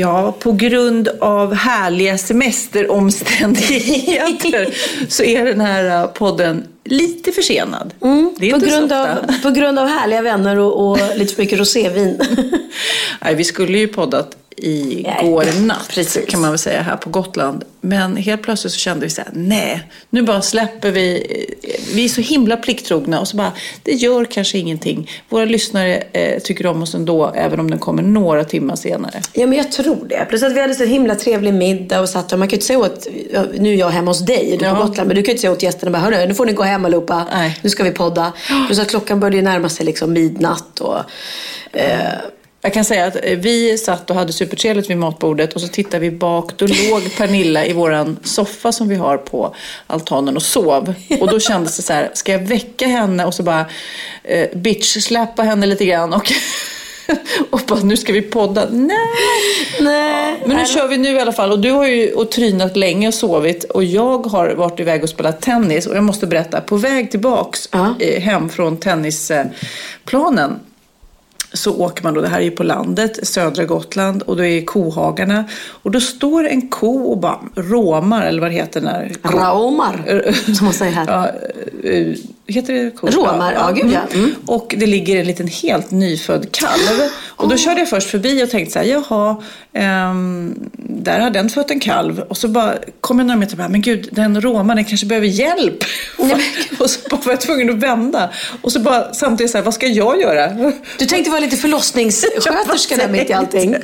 Ja, 0.00 0.34
på 0.38 0.52
grund 0.52 1.08
av 1.20 1.54
härliga 1.54 2.18
semesteromständigheter 2.18 4.74
så 5.08 5.22
är 5.22 5.44
den 5.44 5.60
här 5.60 6.06
podden 6.06 6.66
lite 6.84 7.32
försenad. 7.32 7.94
Mm, 8.02 8.34
på, 8.34 8.58
grund 8.58 8.92
av, 8.92 9.06
på 9.42 9.50
grund 9.50 9.78
av 9.78 9.88
härliga 9.88 10.22
vänner 10.22 10.58
och, 10.58 10.90
och 10.90 10.98
lite 11.16 11.34
för 11.34 11.42
mycket 11.42 11.58
rosévin. 11.58 12.20
Nej, 13.20 13.34
vi 13.34 13.44
skulle 13.44 13.78
ju 13.78 13.88
poddat 13.88 14.36
igår 14.62 15.66
natt 15.66 15.88
precis. 15.94 16.26
kan 16.28 16.40
man 16.40 16.50
väl 16.50 16.58
säga 16.58 16.82
här 16.82 16.96
på 16.96 17.10
Gotland. 17.10 17.64
Men 17.80 18.16
helt 18.16 18.42
plötsligt 18.42 18.72
så 18.72 18.78
kände 18.78 19.06
vi 19.06 19.10
så 19.10 19.20
här, 19.20 19.30
nej, 19.34 19.82
nu 20.10 20.22
bara 20.22 20.42
släpper 20.42 20.90
vi. 20.90 21.26
Vi 21.94 22.04
är 22.04 22.08
så 22.08 22.20
himla 22.20 22.56
plikttrogna 22.56 23.20
och 23.20 23.28
så 23.28 23.36
bara, 23.36 23.52
det 23.82 23.92
gör 23.92 24.24
kanske 24.24 24.58
ingenting. 24.58 25.10
Våra 25.28 25.44
lyssnare 25.44 26.02
eh, 26.12 26.38
tycker 26.42 26.66
om 26.66 26.82
oss 26.82 26.94
ändå, 26.94 27.32
även 27.34 27.60
om 27.60 27.70
den 27.70 27.78
kommer 27.78 28.02
några 28.02 28.44
timmar 28.44 28.76
senare. 28.76 29.20
Ja, 29.32 29.46
men 29.46 29.58
jag 29.58 29.72
tror 29.72 30.06
det. 30.08 30.26
Plus 30.28 30.42
att 30.42 30.52
vi 30.52 30.60
hade 30.60 30.74
så 30.74 30.84
himla 30.84 31.14
trevlig 31.14 31.54
middag 31.54 32.00
och 32.00 32.08
satt 32.08 32.32
och 32.32 32.38
man 32.38 32.48
kan 32.48 32.50
ju 32.50 32.56
inte 32.56 32.66
säga 32.66 32.78
åt, 32.78 33.06
ja, 33.32 33.44
nu 33.58 33.72
är 33.74 33.76
jag 33.78 33.90
hemma 33.90 34.10
hos 34.10 34.26
dig, 34.26 34.56
du 34.58 34.64
är 34.64 34.68
Ja. 34.68 34.74
på 34.76 34.82
Gotland, 34.86 35.06
men 35.08 35.16
du 35.16 35.22
kan 35.22 35.26
ju 35.26 35.32
inte 35.32 35.40
säga 35.40 35.52
åt 35.52 35.62
gästerna 35.62 35.90
bara, 35.92 35.98
hörru, 36.02 36.26
nu 36.26 36.34
får 36.34 36.46
ni 36.46 36.52
gå 36.52 36.62
hem 36.62 36.84
allihopa, 36.84 37.26
Nej. 37.32 37.58
nu 37.62 37.70
ska 37.70 37.84
vi 37.84 37.90
podda. 37.90 38.32
Plus 38.66 38.78
att 38.78 38.88
klockan 38.90 39.20
började 39.20 39.36
ju 39.36 39.42
närma 39.42 39.68
sig 39.68 39.86
liksom 39.86 40.12
midnatt 40.12 40.80
och 40.80 40.98
eh, 41.72 42.12
Jag 42.62 42.72
kan 42.74 42.84
säga 42.84 43.06
att 43.06 43.16
eh, 43.22 43.38
vi 43.38 43.78
satt 43.78 44.10
och 44.10 44.16
hade 44.16 44.32
supertrevligt 44.32 44.90
vid 44.90 44.96
matbordet 44.96 45.52
och 45.52 45.60
så 45.60 45.68
tittade 45.68 45.98
vi 45.98 46.10
bak. 46.10 46.52
Då 46.56 46.66
låg 46.66 47.16
Pernilla 47.18 47.66
i 47.66 47.72
våran 47.72 48.18
soffa 48.24 48.72
som 48.72 48.88
vi 48.88 48.94
har 48.96 49.16
på 49.16 49.54
altanen 49.86 50.36
och 50.36 50.42
sov. 50.42 50.94
Och 51.20 51.28
då 51.28 51.40
kändes 51.40 51.76
det 51.76 51.82
så 51.82 51.92
här, 51.92 52.10
ska 52.14 52.32
jag 52.32 52.38
väcka 52.38 52.86
henne 52.86 53.24
och 53.24 53.34
så 53.34 53.42
bara 53.42 53.66
eh, 54.24 54.48
bitch-släppa 54.54 55.42
henne 55.42 55.66
lite 55.66 55.84
grann 55.84 56.12
och, 56.12 56.32
och 57.50 57.60
bara, 57.66 57.80
nu 57.80 57.96
ska 57.96 58.12
vi 58.12 58.22
podda. 58.22 58.66
Nej! 58.70 58.96
nej. 59.80 60.42
Men 60.46 60.56
nu 60.56 60.66
kör 60.66 60.88
vi 60.88 60.98
nu 60.98 61.12
i 61.16 61.20
alla 61.20 61.32
fall. 61.32 61.52
Och 61.52 61.58
du 61.60 61.70
har 61.70 61.86
ju 61.86 62.12
och 62.12 62.30
trynat 62.30 62.76
länge 62.76 63.08
och 63.08 63.14
sovit. 63.14 63.64
Och 63.64 63.84
jag 63.84 64.26
har 64.26 64.48
varit 64.48 64.80
iväg 64.80 65.02
och 65.02 65.08
spelat 65.08 65.40
tennis. 65.40 65.86
Och 65.86 65.96
jag 65.96 66.04
måste 66.04 66.26
berätta, 66.26 66.60
på 66.60 66.76
väg 66.76 67.10
tillbaks 67.10 67.68
Ja. 67.72 67.94
eh, 68.00 68.20
hem 68.22 68.48
från 68.48 68.76
tennisplanen 68.76 70.60
så 71.52 71.76
åker 71.76 72.02
man 72.02 72.14
då, 72.14 72.20
det 72.20 72.28
här 72.28 72.38
är 72.38 72.44
ju 72.44 72.50
på 72.50 72.62
landet, 72.62 73.26
södra 73.28 73.64
Gotland 73.64 74.22
och 74.22 74.36
då 74.36 74.44
är 74.44 74.64
kohagarna 74.64 75.44
och 75.82 75.90
då 75.90 76.00
står 76.00 76.48
en 76.48 76.68
ko 76.68 77.02
och 77.02 77.18
bara 77.18 77.38
råmar, 77.54 78.26
eller 78.26 78.40
vad 78.40 78.50
det 78.50 78.54
heter 78.54 78.80
när 78.80 79.12
Raomar, 79.22 80.32
som 80.54 80.64
man 80.64 80.74
säger 80.74 80.92
här. 80.92 81.06
Ja, 81.08 81.28
eh, 81.90 82.14
heter 82.52 82.72
det 82.72 82.90
ko? 82.90 83.06
Råmar, 83.06 83.52
ja, 83.52 83.70
gud, 83.70 83.92
ja. 83.92 84.00
Mm. 84.14 84.34
Och 84.46 84.74
det 84.78 84.86
ligger 84.86 85.16
en 85.16 85.26
liten 85.26 85.46
helt 85.46 85.90
nyfödd 85.90 86.52
kalv. 86.52 87.10
Och 87.40 87.48
då 87.48 87.56
körde 87.56 87.80
jag 87.80 87.88
först 87.88 88.10
förbi 88.10 88.44
och 88.44 88.50
tänkte 88.50 88.72
så 88.72 88.78
här, 88.78 88.86
jaha, 88.86 89.36
ehm, 89.72 90.54
där 90.76 91.20
har 91.20 91.30
den 91.30 91.50
fött 91.50 91.70
en 91.70 91.80
kalv. 91.80 92.20
Och 92.20 92.36
så 92.36 92.48
bara 92.48 92.74
kom 93.00 93.18
jag 93.18 93.26
närmare 93.26 93.48
och 93.50 93.56
bara, 93.56 93.68
men 93.68 93.82
gud, 93.82 94.08
den 94.12 94.40
råmar, 94.40 94.74
den 94.74 94.84
kanske 94.84 95.06
behöver 95.06 95.26
hjälp. 95.26 95.84
och 96.78 96.90
så 96.90 97.08
bara 97.10 97.20
var 97.24 97.32
jag 97.32 97.40
tvungen 97.40 97.70
att 97.70 97.76
vända. 97.76 98.30
Och 98.62 98.72
så 98.72 98.80
bara 98.80 99.14
samtidigt 99.14 99.50
så 99.50 99.58
här, 99.58 99.64
vad 99.64 99.74
ska 99.74 99.86
jag 99.86 100.20
göra? 100.20 100.72
Du 100.98 101.06
tänkte 101.06 101.30
vara 101.30 101.40
lite 101.40 101.56
förlossningssköterska 101.56 102.96
där 102.96 103.08
mitt 103.08 103.30
i 103.30 103.32
allting. 103.32 103.76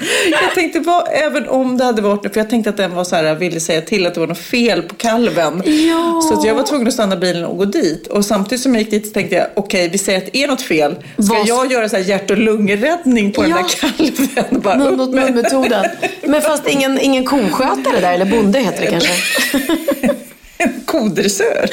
Jag 0.43 0.55
tänkte, 0.55 0.81
vad, 0.81 1.09
även 1.12 1.49
om 1.49 1.76
det 1.76 1.84
hade 1.84 2.03
varit, 2.03 2.32
för 2.32 2.41
jag 2.41 2.50
tänkte 2.50 2.71
att 2.71 2.76
den 2.76 2.94
var 2.94 3.05
så 3.05 3.16
här, 3.16 3.34
ville 3.34 3.60
säga 3.60 3.81
till 3.81 4.06
att 4.06 4.15
det 4.15 4.21
var 4.21 4.26
något 4.26 4.38
fel 4.38 4.82
på 4.82 4.94
kalven. 4.94 5.62
Ja. 5.65 6.22
Så 6.22 6.47
jag 6.47 6.55
var 6.55 6.62
tvungen 6.62 6.87
att 6.87 6.94
stanna 6.94 7.16
bilen 7.16 7.44
och 7.44 7.56
gå 7.56 7.65
dit. 7.65 8.06
Och 8.06 8.25
samtidigt 8.25 8.56
som 8.59 8.75
jag 8.75 8.83
gick 8.83 8.91
dit 8.91 9.06
så 9.06 9.12
tänkte 9.12 9.37
jag, 9.37 9.47
okej, 9.55 9.89
vi 9.89 9.99
säger 9.99 10.19
att 10.19 10.25
det 10.33 10.43
är 10.43 10.49
något 10.49 10.62
fel. 10.62 10.94
Ska 10.94 11.34
Vad- 11.34 11.47
jag 11.47 11.72
göra 11.72 11.89
så 11.89 11.97
här 11.97 12.03
hjärt 12.05 12.31
och 12.31 12.39
lungräddning 12.39 13.33
på 13.33 13.43
den 13.43 13.50
Ja. 13.50 13.56
där 13.56 13.69
kalven? 13.69 14.61
Bara 14.62 14.77
Mun 14.77 14.97
mot 14.97 15.11
med- 15.11 15.25
mun-metoden. 15.34 15.84
Men 16.25 16.43
fast 16.43 16.69
ingen, 16.69 17.00
ingen 17.00 17.25
koskötare 17.25 18.00
där, 18.00 18.12
eller 18.12 18.25
bonde 18.25 18.59
heter 18.61 18.81
det 18.81 18.87
kanske. 18.91 19.12
En 20.59 20.81
kodressör. 20.84 21.69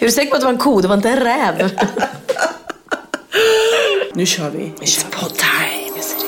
Är 0.00 0.04
du 0.04 0.10
säker 0.10 0.30
på 0.30 0.34
att 0.36 0.40
det 0.40 0.44
var 0.46 0.52
en 0.52 0.58
ko? 0.58 0.80
Det 0.80 0.88
var 0.88 0.94
inte 0.96 1.08
en 1.08 1.20
räv? 1.20 1.70
Nu 4.14 4.26
kör 4.26 4.50
vi. 4.50 4.72
It's 4.86 5.04
pod 5.10 5.32
time. 5.36 6.27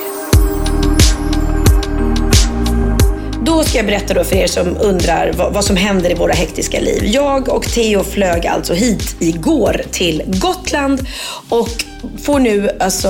Då 3.45 3.63
ska 3.63 3.77
jag 3.77 3.85
berätta 3.85 4.13
då 4.13 4.23
för 4.23 4.35
er 4.35 4.47
som 4.47 4.77
undrar 4.81 5.33
vad, 5.37 5.53
vad 5.53 5.65
som 5.65 5.75
händer 5.75 6.11
i 6.11 6.13
våra 6.13 6.33
hektiska 6.33 6.79
liv. 6.79 7.05
Jag 7.05 7.49
och 7.49 7.63
Theo 7.63 8.03
flög 8.03 8.47
alltså 8.47 8.73
hit 8.73 9.15
igår 9.19 9.81
till 9.91 10.23
Gotland 10.27 11.07
och 11.49 11.90
får 12.23 12.39
nu 12.39 12.69
alltså 12.79 13.09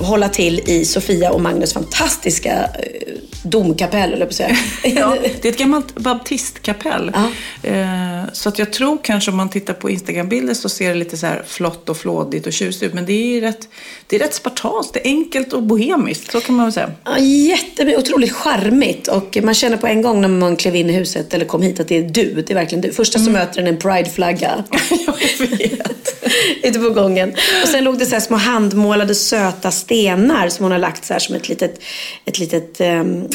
hålla 0.00 0.28
till 0.28 0.60
i 0.66 0.84
Sofia 0.84 1.30
och 1.30 1.40
Magnus 1.40 1.72
fantastiska 1.72 2.52
eh, 2.52 3.12
domkapell, 3.42 4.12
eller 4.12 4.26
på. 4.26 4.56
Ja, 4.96 5.16
det 5.40 5.48
är 5.48 5.52
ett 5.52 5.58
gammalt 5.58 5.94
baptistkapell. 5.94 7.12
Ja. 7.14 7.30
Eh, 7.70 8.22
så 8.32 8.48
att 8.48 8.58
jag 8.58 8.72
tror 8.72 8.98
kanske 9.02 9.30
om 9.30 9.36
man 9.36 9.48
tittar 9.48 9.74
på 9.74 9.90
Instagrambilder 9.90 10.54
så 10.54 10.68
ser 10.68 10.88
det 10.88 10.94
lite 10.94 11.16
så 11.16 11.26
här 11.26 11.42
flott 11.46 11.88
och 11.88 11.96
flådigt 11.96 12.46
och 12.46 12.52
tjusigt 12.52 12.82
ut. 12.82 12.94
Men 12.94 13.06
det 13.06 13.12
är 13.12 13.40
rätt, 13.40 13.68
det 14.06 14.16
är 14.16 14.20
rätt 14.20 14.34
spartanskt. 14.34 14.94
Det 14.94 15.00
är 15.00 15.10
enkelt 15.10 15.52
och 15.52 15.62
bohemiskt. 15.62 16.32
Så 16.32 16.40
kan 16.40 16.54
man 16.54 16.66
väl 16.66 16.72
säga. 16.72 16.90
Ja, 17.04 17.18
jätte, 17.18 17.96
otroligt 17.96 18.32
charmigt 18.32 19.08
och 19.08 19.38
man 19.42 19.54
känner 19.54 19.76
på 19.76 19.86
en 19.86 20.02
gång 20.02 20.20
när 20.20 20.28
man 20.28 20.56
klev 20.56 20.76
in 20.76 20.90
i 20.90 20.92
huset 20.92 21.34
eller 21.34 21.44
kom 21.44 21.62
hit 21.62 21.80
att 21.80 21.88
det 21.88 21.96
är 21.96 22.02
du. 22.02 22.34
Det 22.34 22.50
är 22.50 22.54
verkligen 22.54 22.82
du. 22.82 22.92
Första 22.92 23.18
som 23.18 23.32
möter 23.32 23.60
en 23.60 23.66
en 23.74 23.80
prideflagga. 23.80 24.64
jag 25.06 25.46
vet. 25.46 26.03
Ute 26.62 26.78
på 26.78 26.90
gången. 26.90 27.36
Och 27.62 27.68
sen 27.68 27.84
låg 27.84 27.98
det 27.98 28.06
så 28.06 28.14
här 28.14 28.20
små 28.20 28.36
handmålade 28.36 29.14
söta 29.14 29.70
stenar 29.70 30.48
som 30.48 30.64
hon 30.64 30.72
har 30.72 30.78
lagt 30.78 31.04
så 31.04 31.12
här 31.12 31.20
som 31.20 31.34
ett 31.34 31.48
litet, 31.48 31.80
ett 32.24 32.38
litet 32.38 32.80
um, 32.80 33.28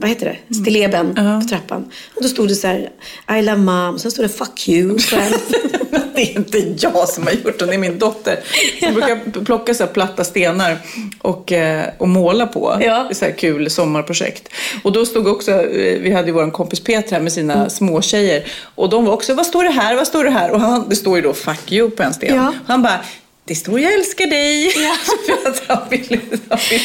vad 0.00 0.08
heter 0.10 0.38
det? 0.48 0.54
Stilleben 0.54 1.14
på 1.14 1.48
trappan. 1.48 1.84
Och 2.14 2.22
då 2.22 2.28
stod 2.28 2.48
det 2.48 2.54
så 2.54 2.66
här 2.66 2.90
I 3.38 3.42
love 3.42 3.56
mom. 3.58 3.98
Sen 3.98 4.10
stod 4.10 4.24
det 4.24 4.28
fuck 4.28 4.68
you. 4.68 4.98
det 6.14 6.22
är 6.22 6.36
inte 6.36 6.58
jag 6.78 7.08
som 7.08 7.24
har 7.26 7.32
gjort 7.32 7.58
den, 7.58 7.68
det 7.68 7.74
är 7.74 7.78
min 7.78 7.98
dotter. 7.98 8.38
Hon 8.80 8.94
brukar 8.94 9.44
plocka 9.44 9.74
så 9.74 9.84
här 9.84 9.92
platta 9.92 10.24
stenar 10.24 10.78
och, 11.18 11.52
eh, 11.52 11.84
och 11.98 12.08
måla 12.08 12.46
på. 12.46 12.78
Ja. 12.80 13.06
Det 13.08 13.14
så 13.14 13.24
här 13.24 13.32
kul 13.32 13.70
sommarprojekt. 13.70 14.48
Och 14.82 14.92
då 14.92 15.06
stod 15.06 15.26
också, 15.28 15.50
eh, 15.50 16.00
vi 16.00 16.12
hade 16.12 16.26
ju 16.26 16.32
vår 16.32 16.50
kompis 16.50 16.80
Petra 16.80 17.20
med 17.20 17.32
sina 17.32 17.54
Mm. 17.54 17.70
småtjejer. 17.70 18.44
Och 18.74 18.90
de 18.90 19.04
var 19.04 19.12
också, 19.12 19.34
vad 19.34 19.46
står 19.46 19.64
det 19.64 19.70
här, 19.70 19.94
vad 19.96 20.06
står 20.06 20.24
det 20.24 20.30
här? 20.30 20.50
Och 20.50 20.60
han, 20.60 20.88
det 20.88 20.96
står 20.96 21.16
ju 21.16 21.22
då 21.22 21.32
fuck 21.32 21.72
you 21.72 21.90
på 21.90 22.02
en 22.02 22.14
sten. 22.14 22.34
Ja. 22.36 22.54
Han 22.66 22.82
bara, 22.82 23.00
det 23.48 23.54
står 23.54 23.80
jag 23.80 23.94
älskar 23.94 24.26
dig. 24.26 24.66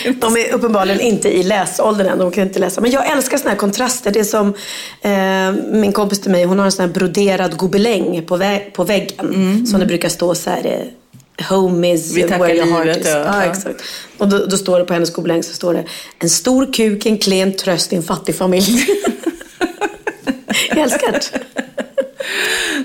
Inte 0.06 0.28
De 0.28 0.38
är 0.38 0.54
uppenbarligen 0.54 1.02
inte 1.02 1.30
i 1.38 1.44
läsåldern 1.44 2.08
än. 2.08 2.18
De 2.18 2.32
kan 2.32 2.44
inte 2.44 2.60
läsa. 2.60 2.82
Men 2.82 2.92
jag 2.92 3.12
älskar 3.12 3.38
såna 3.38 3.50
här 3.50 3.58
kontraster. 3.58 4.12
Det 4.12 4.20
är 4.20 4.24
som 4.24 4.48
eh, 5.02 5.64
min 5.80 5.92
kompis 5.92 6.22
till 6.22 6.32
mig. 6.32 6.44
Hon 6.44 6.58
har 6.60 6.66
en 6.66 6.72
sån 6.72 6.86
här 6.86 6.94
broderad 6.94 7.58
gobeläng 7.58 8.26
på, 8.26 8.38
vä- 8.38 8.72
på 8.72 8.84
väggen. 8.84 9.68
Som 9.68 9.80
det 9.80 9.86
brukar 9.86 10.10
stå 10.10 10.36
så 10.36 10.50
här. 10.50 10.66
Eh, 10.66 11.46
Home 11.50 11.94
is 11.94 12.14
Vi 12.16 12.22
tackar 12.22 12.40
where 12.40 12.56
your 12.56 12.66
heart 12.66 12.86
livet, 12.86 13.06
ja. 13.06 13.12
Ja, 13.18 13.26
Ja. 13.26 13.52
exakt. 13.52 13.84
Och 14.18 14.28
då, 14.28 14.46
då 14.46 14.58
står 14.58 14.80
det 14.80 14.86
på 14.86 14.94
hennes 14.94 15.14
gobeläng 15.14 15.44
så 15.44 15.54
står 15.54 15.74
det 15.74 15.84
En 16.20 16.30
stor 16.30 16.74
kuk, 16.74 17.06
en 17.06 17.18
klen 17.18 17.54
tröst 17.54 17.94
i 17.94 17.96
en 17.96 18.04
fattig 18.04 18.36
familj. 18.36 18.86
jag 20.70 20.78
älskar 20.78 21.12
det. 21.12 21.22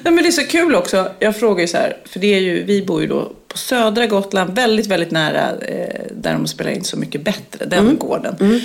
Nej, 0.02 0.12
men 0.12 0.16
det 0.16 0.26
är 0.28 0.30
så 0.32 0.44
kul 0.46 0.74
också. 0.74 1.08
Jag 1.18 1.36
frågar 1.36 1.60
ju 1.60 1.68
så 1.68 1.76
här, 1.76 1.96
för 2.12 2.18
det 2.20 2.34
är 2.34 2.40
ju, 2.40 2.64
vi 2.64 2.82
bor 2.86 3.00
ju 3.02 3.06
då 3.08 3.32
på 3.56 3.60
södra 3.60 4.06
Gotland, 4.06 4.54
väldigt, 4.54 4.86
väldigt 4.86 5.10
nära 5.10 5.50
eh, 5.50 6.06
där 6.10 6.32
de 6.32 6.46
spelar 6.46 6.70
in 6.70 6.84
Så 6.84 6.96
mycket 6.96 7.24
bättre, 7.24 7.64
den 7.64 7.98
gården. 7.98 8.60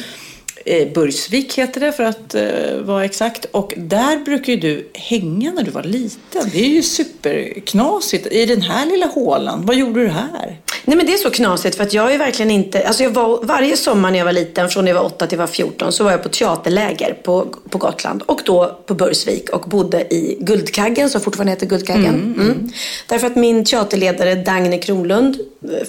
Eh, 0.66 0.94
Burgsvik 0.94 1.58
heter 1.58 1.82
det 1.82 1.92
för 1.92 2.04
att 2.04 2.36
eh, 2.36 2.78
vara 2.82 3.06
exakt. 3.06 3.46
Och 3.52 3.74
där 3.78 4.18
brukar 4.18 4.54
ju 4.54 4.60
du 4.60 4.90
hänga 4.94 5.52
när 5.52 5.64
du 5.64 5.72
var 5.72 5.84
liten. 5.84 6.50
Det 6.52 6.60
är 6.60 6.70
ju 6.70 6.82
superknasigt. 6.82 8.28
I 8.32 8.46
den 8.46 8.62
här 8.62 8.86
lilla 8.86 9.06
hålan, 9.06 9.66
vad 9.66 9.76
gjorde 9.76 10.02
du 10.02 10.08
här? 10.08 10.60
Nej 10.86 10.98
men 10.98 11.06
det 11.06 11.14
är 11.14 11.18
så 11.18 11.30
knasigt 11.30 11.76
för 11.78 11.84
att 11.84 11.94
jag 11.94 12.14
är 12.14 12.18
verkligen 12.18 12.52
inte, 12.52 12.88
alltså 12.88 13.04
jag 13.04 13.10
var, 13.10 13.40
varje 13.44 13.78
sommar 13.78 14.12
när 14.12 14.18
jag 14.18 14.26
var 14.26 14.32
liten, 14.32 14.70
från 14.70 14.86
när 14.86 14.92
jag 14.92 15.00
var 15.00 15.06
8 15.06 15.28
till 15.28 15.38
jag 15.38 15.48
var 15.48 15.54
14, 15.54 15.92
så 15.92 16.04
var 16.04 16.12
jag 16.12 16.24
på 16.24 16.30
teaterläger 16.30 17.14
på, 17.24 17.46
på 17.70 17.78
Gotland. 17.78 18.22
Och 18.26 18.42
då 18.46 18.80
på 18.86 18.94
Bursvik 18.94 19.50
och 19.50 19.62
bodde 19.70 20.02
i 20.14 20.38
Guldkaggen, 20.40 21.10
som 21.10 21.22
fortfarande 21.22 21.52
heter 21.52 21.66
Guldkaggen. 21.66 22.36
Mm. 22.40 22.70
Därför 23.08 23.28
att 23.28 23.36
min 23.36 23.66
teaterledare 23.66 24.36
Dagne 24.36 24.78
Kronlund, 24.78 25.38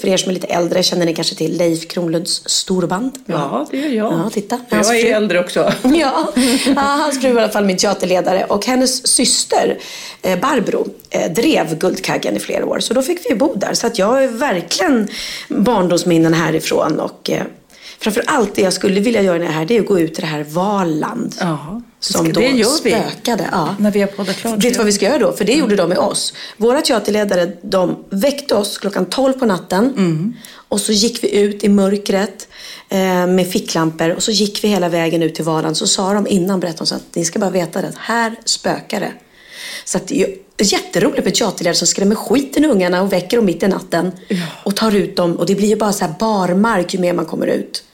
för 0.01 0.09
er 0.09 0.17
som 0.17 0.31
är 0.31 0.35
lite 0.35 0.47
äldre 0.47 0.83
känner 0.83 1.07
ni 1.07 1.15
kanske 1.15 1.35
till 1.35 1.57
Leif 1.59 1.89
Kronlunds 1.89 2.43
storband. 2.49 3.13
Ja, 3.27 3.67
det 3.71 3.77
gör 3.77 3.89
jag. 3.89 4.13
Ja, 4.13 4.31
titta. 4.33 4.61
Jag 4.69 4.79
är 4.79 4.85
fru- 4.85 5.09
äldre 5.13 5.41
också. 5.41 5.73
Ja, 5.83 6.33
ja 6.77 6.81
hans 6.81 7.21
fru 7.21 7.33
var 7.33 7.41
i 7.41 7.45
alla 7.45 7.53
fall 7.53 7.65
min 7.65 7.77
teaterledare 7.77 8.45
och 8.45 8.67
hennes 8.67 9.07
syster 9.07 9.79
eh, 10.23 10.39
Barbro 10.39 10.87
eh, 11.11 11.33
drev 11.33 11.79
Guldkaggen 11.79 12.37
i 12.37 12.41
flera 12.41 12.67
år. 12.67 12.79
Så 12.81 12.95
då 12.95 13.03
fick 13.03 13.31
vi 13.31 13.35
bo 13.35 13.55
där. 13.55 13.75
Så 13.75 13.87
att 13.87 13.99
jag 13.99 14.07
har 14.07 14.27
verkligen 14.27 14.82
barndomsminnen 15.49 16.35
härifrån 16.35 17.01
och 17.01 17.31
eh, 17.31 17.43
framför 17.99 18.23
allt 18.27 18.55
det 18.55 18.63
jag 18.63 18.73
skulle 18.73 19.01
vilja 19.01 19.23
göra 19.23 19.39
när 19.39 19.45
jag 19.45 19.55
är 19.55 19.59
här 19.59 19.65
det 19.65 19.77
är 19.77 19.81
att 19.81 19.87
gå 19.87 20.01
ut 20.01 20.15
till 20.15 20.23
det 20.23 20.29
här 20.29 20.45
Valand. 20.45 21.35
Ja, 21.41 21.83
Som 22.01 22.27
det 22.27 22.33
då 22.33 22.41
vi. 22.41 22.65
spökade. 22.65 23.49
Ja. 23.53 23.77
När 23.79 23.91
vi 23.91 24.01
har 24.01 24.07
poddat 24.07 24.37
klart. 24.37 24.55
Vet 24.65 24.73
du 24.73 24.79
vad 24.79 24.87
vi 24.87 24.93
ska 24.93 25.05
göra 25.05 25.19
då? 25.19 25.33
För 25.33 25.45
det 25.45 25.53
gjorde 25.53 25.77
de 25.77 25.89
med 25.89 25.99
oss. 25.99 26.35
Våra 26.57 26.81
teaterledare 26.81 27.53
de 27.63 28.05
väckte 28.11 28.55
oss 28.55 28.79
klockan 28.79 29.05
12 29.05 29.33
på 29.33 29.47
natten. 29.47 30.37
Och 30.69 30.81
så 30.81 30.93
gick 30.93 31.25
vi 31.25 31.39
ut 31.41 31.65
i 31.65 31.69
mörkret 31.69 32.49
eh, 32.89 33.27
med 33.27 33.53
ficklampor. 33.53 34.11
Och 34.11 34.23
så 34.23 34.31
gick 34.31 34.65
vi 34.65 34.69
hela 34.69 34.89
vägen 34.89 35.23
ut 35.23 35.35
till 35.35 35.45
Valand. 35.45 35.77
Så 35.77 35.87
sa 35.87 36.13
de 36.13 36.27
innan, 36.27 36.61
berättade 36.61 36.79
de 36.85 36.87
så 36.87 36.95
att 36.95 37.15
ni 37.15 37.25
ska 37.25 37.39
bara 37.39 37.51
veta 37.51 37.83
det, 37.83 37.93
här 37.99 38.35
spökar 38.45 39.01
det. 39.01 39.13
Så 39.85 39.97
att 39.99 40.09
det 40.09 40.27
jätteroligt 40.63 41.25
med 41.25 41.35
teaterledare 41.35 41.75
som 41.75 41.87
skrämmer 41.87 42.15
skiten 42.15 42.65
ur 42.65 42.69
ungarna 42.69 43.03
och 43.03 43.13
väcker 43.13 43.37
dem 43.37 43.47
mitt 43.47 43.63
i 43.63 43.69
natten. 43.69 44.13
Och 44.65 44.77
tar 44.77 44.95
ut 44.95 45.17
dem. 45.17 45.37
Och 45.37 45.47
det 45.47 45.55
blir 45.55 45.69
ju 45.69 45.77
bara 45.77 45.93
så 45.93 46.05
här 46.05 46.15
barmark 46.19 46.95
ju 46.95 47.01
mer 47.01 47.13
man 47.13 47.27
kommer 47.27 47.47
ut. 47.47 47.85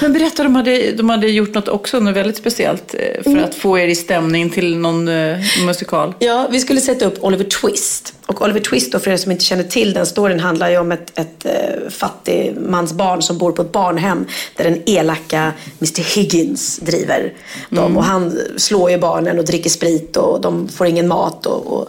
Men 0.00 0.12
berätta, 0.12 0.42
de 0.42 0.56
hade, 0.56 0.92
de 0.92 1.10
hade 1.10 1.28
gjort 1.28 1.54
något 1.54 1.68
också, 1.68 2.00
något 2.00 2.16
väldigt 2.16 2.36
speciellt 2.36 2.94
eh, 2.94 3.22
för 3.22 3.30
Mm. 3.30 3.44
att 3.44 3.54
få 3.54 3.78
er 3.78 3.88
i 3.88 3.94
stämning 3.94 4.50
till 4.50 4.76
någon 4.78 5.08
eh, 5.08 5.38
musikal. 5.66 6.14
Ja, 6.18 6.48
vi 6.50 6.60
skulle 6.60 6.80
sätta 6.80 7.04
upp 7.06 7.24
Oliver 7.24 7.44
Twist. 7.44 8.14
Och 8.26 8.42
Oliver 8.42 8.60
Twist, 8.60 8.92
då, 8.92 8.98
för 8.98 9.10
er 9.10 9.16
som 9.16 9.32
inte 9.32 9.44
känner 9.44 9.62
till 9.64 9.92
den 9.92 10.06
storyn, 10.06 10.40
handlar 10.40 10.70
ju 10.70 10.78
om 10.78 10.92
ett, 10.92 11.18
ett 11.18 11.44
eh, 11.46 11.90
fattigmansbarn 11.90 13.22
som 13.22 13.38
bor 13.38 13.52
på 13.52 13.62
ett 13.62 13.72
barnhem 13.72 14.26
där 14.56 14.64
den 14.64 14.82
elaka 14.86 15.52
Mr 15.80 16.14
Higgins 16.16 16.76
driver 16.78 17.32
dem. 17.70 17.96
Och 17.96 18.04
han 18.04 18.38
slår 18.56 18.90
ju 18.90 18.98
barnen 18.98 19.38
och 19.38 19.44
dricker 19.44 19.70
sprit 19.70 20.16
och 20.16 20.40
de 20.40 20.68
får 20.68 20.86
ingen 20.86 21.08
mat. 21.08 21.46
Och, 21.46 21.66
och... 21.66 21.88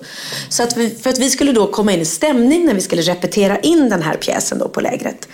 Så 0.50 0.64
att 0.64 0.78
vi, 0.78 0.90
för 0.90 1.10
att 1.10 1.20
vi 1.20 1.30
skulle 1.30 1.52
då 1.52 1.68
komma 1.68 1.92
in 1.94 2.02
i 2.02 2.06
stämning 2.06 2.66
när 2.66 2.74
vi 2.74 2.82
skulle 2.82 3.02
repetera 3.02 3.60
in 3.60 3.90
den 3.90 4.02
här 4.02 4.16
pjäsen 4.16 4.60
då 4.60 4.68
på 4.68 4.82
lägret. 4.82 5.28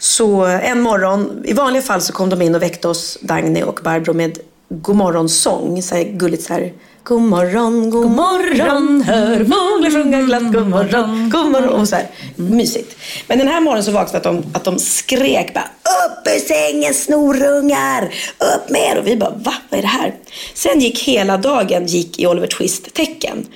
Så 0.00 0.44
en 0.44 0.80
morgon, 0.80 1.42
i 1.44 1.52
vanliga 1.52 1.82
fall 1.82 2.00
så 2.00 2.12
kom 2.12 2.28
de 2.28 2.42
in 2.42 2.54
och 2.54 2.62
väckte 2.62 2.88
oss, 2.88 3.18
Dagny 3.20 3.62
och 3.62 3.80
Barbro, 3.84 4.12
med 4.12 4.38
godmorgonsång. 4.68 5.82
Så 5.82 5.94
här 5.94 6.04
gulligt 6.04 6.42
så 6.42 6.52
här. 6.52 6.72
God 7.02 7.22
morgon, 7.22 7.90
god 7.90 8.10
morgon, 8.10 9.02
hör 9.02 9.36
fåglar 9.36 9.90
sjunga 9.90 10.20
glatt, 10.20 10.52
god 10.52 10.68
morgon, 10.68 11.30
god 11.30 11.50
morgon. 11.50 11.68
Och 11.68 11.88
så 11.88 11.96
här, 11.96 12.06
mysigt. 12.36 12.96
Men 13.26 13.38
den 13.38 13.48
här 13.48 13.60
morgonen 13.60 13.84
så 13.84 13.90
vaknade 13.90 14.16
att 14.16 14.22
de, 14.22 14.44
att 14.52 14.64
de 14.64 14.78
skrek 14.78 15.54
bara 15.54 15.64
upp 15.64 16.26
ur 16.26 16.40
sängen 16.40 16.94
snorungar, 16.94 18.14
upp 18.38 18.70
med 18.70 18.80
er. 18.80 18.98
Och 18.98 19.06
vi 19.06 19.16
bara 19.16 19.30
va, 19.30 19.54
vad 19.68 19.78
är 19.78 19.82
det 19.82 19.88
här? 19.88 20.14
Sen 20.54 20.80
gick 20.80 20.98
hela 20.98 21.36
dagen 21.36 21.86
gick 21.86 22.20
i 22.20 22.26
Oliver 22.26 22.46
Twist 22.46 22.94
tecken. 22.94 23.46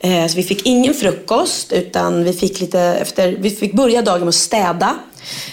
Eh, 0.00 0.26
så 0.26 0.36
vi 0.36 0.42
fick 0.42 0.66
ingen 0.66 0.94
frukost 0.94 1.72
utan 1.72 2.24
vi 2.24 2.32
fick 2.32 2.60
lite 2.60 2.80
efter, 2.80 3.36
vi 3.38 3.50
fick 3.50 3.72
börja 3.72 4.02
dagen 4.02 4.20
med 4.20 4.28
att 4.28 4.34
städa. 4.34 4.96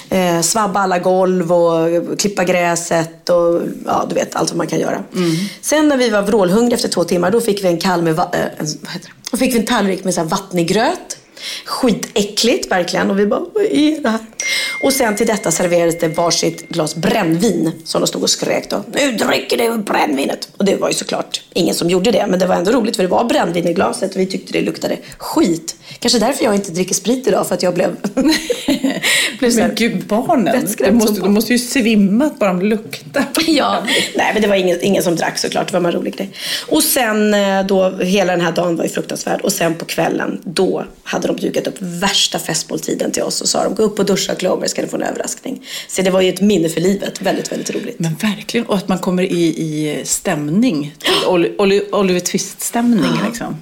Eh, 0.09 0.41
svabba 0.41 0.79
alla 0.79 0.99
golv 0.99 1.53
och 1.53 2.19
klippa 2.19 2.43
gräset 2.43 3.29
och 3.29 3.61
ja, 3.85 4.05
du 4.09 4.15
vet 4.15 4.35
allt 4.35 4.49
vad 4.49 4.57
man 4.57 4.67
kan 4.67 4.79
göra. 4.79 5.03
Sen 5.61 5.87
när 5.87 5.97
vi 5.97 6.09
var 6.09 6.21
vrålhungriga 6.21 6.75
efter 6.75 6.89
två 6.89 7.03
timmar 7.03 7.31
då 7.31 7.41
fick 7.41 7.63
vi 7.63 7.67
en 7.67 7.79
kall 7.79 8.01
med 8.01 8.19
eh, 8.19 8.25
en, 8.57 8.67
fick 9.37 9.53
vi 9.53 9.59
en 9.59 9.65
tallrik 9.65 10.03
med 10.03 10.13
så 10.13 10.21
här 10.21 10.27
vattnig 10.27 10.67
gröt. 10.67 11.17
Skitäckligt 11.65 12.71
verkligen 12.71 13.11
och 13.11 13.19
vi 13.19 13.25
bara, 13.25 13.39
vad 13.39 13.63
är 13.63 14.01
det 14.01 14.09
här? 14.09 14.19
Och 14.83 14.93
sen 14.93 15.15
till 15.15 15.27
detta 15.27 15.51
serverades 15.51 15.99
det 15.99 16.07
varsitt 16.07 16.69
glas 16.69 16.95
brännvin 16.95 17.71
som 17.83 18.01
de 18.01 18.07
stod 18.07 18.23
och 18.23 18.29
skrek 18.29 18.69
då. 18.69 18.83
Nu 18.93 19.11
dricker 19.11 19.57
du 19.57 19.77
brännvinet! 19.77 20.49
Och 20.57 20.65
det 20.65 20.75
var 20.75 20.87
ju 20.87 20.93
såklart 20.93 21.41
ingen 21.53 21.75
som 21.75 21.89
gjorde 21.89 22.11
det 22.11 22.25
men 22.27 22.39
det 22.39 22.47
var 22.47 22.55
ändå 22.55 22.71
roligt 22.71 22.95
för 22.95 23.03
det 23.03 23.09
var 23.09 23.23
brännvin 23.23 23.67
i 23.67 23.73
glaset 23.73 24.15
och 24.15 24.21
vi 24.21 24.25
tyckte 24.25 24.53
det 24.53 24.61
luktade 24.61 24.97
skit. 25.17 25.75
Kanske 25.99 26.19
därför 26.19 26.43
jag 26.43 26.55
inte 26.55 26.71
dricker 26.71 26.95
sprit 26.95 27.27
idag 27.27 27.47
för 27.47 27.55
att 27.55 27.63
jag 27.63 27.73
blev... 27.73 27.95
blev 29.39 29.55
Men 29.55 29.75
gud, 29.75 30.05
barnen. 30.07 30.67
De 30.77 30.91
måste, 30.91 31.21
de 31.21 31.33
måste 31.33 31.53
ju 31.53 31.59
svimmat 31.59 32.39
bara 32.39 32.53
de 32.53 32.61
luktar. 32.61 33.25
Ja, 33.47 33.83
nej 34.15 34.31
men 34.33 34.41
det 34.41 34.47
var 34.47 34.55
ingen, 34.55 34.81
ingen 34.81 35.03
som 35.03 35.15
drack 35.15 35.37
såklart. 35.37 35.71
Det 35.71 35.79
var 35.79 35.85
en 35.85 35.95
rolig 35.95 36.17
grej. 36.17 36.29
Och 36.67 36.83
sen 36.83 37.33
eh, 37.33 37.65
då, 37.65 37.89
hela 37.89 38.31
den 38.31 38.41
här 38.41 38.51
dagen 38.51 38.75
var 38.75 38.83
ju 38.83 38.89
fruktansvärd. 38.89 39.41
Och 39.41 39.51
sen 39.51 39.75
på 39.75 39.85
kvällen, 39.85 40.41
då 40.43 40.85
hade 41.03 41.27
de 41.27 41.30
dukat 41.39 41.67
upp 41.67 41.75
värsta 41.79 42.39
festmåltiden 42.39 43.11
till 43.11 43.23
oss 43.23 43.41
och 43.41 43.49
sa 43.49 43.63
de 43.63 43.75
gå 43.75 43.83
upp 43.83 43.99
och 43.99 44.05
duscha 44.05 44.35
Clover 44.35 44.67
ska 44.67 44.81
ni 44.81 44.87
få 44.87 44.95
en 44.95 45.03
överraskning. 45.03 45.65
Så 45.87 46.01
det 46.01 46.09
var 46.09 46.21
ju 46.21 46.29
ett 46.29 46.41
minne 46.41 46.69
för 46.69 46.81
livet. 46.81 47.21
Väldigt, 47.21 47.51
väldigt 47.51 47.69
roligt. 47.75 47.99
Men 47.99 48.15
verkligen, 48.15 48.65
och 48.65 48.75
att 48.77 48.87
man 48.87 48.99
kommer 48.99 49.23
i, 49.23 49.43
i 49.43 50.01
stämning. 50.05 50.95
Oliver 51.91 52.19
Twist-stämning 52.19 53.11
liksom. 53.27 53.61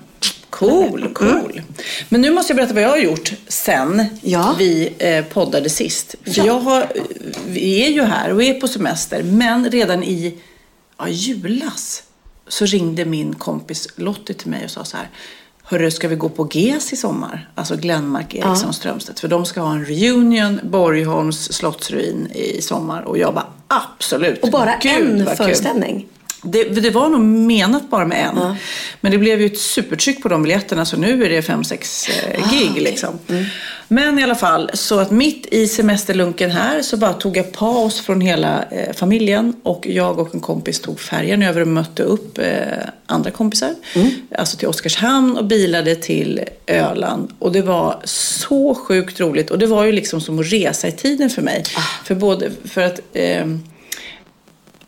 Cool, 0.50 1.10
cool. 1.14 1.62
Men 2.10 2.22
nu 2.22 2.32
måste 2.32 2.52
jag 2.52 2.56
berätta 2.58 2.74
vad 2.74 2.84
jag 2.84 2.90
har 2.90 2.98
gjort 2.98 3.32
sen 3.48 4.06
Ja. 4.22 4.56
vi 4.60 4.94
eh, 4.98 5.26
poddade 5.26 5.70
sist. 5.70 6.16
För 6.24 6.38
Ja. 6.38 6.46
jag 6.46 6.60
har, 6.60 6.88
vi 7.48 7.86
är 7.86 7.90
ju 7.90 8.02
här 8.02 8.34
och 8.34 8.44
är 8.44 8.54
på 8.54 8.68
semester, 8.68 9.24
men 9.24 9.72
redan 9.72 10.04
i 10.04 10.38
ja, 10.98 11.08
julas 11.10 12.04
så 12.48 12.66
ringde 12.66 13.06
min 13.06 13.36
kompis 13.36 13.88
Lottie 13.96 14.36
till 14.36 14.48
mig 14.50 14.66
och 14.66 14.72
sa 14.72 14.86
så 14.86 14.98
här. 14.98 15.10
Hörru, 15.72 15.92
ska 15.92 16.08
vi 16.08 16.16
gå 16.16 16.30
på 16.30 16.50
GES 16.52 16.94
i 16.94 16.96
sommar? 16.96 17.50
Alltså 17.56 17.76
Glenmark 17.76 18.36
Eriksson 18.36 18.74
Strömstedt. 18.74 19.20
För 19.20 19.28
de 19.28 19.46
ska 19.46 19.62
ha 19.62 19.74
en 19.74 19.86
reunion, 19.86 20.60
Borgholms 20.64 21.54
slottsruin 21.54 22.28
i 22.32 22.62
sommar. 22.62 23.02
Och 23.02 23.18
jag 23.18 23.34
bara 23.34 23.48
absolut. 23.68 24.44
Och 24.44 24.52
bara 24.52 24.76
Gud, 24.82 25.20
en 25.20 25.26
vad 25.26 25.38
kul. 25.38 26.04
Det, 26.44 26.64
det 26.64 26.90
var 26.90 27.10
nog 27.10 27.22
menat 27.22 27.90
bara 27.90 28.06
med 28.06 28.26
en. 28.26 28.56
Men 29.02 29.12
det 29.12 29.18
blev 29.18 29.42
ju 29.42 29.46
ett 29.46 29.60
supertryck 29.60 30.22
på 30.24 30.30
de 30.30 30.44
biljetterna 30.44 30.86
så 30.86 30.98
nu 30.98 31.26
är 31.26 31.30
det 31.30 31.42
fem 31.42 31.64
sex 31.64 32.10
eh, 32.10 32.50
gig 32.52 32.82
liksom. 32.82 33.20
Men 33.88 34.20
i 34.20 34.24
alla 34.24 34.36
fall, 34.36 34.72
så 34.74 35.00
att 35.00 35.12
mitt 35.12 35.46
i 35.52 35.68
semesterlunken 35.68 36.52
här 36.52 36.82
så 36.82 36.98
bara 36.98 37.14
tog 37.14 37.38
jag 37.38 37.52
paus 37.52 38.02
från 38.02 38.22
hela 38.22 38.64
eh, 38.72 38.94
familjen 38.94 39.56
och 39.64 39.88
jag 39.88 40.20
och 40.20 40.36
en 40.36 40.42
kompis 40.42 40.80
tog 40.80 41.00
färjan 41.00 41.44
över 41.44 41.62
och 41.62 41.68
mötte 41.68 42.04
upp 42.04 42.38
eh, 42.38 42.46
andra 43.06 43.32
kompisar. 43.32 43.76
Alltså 44.38 44.58
till 44.58 44.68
Oskarshamn 44.68 45.38
och 45.38 45.46
bilade 45.46 45.96
till 45.96 46.42
Öland. 46.68 47.32
Och 47.40 47.52
det 47.52 47.62
var 47.62 48.02
så 48.04 48.76
sjukt 48.76 49.20
roligt 49.20 49.52
och 49.52 49.60
det 49.60 49.68
var 49.68 49.86
ju 49.86 49.92
liksom 49.92 50.22
som 50.22 50.40
att 50.40 50.52
resa 50.54 50.88
i 50.88 50.92
tiden 50.92 51.30
för 51.30 51.42
mig. 51.42 51.64
För 52.06 52.16
både, 52.16 52.52
för 52.66 52.82
att 52.82 53.00
ehm, 53.14 53.64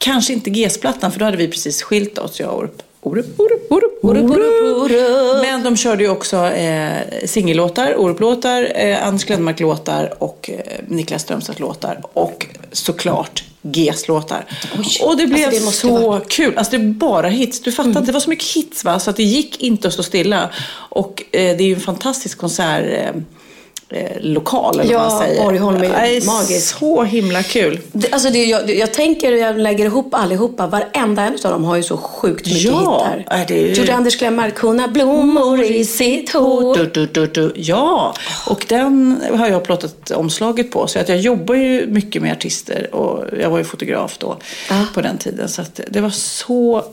Kanske 0.04 0.34
inte 0.34 0.50
GES-plattan 0.50 1.12
för 1.12 1.20
då 1.20 1.26
hade 1.26 1.38
vi 1.38 1.48
precis 1.48 1.82
skilt 1.84 2.18
oss, 2.18 2.40
jag 2.40 2.50
och 2.50 2.58
Orup. 2.60 2.82
Orup, 3.04 3.26
Orup, 3.40 3.72
Orup, 3.72 4.24
Orup, 4.32 4.78
Orup. 4.84 5.42
Men 5.42 5.64
de 5.64 5.78
körde 5.78 6.04
ju 6.04 6.10
också 6.10 6.38
eh, 6.48 6.92
singellåtar, 7.26 7.96
Orup-låtar, 7.98 8.72
eh, 8.76 9.08
Anders 9.08 9.26
Glenmark-låtar 9.26 10.14
och 10.24 10.50
eh, 10.54 10.60
Niklas 10.88 11.22
Strömstedt-låtar. 11.24 12.02
Och 12.14 12.46
såklart 12.72 13.44
GES-låtar. 13.62 14.46
Och 15.04 15.18
det 15.18 15.28
blev 15.28 15.48
Alltså, 15.48 15.66
det 15.66 15.72
så 15.72 16.10
varit- 16.10 16.30
kul. 16.30 16.58
Alltså 16.58 16.72
det 16.78 16.84
är 16.84 16.88
bara 16.88 17.28
hits. 17.30 17.62
Du 17.62 17.72
fattar 17.72 17.90
inte, 17.90 18.02
det 18.02 18.12
var 18.12 18.20
så 18.20 18.30
mycket 18.30 18.48
hits 18.48 18.84
va? 18.84 19.00
Så 19.00 19.10
att 19.10 19.16
det 19.16 19.24
gick 19.24 19.62
inte 19.62 19.88
att 19.88 19.94
stå 19.94 20.04
stilla. 20.04 20.50
Och 20.90 21.24
eh, 21.32 21.58
det 21.58 21.64
är 21.64 21.68
ju 21.68 21.74
en 21.74 21.80
fantastisk 21.80 22.38
konsert. 22.38 23.14
Eh, 23.94 24.12
lokal 24.20 24.80
eller 24.80 24.92
Ja, 24.94 25.00
vad 25.00 25.12
man 25.12 25.20
säger. 25.22 25.44
Borgholm 25.44 25.78
är 25.78 25.84
ju 25.84 25.90
Nej, 25.92 26.26
magisk. 26.26 26.76
Så 26.80 27.04
himla 27.04 27.44
kul. 27.44 27.80
Det, 27.92 28.14
alltså 28.14 28.30
det, 28.30 28.46
jag, 28.46 28.70
jag 28.76 28.94
tänker, 28.94 29.32
jag 29.32 29.58
lägger 29.60 29.86
ihop 29.86 30.14
allihopa. 30.14 30.68
Varenda 30.68 31.22
en 31.24 31.34
av 31.46 31.52
dem 31.52 31.64
har 31.64 31.76
ju 31.76 31.84
så 31.84 31.98
sjukt 31.98 32.46
mycket 32.46 32.62
Ja, 32.62 33.08
hittar. 33.20 33.36
är 33.42 33.46
det- 33.48 33.78
Gjorde 33.78 33.96
Anders 33.96 34.18
Glenmark 34.20 34.56
kunna 34.56 34.88
blommor 34.88 35.64
i 35.64 35.86
sitt 35.86 36.34
hår? 36.34 36.76
Du, 36.94 37.06
du, 37.06 37.28
du. 37.28 37.52
Ja, 37.56 38.14
och 38.48 38.66
den 38.70 39.22
har 39.34 39.48
jag 39.48 39.64
plottat 39.64 40.12
omslaget 40.12 40.72
på. 40.72 40.88
Så 40.88 41.00
att 41.00 41.10
jag 41.10 41.18
jobbar 41.20 41.56
ju 41.56 41.88
mycket 41.88 42.22
med 42.22 42.32
artister 42.32 42.96
och 42.96 43.26
jag 43.42 43.50
var 43.50 43.58
ju 43.58 43.64
fotograf 43.64 44.18
då 44.18 44.38
Ja. 44.70 44.86
på 44.94 45.02
den 45.02 45.18
tiden. 45.18 45.50
Så 45.50 45.62
att 45.62 45.80
det 45.88 46.02
var 46.02 46.10
så 46.10 46.84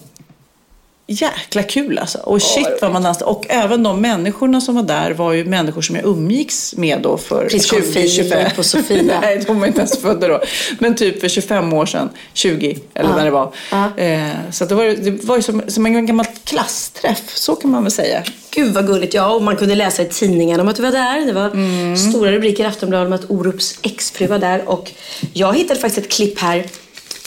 jäkla 1.11 1.62
kul 1.62 1.99
alltså. 1.99 2.19
Och 2.19 2.43
shit 2.43 2.69
vad 2.83 2.93
man 2.93 3.03
dansade. 3.03 3.25
Och 3.31 3.47
även 3.49 3.83
de 3.83 4.00
människorna 4.00 4.61
som 4.61 4.75
var 4.75 4.83
där 4.83 5.11
var 5.11 5.33
ju 5.33 5.45
människor 5.45 5.83
som 5.83 5.97
jag 5.97 6.05
umgicks 6.05 6.75
med 6.77 7.00
då 7.03 7.17
för 7.17 7.49
Prins 7.49 7.71
Carl 7.71 7.83
Philip 7.83 8.59
och 8.59 8.67
Sofia. 8.67 9.19
Nej, 9.23 9.43
de 9.47 9.61
var 9.61 9.67
inte 9.67 9.79
ens 9.79 9.99
födda 10.03 10.29
då. 10.29 10.41
Men 10.79 10.95
typ 10.95 11.21
för 11.21 11.29
25 11.29 11.73
år 11.73 11.87
sedan, 11.87 12.09
20 12.33 12.79
eller 12.95 13.11
Ja. 13.11 13.17
när 13.17 13.25
det 13.25 13.31
var. 13.31 13.55
Ja. 13.71 13.97
Eh, 13.99 14.29
så 14.50 14.65
det 14.65 14.75
var, 14.75 14.85
det 14.85 15.25
var 15.25 15.37
ju 15.37 15.43
som, 15.43 15.62
som 15.69 15.87
en 15.87 16.07
gammal 16.07 16.27
klassträff, 16.45 17.37
så 17.37 17.57
kan 17.57 17.71
man 17.71 17.83
väl 17.83 17.93
säga. 17.93 18.23
Gud 18.50 18.75
vad 18.75 18.87
gulligt. 18.87 19.15
Ja, 19.15 19.31
och 19.35 19.43
man 19.43 19.57
kunde 19.57 19.75
läsa 19.75 20.03
i 20.03 20.07
tidningen 20.07 20.61
om 20.61 20.69
att 20.69 20.77
du 20.77 20.83
var 20.83 20.91
där. 20.93 21.27
Det 21.27 21.33
var 21.33 21.47
Mm. 21.50 21.97
stora 21.97 22.33
rubriker 22.33 22.65
i 22.65 22.67
Aftonbladet 22.67 23.07
om 23.07 23.12
att 23.12 23.31
Orups 23.31 23.79
exfru 23.83 24.27
var 24.27 24.38
där. 24.38 24.69
Och 24.69 24.93
jag 25.33 25.57
hittade 25.57 25.81
faktiskt 25.81 26.07
ett 26.07 26.12
klipp 26.12 26.38
här. 26.38 26.65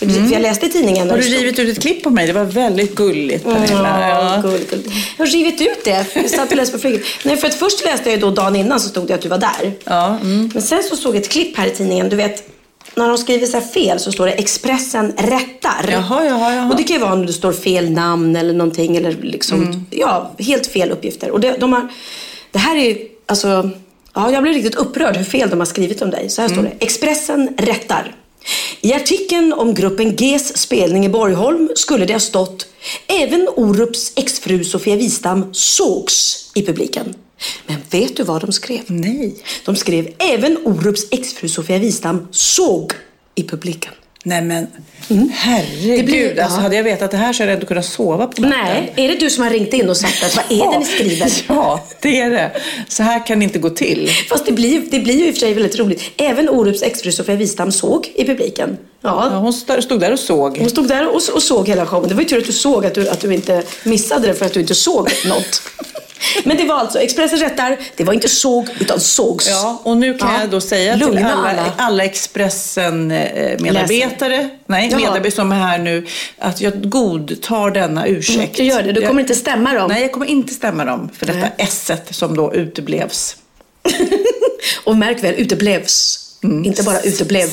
För 0.01 0.07
för 0.27 0.33
jag 0.33 0.41
läste 0.41 0.65
i 0.65 0.69
tidningen. 0.69 1.01
Mm. 1.01 1.09
Har 1.09 1.17
du 1.17 1.23
stod- 1.23 1.37
rivit 1.39 1.59
ut 1.59 1.77
ett 1.77 1.81
klipp 1.81 2.03
på 2.03 2.09
mig? 2.09 2.27
Det 2.27 2.33
var 2.33 2.43
väldigt 2.43 2.95
gulligt 2.95 3.43
Pernilla. 3.43 4.09
Ja, 4.09 4.35
Ja. 4.35 4.41
gull, 4.41 4.59
gull. 4.69 4.83
Jag 5.17 5.25
har 5.25 5.31
rivit 5.31 5.61
ut 5.61 5.83
det. 5.83 6.05
Jag 6.15 6.29
satt 6.29 6.49
och 6.51 6.57
läste 6.57 6.73
på 6.73 6.79
flyget. 6.81 7.01
Nej, 7.25 7.37
för 7.37 7.47
att 7.47 7.53
först 7.53 7.85
läste 7.85 8.09
jag 8.09 8.15
ju 8.15 8.21
då 8.21 8.31
dagen 8.31 8.55
innan 8.55 8.79
så 8.79 8.89
stod 8.89 9.07
det 9.07 9.13
att 9.13 9.21
du 9.21 9.29
var 9.29 9.37
där. 9.37 9.71
Ja, 9.83 10.17
mm. 10.23 10.49
Men 10.53 10.61
sen 10.63 10.83
så 10.83 10.95
såg 10.95 11.15
jag 11.15 11.21
ett 11.21 11.29
klipp 11.29 11.57
här 11.57 11.67
i 11.67 11.69
tidningen. 11.69 12.09
Du 12.09 12.15
vet, 12.15 12.47
när 12.95 13.07
de 13.07 13.17
skriver 13.17 13.47
så 13.47 13.57
här 13.57 13.65
fel 13.65 13.99
så 13.99 14.11
står 14.11 14.25
det 14.25 14.31
Expressen 14.31 15.13
rättar. 15.17 15.89
Jaha, 15.91 16.25
jaha, 16.25 16.53
jaha. 16.55 16.69
Och 16.69 16.75
det 16.77 16.83
kan 16.83 16.95
ju 16.95 17.01
vara 17.01 17.13
om 17.13 17.25
det 17.25 17.33
står 17.33 17.53
fel 17.53 17.89
namn 17.91 18.35
eller 18.35 18.53
någonting. 18.53 18.97
Eller 18.97 19.11
liksom, 19.21 19.63
Mm. 19.63 19.85
ja, 19.89 20.31
helt 20.39 20.67
fel 20.67 20.91
uppgifter. 20.91 21.31
Och 21.31 21.39
det, 21.39 21.51
de 21.59 21.73
har, 21.73 21.87
det 22.51 22.59
här 22.59 22.75
är 22.75 22.85
ju, 22.85 22.97
alltså, 23.25 23.69
ja, 24.13 24.31
jag 24.31 24.43
blir 24.43 24.53
riktigt 24.53 24.75
upprörd 24.75 25.17
hur 25.17 25.23
fel 25.23 25.49
de 25.49 25.59
har 25.59 25.65
skrivit 25.65 26.01
om 26.01 26.09
dig. 26.09 26.29
Så 26.29 26.41
här 26.41 26.49
står 26.49 26.59
Mm. 26.59 26.71
det. 26.79 26.85
Expressen 26.85 27.49
rättar. 27.57 28.15
I 28.83 28.93
artikeln 28.93 29.53
om 29.53 29.73
gruppen 29.73 30.15
Gs 30.15 30.57
spelning 30.57 31.05
i 31.05 31.09
Borgholm 31.09 31.69
skulle 31.75 32.05
det 32.05 32.13
ha 32.13 32.19
stått 32.19 32.67
Även 33.07 33.47
Orups 33.55 34.11
exfru 34.15 34.63
Sofia 34.63 34.95
Wistam 34.95 35.53
sågs 35.53 36.51
i 36.55 36.65
publiken. 36.65 37.15
Men 37.67 37.77
vet 37.91 38.17
du 38.17 38.23
vad 38.23 38.41
de 38.41 38.51
skrev? 38.51 38.81
Nej. 38.87 39.35
De 39.65 39.75
skrev 39.75 40.13
även 40.17 40.57
Orups 40.65 41.11
exfru 41.11 41.49
Sofia 41.49 41.77
Wistam 41.77 42.27
såg 42.31 42.93
i 43.35 43.43
publiken. 43.43 43.93
Nej 44.23 44.41
men, 44.41 44.67
Det 45.07 45.27
herregud. 45.33 46.05
blir- 46.05 46.33
ja. 46.37 46.43
alltså, 46.43 46.59
hade 46.59 46.75
jag 46.75 46.83
vetat 46.83 47.11
det 47.11 47.17
här 47.17 47.33
så 47.33 47.43
hade 47.43 47.51
jag 47.51 47.57
inte 47.57 47.65
kunnat 47.67 47.85
sova 47.85 48.27
på 48.27 48.41
natten. 48.41 48.59
Nej, 48.63 48.93
är 48.95 49.07
det 49.07 49.15
du 49.19 49.29
som 49.29 49.43
har 49.43 49.51
ringt 49.51 49.73
in 49.73 49.89
och 49.89 49.97
sagt 49.97 50.23
att 50.23 50.35
vad 50.35 50.45
är 50.59 50.71
det 50.71 50.79
ni 50.79 50.85
skriver? 50.95 51.31
Ja, 51.47 51.83
det 52.01 52.19
är 52.21 52.29
det. 52.29 52.51
Så 52.87 53.03
här 53.03 53.25
kan 53.25 53.39
det 53.39 53.43
inte 53.43 53.59
gå 53.59 53.69
till. 53.69 54.09
Fast 54.29 54.45
det 54.45 54.51
blir, 54.51 54.81
det 54.91 54.99
blir 54.99 55.13
ju 55.19 55.27
i 55.27 55.29
och 55.29 55.33
för 55.33 55.39
sig 55.39 55.53
väldigt 55.53 55.79
roligt. 55.79 56.01
Även 56.17 56.49
Orups 56.49 56.81
exfru 56.83 57.11
Sofia 57.11 57.35
Wistam 57.35 57.71
såg 57.71 58.07
i 58.15 58.25
publiken. 58.25 58.77
Ja, 59.03 59.29
Ja. 59.31 59.37
hon 59.37 59.53
stod 59.53 59.83
stod 59.83 59.99
där 59.99 60.11
och 60.13 60.19
såg. 60.19 60.57
Hon 60.57 60.69
stod 60.69 60.87
där 60.87 61.07
och, 61.07 61.21
och 61.33 61.43
såg 61.43 61.67
hela 61.67 61.85
showen. 61.85 62.09
Det 62.09 62.15
var 62.15 62.21
ju 62.21 62.27
tur 62.27 62.37
att 62.37 62.45
du 62.45 62.51
såg 62.53 62.85
att 62.85 62.93
du, 62.95 63.09
att 63.09 63.19
du 63.19 63.33
inte 63.33 63.63
missade 63.83 64.27
det 64.27 64.33
för 64.33 64.45
att 64.45 64.53
du 64.53 64.59
inte 64.59 64.75
såg 64.75 65.09
något. 65.25 65.61
Men 66.43 66.57
det 66.57 66.63
var 66.63 66.75
alltså, 66.75 66.99
Expressen 66.99 67.39
rättar, 67.39 67.77
det 67.95 68.03
var 68.03 68.13
inte 68.13 68.29
såg 68.29 68.67
utan 68.79 68.99
sågs. 68.99 69.49
Ja, 69.49 69.81
och 69.83 69.97
nu 69.97 70.17
kan 70.17 70.33
Ja. 70.33 70.39
jag 70.41 70.49
då 70.49 70.61
säga 70.61 70.93
till 70.93 71.01
Lugna 71.05 71.33
alla, 71.33 71.49
alla. 71.49 71.73
alla 71.77 72.03
Expressen-medarbetare, 72.03 74.49
nej, 74.65 74.87
Jaha. 74.91 74.99
medarbetare 74.99 75.31
som 75.31 75.51
är 75.51 75.55
här 75.55 75.77
nu, 75.77 76.05
att 76.37 76.61
jag 76.61 76.89
godtar 76.89 77.71
denna 77.71 78.07
ursäkt. 78.07 78.57
Du 78.57 78.63
gör 78.63 78.83
det, 78.83 78.91
du 78.91 79.01
Jag- 79.01 79.07
kommer 79.09 79.21
inte 79.21 79.35
stämma 79.35 79.73
dem. 79.73 79.89
Nej, 79.89 80.01
jag 80.01 80.11
kommer 80.11 80.25
inte 80.25 80.53
stämma 80.53 80.85
dem 80.85 81.09
för 81.17 81.25
detta 81.25 81.39
Nej. 81.39 81.51
s 81.57 81.91
som 82.09 82.35
då 82.37 82.53
uteblevs. 82.53 83.35
Och 84.83 84.97
märk 84.97 85.23
väl, 85.23 85.35
uteblevs. 85.35 86.17
Mm. 86.43 86.65
Inte 86.65 86.83
bara 86.83 86.99
uteblev. 87.01 87.49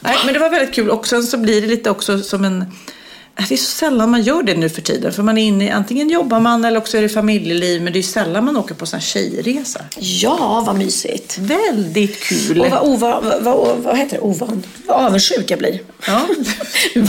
Nej, 0.00 0.16
men 0.24 0.34
det 0.34 0.38
var 0.40 0.50
väldigt 0.50 0.74
kul. 0.74 0.90
Och 0.90 1.06
sen 1.06 1.22
så 1.22 1.36
blir 1.38 1.60
det 1.60 1.66
lite 1.66 1.90
också 1.90 2.18
som 2.22 2.44
en... 2.44 2.64
Det 3.36 3.54
är 3.54 3.56
så 3.56 3.64
sällan 3.64 4.10
man 4.10 4.22
gör 4.22 4.42
det 4.42 4.54
nu 4.54 4.68
för 4.68 4.82
tiden. 4.82 5.12
För 5.12 5.22
man 5.22 5.38
är 5.38 5.42
inne 5.42 5.74
antingen 5.74 6.10
jobbar 6.10 6.40
man 6.40 6.64
eller 6.64 6.78
också 6.78 6.98
är 6.98 7.02
det 7.02 7.08
familjeliv. 7.08 7.82
Men 7.82 7.92
det 7.92 7.98
är 7.98 8.02
sällan 8.02 8.44
man 8.44 8.56
åker 8.56 8.74
på 8.74 8.86
här 8.92 9.00
tjejresa. 9.00 9.80
Ja, 9.98 10.62
vad 10.66 10.76
mysigt. 10.76 11.38
Väldigt 11.38 12.20
kul. 12.20 12.60
Och 12.60 12.70
vad, 12.70 12.82
ovan, 12.82 13.24
vad, 13.40 13.76
vad, 13.78 13.98
heter 13.98 14.16
det? 14.16 14.22
Ovan? 14.22 14.62
Vad 14.86 15.06
avundsjuk 15.06 15.50
jag 15.50 15.58
blir. 15.58 15.80
Ja. 16.06 16.20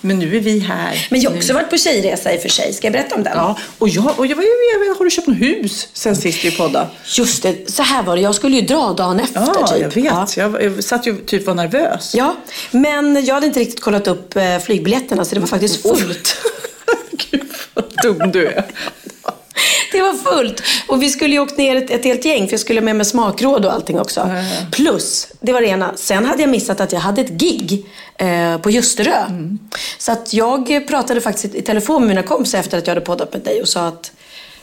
men 0.00 0.18
nu 0.18 0.36
är 0.36 0.40
vi 0.40 0.58
här. 0.58 1.06
Men 1.10 1.20
jag 1.20 1.30
har 1.30 1.36
också 1.36 1.52
varit 1.52 1.70
på 1.70 1.76
tjejresa 1.76 2.32
i 2.32 2.36
och 2.36 2.42
för 2.42 2.48
sig. 2.48 2.72
Ska 2.72 2.86
jag 2.86 2.92
berätta 2.92 3.14
om 3.14 3.22
den? 3.22 3.32
Ja, 3.36 3.58
och 3.78 3.88
jag, 3.88 4.18
och 4.18 4.26
jag, 4.26 4.38
jag, 4.72 4.88
vet, 4.88 4.98
har 4.98 5.04
du 5.04 5.10
köpt 5.10 5.26
något 5.26 5.40
hus 5.40 5.88
sen 5.92 6.16
sist 6.16 6.44
vi 6.44 6.50
poddade? 6.50 6.86
Just 7.18 7.42
det, 7.42 7.70
så 7.70 7.82
här 7.82 8.02
var 8.02 8.16
det. 8.16 8.22
Jag 8.22 8.34
skulle 8.34 8.56
ju 8.56 8.62
dra 8.62 8.92
dagen 8.92 9.20
efter 9.20 9.40
Ja, 9.40 9.66
typ. 9.66 9.80
jag 9.80 10.02
vet. 10.02 10.04
Ja. 10.04 10.26
Jag, 10.36 10.62
jag 10.62 10.84
satt 10.84 11.06
ju 11.06 11.16
typ 11.16 11.46
var 11.46 11.54
nervös. 11.54 12.14
Ja, 12.14 12.36
men 12.70 13.24
jag 13.24 13.34
hade 13.34 13.46
inte 13.46 13.60
riktigt 13.60 13.80
kollat 13.80 14.08
upp 14.08 14.36
eh, 14.36 14.58
flygbiljetterna 14.58 15.24
så 15.24 15.34
det 15.34 15.40
var 15.40 15.51
faktiskt 15.52 15.82
fullt. 15.82 16.36
Gud 17.30 17.52
vad 17.74 17.84
dum 18.02 18.32
du 18.32 18.46
är. 18.46 18.64
Det 19.92 20.02
var 20.02 20.14
fullt. 20.14 20.62
Och 20.88 21.02
vi 21.02 21.10
skulle 21.10 21.34
ju 21.34 21.40
åkt 21.40 21.58
ner 21.58 21.76
ett, 21.76 21.90
ett 21.90 22.04
helt 22.04 22.24
gäng 22.24 22.46
för 22.46 22.52
jag 22.52 22.60
skulle 22.60 22.80
med 22.80 22.96
mig 22.96 23.06
smakråd 23.06 23.64
och 23.64 23.72
allting 23.72 24.00
också. 24.00 24.30
Plus, 24.72 25.28
det 25.40 25.52
var 25.52 25.60
det 25.60 25.66
ena. 25.66 25.92
Sen 25.96 26.24
hade 26.24 26.42
jag 26.42 26.50
missat 26.50 26.80
att 26.80 26.92
jag 26.92 27.00
hade 27.00 27.20
ett 27.20 27.30
gig 27.30 27.86
eh, 28.16 28.58
på 28.58 28.70
Ljusterö. 28.70 29.24
Så 29.98 30.12
att 30.12 30.34
jag 30.34 30.88
pratade 30.88 31.20
faktiskt 31.20 31.54
i 31.54 31.62
telefon 31.62 32.02
med 32.02 32.08
mina 32.08 32.22
kompisar 32.22 32.58
efter 32.58 32.78
att 32.78 32.86
jag 32.86 32.94
hade 32.94 33.06
poddat 33.06 33.32
med 33.32 33.42
dig 33.42 33.62
och 33.62 33.68
sa 33.68 33.86
att 33.86 34.12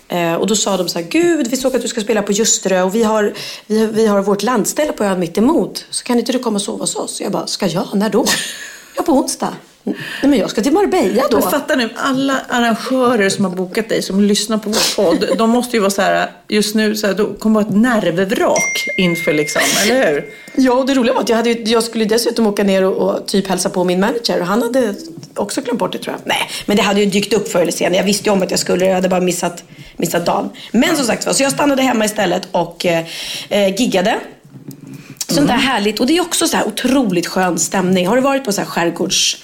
eh, 0.07 0.33
och 0.33 0.47
då 0.47 0.55
sa 0.55 0.77
de 0.77 0.89
så 0.89 0.99
här, 0.99 1.05
gud 1.05 1.47
vi 1.47 1.57
såg 1.57 1.75
att 1.75 1.81
du 1.81 1.87
ska 1.87 2.01
spela 2.01 2.21
på 2.21 2.31
Ljusterö 2.31 2.81
och 2.81 2.95
vi 2.95 3.03
har, 3.03 3.33
vi, 3.67 3.85
vi 3.85 4.07
har 4.07 4.21
vårt 4.21 4.43
landställe 4.43 4.91
på 4.91 5.03
ön 5.03 5.19
mitt 5.19 5.37
emot. 5.37 5.85
Så 5.89 6.03
kan 6.03 6.19
inte 6.19 6.31
du 6.31 6.39
komma 6.39 6.55
och 6.55 6.61
sova 6.61 6.83
hos 6.83 6.95
oss? 6.95 7.21
Jag 7.21 7.31
bara, 7.31 7.47
ska 7.47 7.67
jag? 7.67 7.87
När 7.93 8.09
då? 8.09 8.25
Ja, 8.95 9.03
på 9.03 9.11
onsdag. 9.11 9.53
Nej 10.21 10.29
men 10.29 10.39
jag 10.39 10.49
ska 10.49 10.61
till 10.61 10.73
Marbella 10.73 11.23
då. 11.31 11.39
Men 11.39 11.51
fatta 11.51 11.75
nu, 11.75 11.89
alla 11.95 12.41
arrangörer 12.49 13.29
som 13.29 13.45
har 13.45 13.51
bokat 13.51 13.89
dig, 13.89 14.01
som 14.01 14.21
lyssnar 14.21 14.57
på 14.57 14.69
vår 14.69 14.95
podd, 14.95 15.37
de 15.37 15.49
måste 15.49 15.75
ju 15.75 15.79
vara 15.79 15.91
så 15.91 16.01
här, 16.01 16.31
just 16.47 16.75
nu, 16.75 16.95
så 16.95 17.07
här, 17.07 17.13
de 17.13 17.35
kommer 17.35 17.61
vara 17.61 17.69
ett 17.69 17.75
nervvrak 17.75 18.87
inför 18.97 19.33
liksom, 19.33 19.61
eller 19.83 20.11
hur? 20.11 20.25
Ja, 20.55 20.73
och 20.73 20.85
det 20.85 20.93
roliga 20.93 21.13
var 21.13 21.21
att 21.21 21.29
jag, 21.29 21.37
hade, 21.37 21.51
jag 21.51 21.83
skulle 21.83 22.05
dessutom 22.05 22.47
åka 22.47 22.63
ner 22.63 22.83
och, 22.83 23.09
och 23.09 23.27
typ 23.27 23.47
hälsa 23.47 23.69
på 23.69 23.83
min 23.83 23.99
manager 23.99 24.39
och 24.39 24.47
han 24.47 24.61
hade 24.61 24.95
också 25.35 25.61
glömt 25.61 25.79
bort 25.79 25.91
det 25.91 25.97
tror 25.97 26.15
jag. 26.15 26.27
Nej, 26.27 26.49
men 26.65 26.77
det 26.77 26.83
hade 26.83 26.99
ju 26.99 27.05
dykt 27.05 27.33
upp 27.33 27.51
förr 27.51 27.61
eller 27.61 27.71
senare. 27.71 27.95
Jag 27.95 28.03
visste 28.03 28.29
ju 28.29 28.33
om 28.33 28.41
att 28.41 28.51
jag 28.51 28.59
skulle, 28.59 28.85
jag 28.85 28.95
hade 28.95 29.09
bara 29.09 29.21
missat, 29.21 29.63
missat 29.97 30.25
dagen. 30.25 30.49
Men 30.71 30.95
som 30.95 31.05
sagt 31.05 31.35
så 31.35 31.43
jag 31.43 31.51
stannade 31.51 31.81
hemma 31.81 32.05
istället 32.05 32.47
och 32.51 32.85
eh, 32.85 33.05
eh, 33.49 33.75
giggade. 33.75 34.19
Sånt 35.27 35.47
där 35.47 35.55
härligt. 35.55 35.99
Och 35.99 36.07
det 36.07 36.17
är 36.17 36.21
också 36.21 36.47
så 36.47 36.57
här 36.57 36.67
otroligt 36.67 37.27
skön 37.27 37.59
stämning. 37.59 38.07
Har 38.07 38.15
du 38.15 38.21
varit 38.21 38.45
på 38.45 38.51
så 38.51 38.61
här 38.61 38.67
skärgårds 38.67 39.43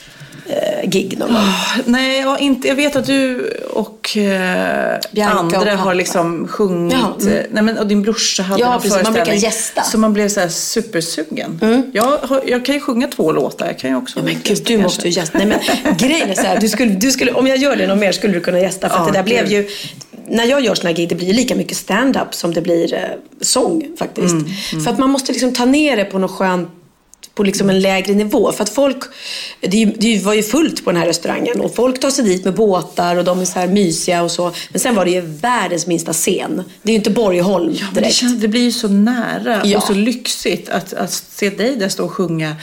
eh, 0.50 0.90
gig 0.90 1.18
någon 1.20 1.34
gång? 1.34 1.44
Nej, 1.86 2.20
jag, 2.20 2.40
inte, 2.40 2.68
jag 2.68 2.76
vet 2.76 2.96
att 2.96 3.06
du 3.06 3.50
och 3.74 4.18
eh, 4.18 4.98
andra 5.38 5.74
och 5.74 5.80
har 5.80 5.94
liksom 5.96 6.48
sjungit. 6.48 6.94
Mm. 7.22 7.34
eh, 7.34 7.44
Nej, 7.52 7.64
men, 7.64 7.78
och 7.78 7.88
din 7.88 8.02
brorsa 8.02 8.44
hade 8.44 8.62
Ja, 8.62 8.72
någon 8.72 8.82
precis, 8.82 9.04
man 9.04 9.14
brukar 9.14 9.14
föreställning. 9.26 9.44
gästa. 9.44 9.82
Mm. 9.82 9.92
Så 9.92 9.98
man 9.98 10.14
blev 10.14 10.30
så 10.30 10.40
här 10.40 10.48
supersugen. 10.50 11.60
Jag, 11.94 12.18
har, 12.18 12.42
jag 12.48 12.66
kan 12.66 12.76
ju 12.76 12.82
sjunga 12.82 13.08
två 13.08 13.32
låtar. 13.32 13.66
Jag 13.66 13.80
kan 13.80 13.90
ju 13.90 13.96
också 13.98 14.20
Men 14.24 14.36
gud, 14.44 14.62
du 14.66 14.78
måste 14.78 15.08
ju 15.10 15.20
gästa. 15.20 15.38
Nej, 15.38 15.48
men 15.48 15.60
grejen 15.98 16.30
är 16.30 16.34
så 16.36 16.42
här, 16.42 16.60
du 16.60 16.70
skulle, 16.70 16.92
du 16.92 17.12
skulle, 17.12 17.32
om 17.32 17.48
jag 17.48 17.58
gör 17.58 17.76
det 17.76 17.88
någon 17.88 18.00
mer 18.00 18.12
skulle 18.12 18.34
du 18.34 18.40
kunna 18.42 18.60
gästa. 18.60 18.90
För 18.90 18.96
att 18.96 19.02
Ja, 19.08 19.12
det 19.12 19.18
där 19.20 19.24
blev 19.24 19.52
ju, 19.52 19.68
när 20.30 20.46
jag 20.46 20.62
gör 20.62 20.76
såna 20.76 20.90
här 20.90 20.96
gig, 20.96 21.10
det 21.10 21.16
blir 21.16 21.34
lika 21.34 21.56
mycket 21.56 21.78
stand-up 21.78 22.34
som 22.34 22.54
det 22.54 22.62
blir 22.62 22.94
eh, 22.94 23.00
sång 23.42 23.88
faktiskt. 24.00 24.34
Mm, 24.34 24.84
För 24.84 24.92
att 24.92 24.98
man 25.00 25.10
måste 25.10 25.32
liksom 25.32 25.54
ta 25.54 25.66
ner 25.66 25.98
det 25.98 26.06
på 26.06 26.20
något 26.20 26.32
skönt 26.32 26.70
på 27.34 27.44
liksom 27.44 27.70
en 27.70 27.80
lägre 27.80 28.14
nivå. 28.14 28.52
För 28.52 28.64
att 28.64 28.70
folk, 28.70 28.98
det, 29.62 29.86
det 29.86 30.20
var 30.24 30.34
ju 30.34 30.44
fullt 30.44 30.86
på 30.86 30.92
den 30.92 31.00
här 31.00 31.08
restaurangen 31.08 31.62
och 31.62 31.76
folk 31.76 32.00
tar 32.00 32.10
sig 32.10 32.26
dit 32.26 32.46
med 32.46 32.54
båtar 32.54 33.16
och 33.16 33.24
de 33.24 33.42
är 33.42 33.46
så 33.46 33.60
här 33.60 33.68
mysiga 33.68 34.24
och 34.24 34.32
så. 34.32 34.52
Men 34.70 34.80
sen 34.80 34.96
var 34.96 35.06
det 35.06 35.12
ju 35.12 35.22
världens 35.22 35.88
minsta 35.88 36.14
scen. 36.14 36.64
Det 36.82 36.90
är 36.90 36.94
ju 36.94 36.98
inte 36.98 37.10
Borgholm 37.10 37.72
Ja, 37.74 37.86
men 37.86 37.94
det, 37.94 38.00
direkt. 38.00 38.16
känns, 38.16 38.40
det 38.42 38.48
blir 38.48 38.62
ju 38.62 38.72
så 38.72 38.88
nära 38.88 39.62
Ja. 39.66 39.78
och 39.78 39.84
så 39.84 39.94
lyxigt 39.94 40.70
att, 40.70 40.94
att 40.94 41.12
se 41.14 41.50
dig 41.50 41.76
där 41.76 41.90
stå 41.90 42.06
och 42.06 42.12
sjunga. 42.12 42.56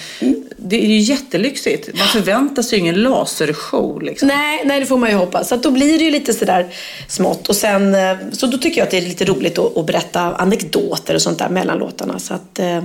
Det 0.56 0.84
är 0.84 0.88
ju 0.88 0.98
jättelyxigt. 0.98 1.88
Man 1.98 2.06
förväntar 2.08 2.62
sig 2.62 2.78
ju 2.78 2.82
ingen 2.82 3.02
lasershow. 3.02 4.02
Liksom. 4.02 4.28
Nej, 4.28 4.62
nej, 4.64 4.80
det 4.80 4.86
får 4.86 4.98
man 4.98 5.10
ju 5.10 5.16
hoppas. 5.16 5.48
Så 5.48 5.54
att 5.54 5.62
då 5.62 5.70
blir 5.70 5.98
det 5.98 6.04
ju 6.04 6.10
lite 6.10 6.32
sådär 6.32 6.66
smått. 7.08 7.48
Och 7.48 7.56
sen, 7.56 7.94
eh, 7.94 8.16
så 8.32 8.46
då 8.46 8.58
tycker 8.58 8.78
jag 8.78 8.84
att 8.84 8.90
det 8.90 8.96
är 8.96 9.02
lite 9.02 9.24
roligt 9.24 9.58
att, 9.58 9.76
att 9.76 9.86
berätta 9.86 10.20
anekdoter 10.20 11.14
och 11.14 11.22
sånt 11.22 11.38
där 11.38 11.48
mellan 11.48 11.78
låtarna. 11.78 12.18
Så 12.18 12.34
att, 12.34 12.58
eh, 12.58 12.82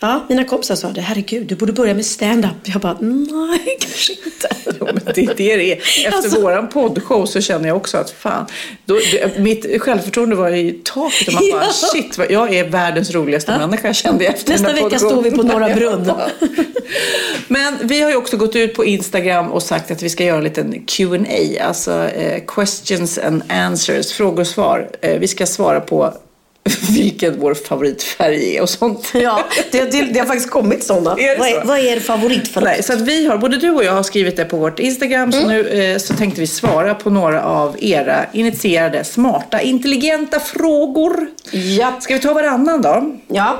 ja, 0.00 0.24
mina 0.28 0.44
kompisar 0.44 0.74
sa 0.74 0.88
det, 0.88 1.00
herregud, 1.00 1.46
du 1.46 1.54
borde 1.54 1.72
börja 1.72 1.94
med 1.94 2.06
stand-up. 2.06 2.50
Jag 2.64 2.80
bara, 2.80 2.96
nej, 3.00 3.76
kanske 3.80 4.12
inte. 4.12 4.48
Jo, 4.80 4.86
men 4.94 5.00
det, 5.14 5.34
det 5.36 5.52
är 5.52 5.58
det. 5.58 5.72
Efter 5.72 6.16
Alltså- 6.16 6.40
våran 6.40 6.68
poddshow 6.68 7.26
så 7.26 7.40
känner 7.40 7.68
jag 7.68 7.76
också 7.76 7.98
att 7.98 8.10
fan, 8.10 8.46
då, 8.84 8.94
det, 9.12 9.38
mitt 9.38 9.82
självförtroende 9.82 10.36
var 10.36 10.50
i 10.50 10.72
taket 10.84 11.28
och 11.28 11.34
man 11.34 11.42
bara 11.52 11.62
Ja. 11.64 11.72
shit, 11.72 12.18
jag 12.30 12.54
är 12.54 12.68
världens 12.68 13.10
roligaste 13.14 13.58
människa 13.58 13.92
kände 13.94 14.24
jag 14.24 14.34
efter 14.34 14.52
Nästa 14.52 14.72
vecka 14.72 14.98
står 14.98 15.22
vi 15.22 15.30
på 15.30 15.42
Norra 15.42 15.68
Brunn. 15.74 16.04
Ja. 16.06 16.28
Men 17.48 17.76
vi 17.82 18.00
har 18.00 18.10
ju 18.10 18.16
också 18.16 18.36
gått 18.36 18.56
ut 18.56 18.74
på 18.74 18.84
Instagram 18.84 19.52
och 19.52 19.62
sagt 19.62 19.90
att 19.90 20.02
vi 20.02 20.08
ska 20.10 20.24
göra 20.24 20.38
en 20.38 20.44
liten 20.44 20.84
Q&A, 20.86 21.64
alltså 21.64 22.04
eh, 22.08 22.42
questions 22.46 23.18
and 23.18 23.42
answers, 23.48 24.12
frågor 24.12 24.40
och 24.40 24.46
svar. 24.46 24.88
Eh, 25.00 25.18
vi 25.18 25.28
ska 25.28 25.46
svara 25.46 25.80
på 25.80 26.14
vilken 26.90 27.40
vår 27.40 27.54
favoritfärg 27.54 28.56
är 28.56 28.62
och 28.62 28.68
sånt. 28.68 29.10
Ja, 29.14 29.44
det, 29.72 29.90
det, 29.90 30.02
det 30.02 30.18
har 30.18 30.26
faktiskt 30.26 30.50
kommit 30.50 30.84
sådana. 30.84 31.10
Är 31.10 31.38
Vad 31.38 31.48
är, 31.48 31.64
vad 31.64 31.78
är 31.78 31.82
er 31.82 32.00
favoritfärg? 32.00 32.64
Nej, 32.64 32.82
så 32.82 32.96
vi 32.96 33.26
har, 33.26 33.38
både 33.38 33.56
du 33.56 33.70
och 33.70 33.84
jag 33.84 33.92
har 33.92 34.02
skrivit 34.02 34.36
det 34.36 34.44
på 34.44 34.56
vårt 34.56 34.78
Instagram. 34.78 35.32
Så 35.32 35.48
nu 35.48 35.68
eh, 35.68 35.98
så 35.98 36.14
tänkte 36.14 36.40
vi 36.40 36.46
svara 36.46 36.94
på 36.94 37.10
några 37.10 37.44
av 37.44 37.76
era 37.80 38.26
initierade, 38.32 39.04
smarta, 39.04 39.60
intelligenta 39.60 40.40
frågor. 40.40 41.26
Ja. 41.52 42.00
Ska 42.00 42.14
vi 42.14 42.20
ta 42.20 42.32
varannan 42.32 42.82
då? 42.82 43.16
ja. 43.28 43.58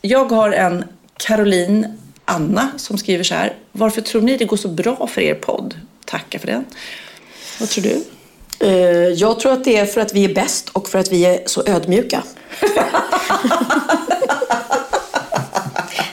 Jag 0.00 0.24
har 0.24 0.52
en 0.52 0.84
Caroline 1.16 1.98
Anna 2.24 2.70
som 2.76 2.98
skriver 2.98 3.24
så 3.24 3.34
här. 3.34 3.52
Varför 3.72 4.00
tror 4.00 4.22
ni 4.22 4.36
det 4.36 4.44
går 4.44 4.56
så 4.56 4.68
bra 4.68 5.06
för 5.06 5.20
er 5.20 5.34
podd? 5.34 5.74
Tackar 6.04 6.38
för 6.38 6.46
den. 6.46 6.64
Vad 7.60 7.68
tror 7.68 7.82
du? 7.82 8.04
Eh, 8.60 8.68
jag 9.08 9.40
tror 9.40 9.52
att 9.52 9.64
det 9.64 9.76
är 9.76 9.86
för 9.86 10.00
att 10.00 10.14
vi 10.14 10.24
är 10.24 10.34
bäst 10.34 10.68
och 10.68 10.88
för 10.88 10.98
att 10.98 11.12
vi 11.12 11.24
är 11.24 11.40
så 11.46 11.62
ödmjuka. 11.66 12.22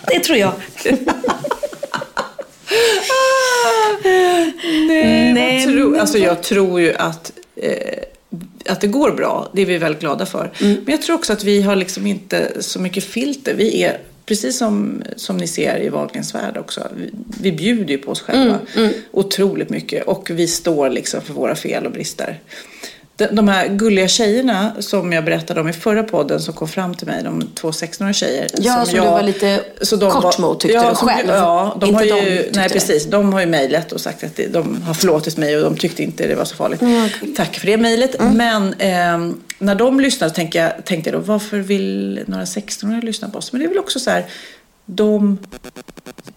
det 0.08 0.20
tror 0.20 0.38
jag. 0.38 0.52
Nej, 4.88 5.34
Nej, 5.34 5.66
tro, 5.66 6.00
alltså 6.00 6.18
jag 6.18 6.44
tror 6.44 6.82
ju 6.82 6.94
att, 6.96 7.32
eh, 7.56 8.04
att 8.66 8.82
det 8.82 8.88
går 8.88 9.12
bra. 9.12 9.50
Det 9.54 9.62
är 9.62 9.66
vi 9.66 9.78
väldigt 9.78 10.02
glada 10.02 10.26
för. 10.26 10.52
Mm. 10.62 10.74
Men 10.86 10.92
jag 10.92 11.02
tror 11.02 11.16
också 11.16 11.34
att 11.34 11.44
vi 11.44 11.62
har 11.62 11.76
liksom 11.76 12.08
inte 12.08 12.64
så 12.64 12.80
mycket 12.80 13.04
filter. 13.04 13.54
Vi 13.54 13.84
är, 13.84 13.98
precis 14.32 14.58
som, 14.58 15.04
som 15.16 15.38
ni 15.38 15.48
ser 15.48 15.82
i 15.82 15.90
Wahlgrens 15.90 16.36
värld 16.36 16.58
också, 16.58 16.88
vi, 16.98 17.10
vi 17.42 17.52
bjuder 17.52 17.92
ju 17.92 17.98
på 17.98 18.12
oss 18.12 18.22
själva 18.22 18.60
Mm, 18.76 18.94
otroligt 19.12 19.70
mycket. 19.70 20.08
Och 20.08 20.30
vi 20.30 20.48
står 20.48 20.90
liksom 20.90 21.22
för 21.22 21.34
våra 21.34 21.56
fel 21.56 21.86
och 21.86 21.92
brister. 21.92 22.40
De, 23.16 23.26
de 23.26 23.48
här 23.48 23.68
gulliga 23.68 24.08
tjejerna 24.08 24.72
som 24.80 25.14
jag 25.14 25.26
berättade 25.26 25.62
om 25.62 25.68
i 25.70 25.74
förra 25.74 26.04
podden 26.04 26.40
som 26.40 26.54
kom 26.54 26.68
fram 26.68 26.96
till 26.96 27.08
mig, 27.08 27.24
de 27.24 27.48
två 27.56 27.72
16-åriga 27.72 28.14
tjejer. 28.14 28.48
Ja, 28.58 28.86
som 28.86 28.96
du 28.96 29.02
var 29.02 29.22
lite 29.22 29.60
kort 30.12 30.38
mot, 30.40 30.60
tyckte 30.60 30.76
ja, 30.76 30.90
du 30.90 30.96
som- 30.96 31.08
själv. 31.08 31.30
Ja, 31.30 31.78
de 31.80 31.90
Inte 31.90 31.98
har 32.14 32.22
ju, 32.22 32.36
de 32.36 32.50
nej 32.60 32.70
precis. 32.70 33.06
De 33.06 33.34
har 33.34 33.40
ju 33.40 33.46
mejlat 33.46 33.92
och 33.92 34.02
sagt 34.02 34.24
att 34.24 34.40
de 34.50 34.82
har 34.82 34.94
förlåtit 34.94 35.38
mig 35.38 35.58
och 35.58 35.64
de 35.64 35.78
tyckte 35.78 36.04
inte 36.04 36.28
det 36.28 36.36
var 36.36 36.46
så 36.46 36.56
farligt. 36.56 36.82
Tack 37.38 37.56
för 37.60 37.68
det 37.68 37.78
mejlet. 37.78 38.16
Mm. 38.20 38.38
Men 38.38 38.76
ehm, 38.80 39.42
när 39.62 39.76
de 39.76 40.00
lyssnade 40.00 40.34
tänkte 40.34 40.58
jag, 40.58 40.86
tänkte 40.86 41.10
jag 41.10 41.20
då, 41.20 41.24
varför 41.26 41.60
vill 41.60 42.24
några 42.28 42.44
16-åringar 42.44 43.02
lyssna 43.02 43.30
på 43.30 43.38
oss? 43.38 43.52
Men 43.52 43.60
det 43.60 43.66
är 43.66 43.70
väl 43.70 43.78
också 43.78 44.00
så 44.00 44.10
här, 44.10 44.26
de 44.86 45.38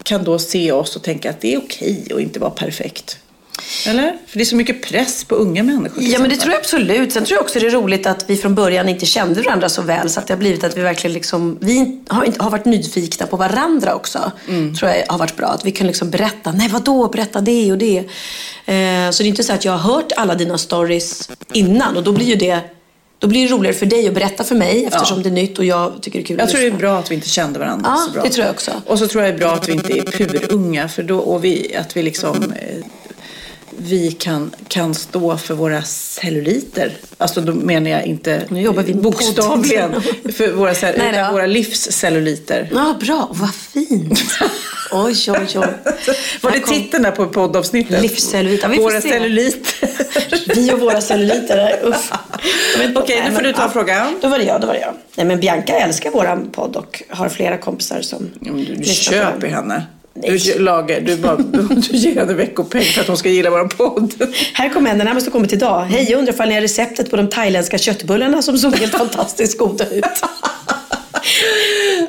kan 0.03 0.23
då 0.23 0.39
se 0.39 0.71
oss 0.71 0.95
och 0.95 1.03
tänka 1.03 1.29
att 1.29 1.41
det 1.41 1.53
är 1.53 1.57
okej 1.57 2.07
att 2.13 2.19
inte 2.19 2.39
vara 2.39 2.51
perfekt. 2.51 3.19
Eller? 3.87 4.17
För 4.27 4.37
det 4.37 4.43
är 4.43 4.45
så 4.45 4.55
mycket 4.55 4.83
press 4.83 5.23
på 5.23 5.35
unga 5.35 5.63
människor. 5.63 6.03
Ja, 6.03 6.19
men 6.19 6.29
det 6.29 6.35
tror 6.35 6.53
jag 6.53 6.59
absolut. 6.59 7.13
Sen 7.13 7.25
tror 7.25 7.37
jag 7.37 7.43
också 7.43 7.59
det 7.59 7.67
är 7.67 7.71
roligt 7.71 8.05
att 8.05 8.29
vi 8.29 8.37
från 8.37 8.55
början 8.55 8.89
inte 8.89 9.05
kände 9.05 9.41
varandra 9.41 9.69
så 9.69 9.81
väl. 9.81 10.09
Så 10.09 10.19
att 10.19 10.27
det 10.27 10.33
har 10.33 10.39
blivit 10.39 10.63
att 10.63 10.77
vi 10.77 10.81
verkligen 10.81 11.13
liksom, 11.13 11.57
vi 11.61 12.01
har, 12.07 12.23
inte, 12.23 12.43
har 12.43 12.51
varit 12.51 12.65
nyfikna 12.65 13.27
på 13.27 13.37
varandra 13.37 13.95
också. 13.95 14.31
Mm. 14.47 14.75
Tror 14.75 14.91
jag 14.91 15.05
har 15.07 15.17
varit 15.17 15.37
bra. 15.37 15.47
Att 15.47 15.65
vi 15.65 15.71
kan 15.71 15.87
liksom 15.87 16.09
berätta, 16.09 16.51
nej 16.51 16.69
vadå, 16.69 17.07
berätta 17.07 17.41
det 17.41 17.71
och 17.71 17.77
det. 17.77 17.97
Eh, 17.97 19.11
så 19.11 19.23
det 19.23 19.27
är 19.27 19.29
inte 19.29 19.43
så 19.43 19.53
att 19.53 19.65
jag 19.65 19.71
har 19.71 19.93
hört 19.93 20.11
alla 20.17 20.35
dina 20.35 20.57
stories 20.57 21.29
innan. 21.53 21.97
Och 21.97 22.03
då 22.03 22.11
blir 22.11 22.25
ju 22.25 22.35
det, 22.35 22.59
då 23.25 23.29
blir 23.29 23.47
det 23.47 23.53
roligare 23.53 23.75
för 23.75 23.85
dig 23.85 24.07
att 24.07 24.13
berätta 24.13 24.43
för 24.43 24.55
mig 24.55 24.85
eftersom 24.85 25.23
det 25.23 25.29
är 25.29 25.31
nytt 25.31 25.59
och 25.59 25.65
jag 25.65 25.93
tycker 26.01 26.19
det 26.19 26.23
är 26.23 26.25
kul 26.25 26.39
Jag 26.39 26.49
tror 26.49 26.61
det 26.61 26.67
är 26.67 26.71
bra 26.71 26.97
att 26.97 27.11
vi 27.11 27.15
inte 27.15 27.29
kände 27.29 27.59
varandra 27.59 27.89
Ja, 27.89 27.97
så 28.07 28.11
bra. 28.11 28.23
det 28.23 28.29
tror 28.29 28.45
jag 28.45 28.53
också. 28.53 28.71
Och 28.85 28.99
så 28.99 29.07
tror 29.07 29.23
jag 29.23 29.33
det 29.33 29.37
är 29.37 29.39
bra 29.39 29.53
att 29.53 29.69
vi 29.69 29.73
inte 29.73 29.97
är 29.97 30.03
purunga. 30.03 30.87
För 30.87 31.03
då, 31.03 31.17
och 31.17 31.43
vi, 31.43 31.75
att 31.75 31.97
vi 31.97 32.03
liksom... 32.03 32.53
Vi 33.77 34.11
kan, 34.11 34.51
kan 34.67 34.95
stå 34.95 35.37
för 35.37 35.53
våra 35.53 35.81
celluliter. 35.83 36.93
Alltså 37.17 37.41
då 37.41 37.53
menar 37.53 37.89
jag 37.89 38.05
inte 38.05 38.41
Nu 38.49 38.61
jobbar 38.61 38.83
vi 38.83 38.93
bokstavligen. 38.93 40.01
För 40.33 40.51
våra, 40.51 40.73
Nej 40.81 41.09
utan 41.09 41.33
våra 41.33 41.45
livscelluliter. 41.45 42.69
Ja, 42.73 42.95
bra. 42.99 43.29
Vad 43.31 43.55
fint. 43.55 44.19
Oj, 44.91 45.15
oj, 45.27 45.47
oj. 45.55 45.67
Var 46.41 46.51
det 46.51 46.59
titeln 46.59 47.03
där 47.03 47.11
på 47.11 47.27
poddavsnittet? 47.27 48.01
Livscelluliter. 48.01 48.69
Vi 48.69 48.77
Våra 48.77 49.01
se. 49.01 49.09
celluliter. 49.09 49.89
Vi 50.55 50.73
och 50.73 50.79
våra 50.79 51.01
celluliter. 51.01 51.79
Uff. 51.83 52.11
Okej, 52.95 53.15
nu 53.19 53.23
Nej, 53.23 53.35
får 53.35 53.41
du 53.41 53.53
ta 53.53 53.61
ja, 53.61 53.69
frågan. 53.69 54.15
Då 54.21 54.27
var 54.27 54.37
det 54.37 54.43
jag, 54.43 54.61
då 54.61 54.67
var 54.67 54.73
det 54.73 54.79
jag. 54.79 54.93
Nej, 55.15 55.25
men 55.25 55.39
Bianca 55.39 55.73
älskar 55.73 56.11
våran 56.11 56.49
podd 56.51 56.75
och 56.75 57.03
har 57.09 57.29
flera 57.29 57.57
kompisar 57.57 58.01
som 58.01 58.31
Du, 58.39 58.83
köper 58.83 59.47
henne. 59.47 59.83
Du, 60.23 60.59
lagar, 60.59 61.01
du, 61.01 61.17
bara, 61.17 61.35
du 61.91 61.97
ger 61.97 62.15
henne 62.15 62.33
veckopeng 62.33 62.83
för 62.83 63.01
att 63.01 63.07
hon 63.07 63.17
ska 63.17 63.29
gilla 63.29 63.49
vår 63.49 63.67
podd. 63.67 64.13
Här 64.53 64.69
kommer 64.69 64.91
en, 64.91 64.97
den 64.97 65.07
här 65.07 65.13
måste 65.13 65.29
ha 65.29 65.31
kommit 65.33 65.53
idag. 65.53 65.81
Hej, 65.81 66.07
jag 66.11 66.19
undrar 66.19 66.33
ifall 66.33 66.47
ni 66.49 66.53
har 66.55 66.61
receptet 66.61 67.09
på 67.11 67.15
de 67.15 67.29
thailändska 67.29 67.77
köttbullarna 67.77 68.41
som 68.41 68.57
såg 68.57 68.75
helt 68.75 68.91
fantastiskt 68.97 69.57
goda 69.57 69.89
ut. 69.89 70.03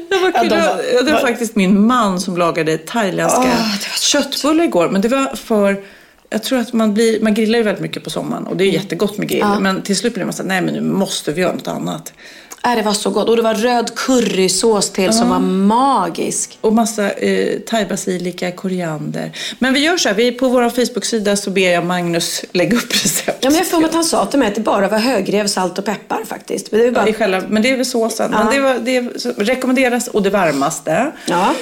Det 0.09 0.17
var 0.23 0.33
Ja, 0.35 0.41
kul. 0.41 0.49
de 0.49 0.57
var- 0.61 0.81
Ja, 0.95 1.03
det 1.03 1.13
var 1.13 1.21
faktiskt 1.21 1.57
min 1.57 1.87
man 1.87 2.21
som 2.21 2.37
lagade 2.37 2.79
thailändska 2.79 3.53
så 3.91 4.01
köttbullar 4.23 4.65
igår. 4.65 4.89
Men 4.89 5.01
det 5.01 5.09
var 5.09 5.37
för... 5.37 5.77
Jag 6.31 6.43
tror 6.43 6.59
att 6.59 6.73
man, 6.73 6.95
blir, 6.95 7.21
man 7.21 7.35
grillar 7.35 7.59
ju 7.59 7.62
väldigt 7.64 7.83
mycket 7.83 8.05
på 8.05 8.11
sommaren 8.11 8.47
och 8.47 8.57
det 8.57 8.64
är 8.64 8.69
jättegott 8.71 9.19
med 9.19 9.29
grill. 9.29 9.38
Ja. 9.40 9.61
Men 9.61 9.83
till 9.83 9.97
slut 9.97 10.14
blir 10.14 10.25
man 10.25 10.33
så 10.33 10.42
här, 10.42 10.49
nej 10.49 10.61
men 10.62 10.75
nu 10.75 10.81
måste 10.81 11.33
vi 11.33 11.40
göra 11.40 11.53
något 11.53 11.69
annat. 11.69 12.12
Äh, 12.66 12.76
det 12.76 12.83
var 12.83 12.92
så 12.92 13.11
gott. 13.11 13.29
Och 13.29 13.37
det 13.37 13.42
var 13.42 13.55
röd 13.55 13.94
currysås 13.94 14.90
till 14.90 15.12
som 15.12 15.29
var 15.29 15.38
magisk. 15.38 16.59
Och 16.61 16.72
massa 16.72 17.11
eh, 17.11 17.59
thaibasilika, 17.61 18.52
koriander. 18.52 19.33
Men 19.59 19.74
vi 19.74 19.81
gör 19.81 19.96
så 19.96 20.09
här, 20.09 20.16
vi 20.16 20.33
på 20.33 20.48
vår 20.48 20.70
Facebook-sida 20.70 21.37
så 21.37 21.50
ber 21.50 21.70
jag 21.70 21.87
Magnus 21.87 22.44
lägga 22.52 22.76
upp 22.76 22.94
recept. 23.05 23.38
Ja, 23.44 23.50
men 23.50 23.59
jag 23.59 23.66
får 23.66 23.85
att 23.85 23.94
han 23.94 24.05
sa 24.05 24.26
till 24.26 24.38
mig 24.38 24.48
att 24.48 24.55
det 24.55 24.61
bara 24.61 24.88
var 24.88 24.98
högrev, 24.98 25.46
salt 25.46 25.79
och 25.79 25.85
peppar 25.85 26.24
faktiskt. 26.26 26.72
Men 26.72 26.81
det 26.81 26.87
är 26.87 26.90
bara... 26.90 27.09
I 27.09 27.12
själva, 27.12 27.42
men 27.48 27.62
det 27.62 27.70
är 27.70 27.76
väl 27.76 27.87
såsen. 27.87 28.31
Men 28.31 28.46
Ja. 28.46 28.52
det, 28.52 28.61
var, 28.61 28.79
det 28.79 29.20
så, 29.20 29.33
rekommenderas 29.37 30.09
och 30.09 30.22
det 30.22 30.31
varmaste. 30.31 31.12
Ja. 31.26 31.55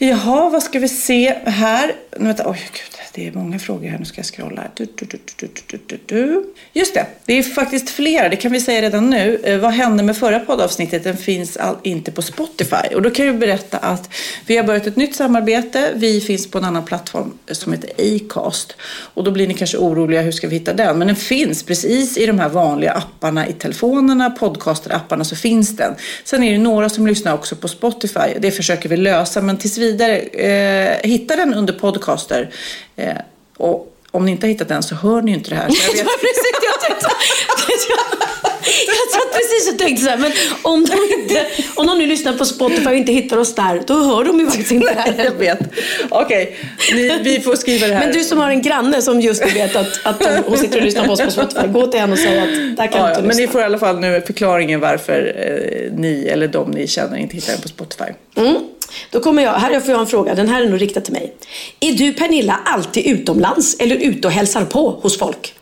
Jaha, 0.00 0.48
vad 0.48 0.62
ska 0.62 0.78
vi 0.78 0.88
se 0.88 1.34
här? 1.44 1.92
Nu, 2.18 2.24
vänta, 2.24 2.50
oj, 2.50 2.60
gud, 2.72 2.98
det 3.14 3.26
är 3.26 3.32
många 3.32 3.58
frågor 3.58 3.88
här. 3.88 3.98
Nu 3.98 4.04
ska 4.04 4.18
jag 4.18 4.26
scrolla. 4.26 4.62
Du, 4.74 4.84
du, 4.84 5.06
du, 5.06 5.18
du, 5.36 5.48
du, 5.66 5.78
du, 5.86 5.98
du. 6.06 6.44
Just 6.72 6.94
det, 6.94 7.06
det 7.24 7.38
är 7.38 7.42
faktiskt 7.42 7.90
flera. 7.90 8.28
Det 8.28 8.36
kan 8.36 8.52
vi 8.52 8.60
säga 8.60 8.82
redan 8.82 9.10
nu. 9.10 9.40
Eh, 9.44 9.58
vad 9.58 9.72
hände 9.72 10.02
med 10.02 10.16
förra 10.16 10.40
poddavsnittet? 10.40 11.04
Den 11.04 11.16
finns 11.16 11.56
all, 11.56 11.76
inte 11.82 12.12
på 12.12 12.22
Spotify. 12.22 12.94
Och 12.94 13.02
då 13.02 13.10
kan 13.10 13.26
jag 13.26 13.38
berätta 13.38 13.78
att 13.78 14.10
vi 14.46 14.56
har 14.56 14.64
börjat 14.64 14.86
ett 14.86 14.96
nytt 14.96 15.16
samarbete. 15.16 15.92
Vi 15.94 16.20
finns 16.20 16.50
på 16.50 16.58
en 16.58 16.64
annan 16.64 16.84
plattform 16.84 17.32
som 17.50 17.72
heter 17.72 17.90
Acast. 17.98 18.76
Och 19.14 19.24
då 19.24 19.30
blir 19.30 19.48
ni 19.48 19.54
kanske 19.54 19.78
oroliga, 19.78 20.22
hur 20.22 20.32
ska 20.32 20.48
vi 20.48 20.56
hitta 20.56 20.72
den? 20.72 20.98
Men 20.98 21.06
den 21.06 21.16
finns 21.16 21.62
precis 21.62 22.16
i 22.16 22.26
de 22.26 22.38
här 22.38 22.48
vanliga 22.48 22.92
apparna 22.92 23.48
i 23.48 23.52
telefonerna, 23.52 24.30
Podcasterapparna 24.30 25.24
så 25.24 25.36
finns 25.36 25.76
den. 25.76 25.94
Sen 26.24 26.42
är 26.42 26.52
det 26.52 26.58
några 26.58 26.88
som 26.88 27.06
lyssnar 27.06 27.34
också 27.34 27.56
på 27.56 27.68
Spotify. 27.68 28.38
Det 28.38 28.50
försöker 28.50 28.88
vi 28.88 28.96
lösa, 28.96 29.42
men 29.42 29.56
tills 29.56 29.78
vidare, 29.78 30.18
eh, 30.18 31.10
hitta 31.10 31.36
den 31.36 31.54
under 31.54 31.72
podcast 31.72 32.07
podcaster. 32.08 32.50
Eh, 32.96 33.16
och 33.56 33.94
om 34.10 34.24
ni 34.24 34.30
inte 34.30 34.46
har 34.46 34.48
hittat 34.48 34.68
den 34.68 34.82
så 34.82 34.94
hör 34.94 35.22
ni 35.22 35.30
ju 35.30 35.36
inte 35.36 35.50
det 35.50 35.56
här. 35.56 35.68
Så 35.68 35.86
jag 35.86 35.92
vet, 35.92 36.04
var 36.04 36.18
precis 36.18 36.52
det 36.60 36.66
jag 36.66 36.80
tänkte. 36.80 37.08
Jag 38.86 39.20
satt 39.20 39.32
precis 39.32 39.72
och 39.72 39.78
tänkte 39.78 40.04
så 40.04 40.10
här, 40.10 40.16
men 40.18 40.32
om 40.62 40.84
de, 40.84 41.14
inte, 41.20 41.46
om 41.74 41.86
de 41.86 41.98
nu 41.98 42.06
lyssnar 42.06 42.32
på 42.32 42.44
Spotify 42.44 42.86
och 42.86 42.94
inte 42.94 43.12
hittar 43.12 43.36
oss 43.36 43.54
där, 43.54 43.82
då 43.86 43.94
hör 43.94 44.24
de 44.24 44.40
ju 44.40 44.46
faktiskt 44.46 44.70
inte 44.70 44.94
det 44.94 45.14
jag 45.16 45.24
här. 45.24 45.34
vet. 45.34 45.58
Okej, 46.10 46.56
ni- 46.94 47.18
vi 47.22 47.40
får 47.40 47.56
skriva 47.56 47.86
det 47.86 47.94
här. 47.94 48.04
Men 48.06 48.12
du 48.14 48.24
som 48.24 48.38
har 48.38 48.50
en 48.50 48.62
granne 48.62 49.02
som 49.02 49.20
just 49.20 49.56
vet 49.56 49.76
att, 49.76 50.00
att 50.02 50.20
de, 50.20 50.26
hon 50.46 50.58
sitter 50.58 50.78
och 50.78 50.84
lyssnar 50.84 51.06
på 51.06 51.12
oss 51.12 51.20
på 51.20 51.30
Spotify, 51.30 51.66
gå 51.68 51.86
till 51.86 52.00
henne 52.00 52.12
och 52.12 52.18
säg 52.18 52.38
att 52.38 52.76
där 52.76 52.86
kan 52.86 52.86
Ja, 52.86 52.90
du 52.92 52.98
ja, 52.98 53.10
inte 53.10 53.22
men 53.22 53.36
ni 53.36 53.48
får 53.48 53.60
i 53.60 53.64
alla 53.64 53.78
fall 53.78 54.00
nu 54.00 54.22
förklaringen 54.26 54.80
varför 54.80 55.34
eh, 55.36 55.92
ni 55.98 56.26
eller 56.28 56.48
de 56.48 56.70
ni 56.70 56.86
känner 56.86 57.16
inte 57.16 57.34
hittar 57.36 57.52
den 57.52 57.62
på 57.62 57.68
Spotify. 57.68 58.04
Mm. 58.36 58.54
Då 59.10 59.20
kommer 59.20 59.42
jag, 59.42 59.52
här 59.52 59.80
får 59.80 59.90
jag 59.90 60.00
en 60.00 60.06
fråga, 60.06 60.34
den 60.34 60.48
här 60.48 60.62
är 60.62 60.68
nog 60.68 60.80
riktad 60.82 61.00
till 61.00 61.12
mig. 61.12 61.34
Är 61.80 61.92
du 61.92 62.12
Pernilla 62.12 62.60
alltid 62.64 63.06
utomlands 63.06 63.76
eller 63.80 63.96
ute 63.96 64.26
och 64.28 64.32
hälsar 64.32 64.64
på 64.64 64.90
hos 65.02 65.18
folk? 65.18 65.54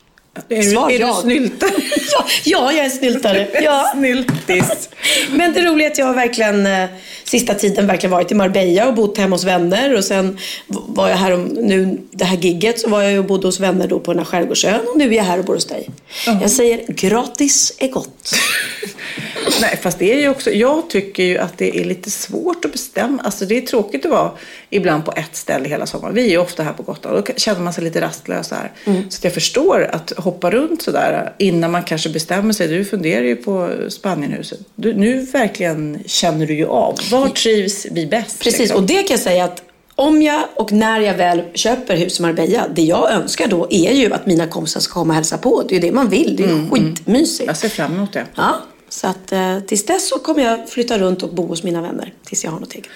Är, 0.49 0.63
Svar 0.63 0.91
är 0.91 1.01
ja. 1.01 1.15
du 1.17 1.23
snyltare? 1.23 1.71
Ja, 2.13 2.27
ja, 2.45 2.73
jag 2.73 2.87
är 2.87 2.91
snyltare. 2.91 3.49
Ja. 3.63 3.93
Snyltis. 3.95 4.89
Men 5.31 5.53
det 5.53 5.63
roliga 5.63 5.87
är 5.87 5.91
att 5.91 5.99
jag 5.99 6.07
har 6.07 6.15
verkligen 6.15 6.67
eh, 6.67 6.89
sista 7.25 7.55
tiden 7.55 7.87
verkligen 7.87 8.11
varit 8.11 8.33
i 8.33 8.35
Marbella 8.35 8.89
och 8.89 8.95
bott 8.95 9.19
hemma 9.19 9.37
hos 9.37 9.45
vänner. 9.45 9.97
Och 9.97 10.05
sen 10.05 10.39
var 10.67 11.09
jag 11.09 11.17
här 11.17 11.33
om 11.33 11.45
nu, 11.45 11.99
det 12.11 12.25
här 12.25 12.37
gigget 12.37 12.81
så 12.81 12.89
var 12.89 13.03
jag 13.03 13.19
och 13.19 13.25
bodde 13.25 13.49
hos 13.49 13.61
vänner 13.61 13.89
då 13.89 14.01
på 14.01 14.13
den 14.13 14.19
här 14.19 14.27
skärgårdsön. 14.27 14.81
Och 14.87 14.99
nu 14.99 15.09
är 15.09 15.17
jag 15.17 15.25
här 15.25 15.39
och 15.39 15.45
bor 15.45 15.55
hos 15.55 15.67
dig. 15.67 15.89
Jag 16.27 16.51
säger 16.51 16.85
gratis 16.89 17.73
är 17.79 17.89
gott. 17.89 18.35
Nej, 19.61 19.79
fast 19.83 19.99
det 19.99 20.13
är 20.13 20.21
ju 20.21 20.29
också, 20.29 20.51
jag 20.51 20.91
tycker 20.91 21.23
ju 21.23 21.39
att 21.39 21.59
det 21.59 21.81
är 21.81 21.85
lite 21.85 22.11
svårt 22.11 22.65
att 22.65 22.73
bestämma. 22.73 23.23
Alltså 23.23 23.45
det 23.45 23.57
är 23.57 23.61
tråkigt 23.61 24.05
att 24.05 24.11
vara 24.11 24.31
ibland 24.71 25.05
på 25.05 25.13
ett 25.17 25.37
ställe 25.37 25.69
hela 25.69 25.87
sommaren. 25.87 26.15
Vi 26.15 26.27
är 26.27 26.31
ju 26.31 26.39
ofta 26.39 26.63
här 26.63 26.73
på 26.73 26.83
Gotland 26.83 27.17
och 27.17 27.25
då 27.25 27.33
känner 27.37 27.61
man 27.61 27.73
sig 27.73 27.85
lite 27.85 28.01
rastlös 28.01 28.51
här. 28.51 28.73
Så 28.85 29.19
att 29.19 29.25
jag 29.25 29.35
förstår 29.35 29.91
att 29.93 30.13
hoppa 30.27 30.51
runt 30.51 30.83
sådär 30.83 31.33
innan 31.39 31.71
man 31.71 31.83
kanske 31.83 32.09
bestämmer 32.09 32.53
sig. 32.53 32.69
Du 32.69 32.85
funderar 32.85 33.25
ju 33.25 33.37
på 33.37 33.71
Spanienhuset. 33.89 34.59
Du, 34.75 34.95
nu 34.95 35.21
verkligen 35.21 35.99
känner 36.07 36.47
du 36.47 36.55
ju 36.55 36.67
av. 36.67 36.99
Var 37.11 37.29
trivs 37.29 37.87
vi 37.91 38.07
bäst? 38.07 38.43
Precis, 38.43 38.61
liksom? 38.61 38.77
och 38.77 38.83
det 38.83 39.03
kan 39.03 39.07
jag 39.11 39.21
säga 39.21 39.45
att 39.45 39.63
om 39.95 40.23
jag 40.23 40.45
och 40.55 40.73
när 40.73 41.01
jag 41.01 41.15
väl 41.15 41.43
köper 41.55 41.97
hus 41.97 42.19
i 42.19 42.23
Marbella, 42.23 42.69
det 42.69 42.83
jag 42.83 43.13
önskar 43.13 43.47
då 43.49 43.67
är 43.71 43.93
ju 43.93 44.13
att 44.13 44.27
mina 44.27 44.47
kompisar 44.47 44.81
ska 44.81 44.93
komma 44.95 45.13
och 45.13 45.15
hälsa 45.15 45.39
på. 45.39 45.63
Det 45.69 45.77
är 45.77 45.81
ju 45.81 45.89
det 45.89 45.93
man 45.93 46.09
vill, 46.09 46.37
det 46.37 46.45
är 46.45 46.49
ju 46.49 46.71
skitmysigt. 46.71 47.47
Jag 47.47 47.57
ser 47.57 47.69
fram 47.69 47.95
emot 47.95 48.13
det. 48.13 48.27
Ja, 48.35 48.57
så 48.89 49.07
att 49.07 49.33
eh, 49.33 49.61
tills 49.61 49.87
dess 49.87 50.09
så 50.09 50.19
kommer 50.19 50.43
jag 50.45 50.69
flytta 50.69 50.99
runt 50.99 51.23
och 51.23 51.35
bo 51.35 51.47
hos 51.47 51.63
mina 51.63 51.83
vänner. 51.83 52.13
Tills 52.25 52.45
jag 52.45 52.51
har 52.51 52.61
något 52.61 52.75
eget. 52.75 52.89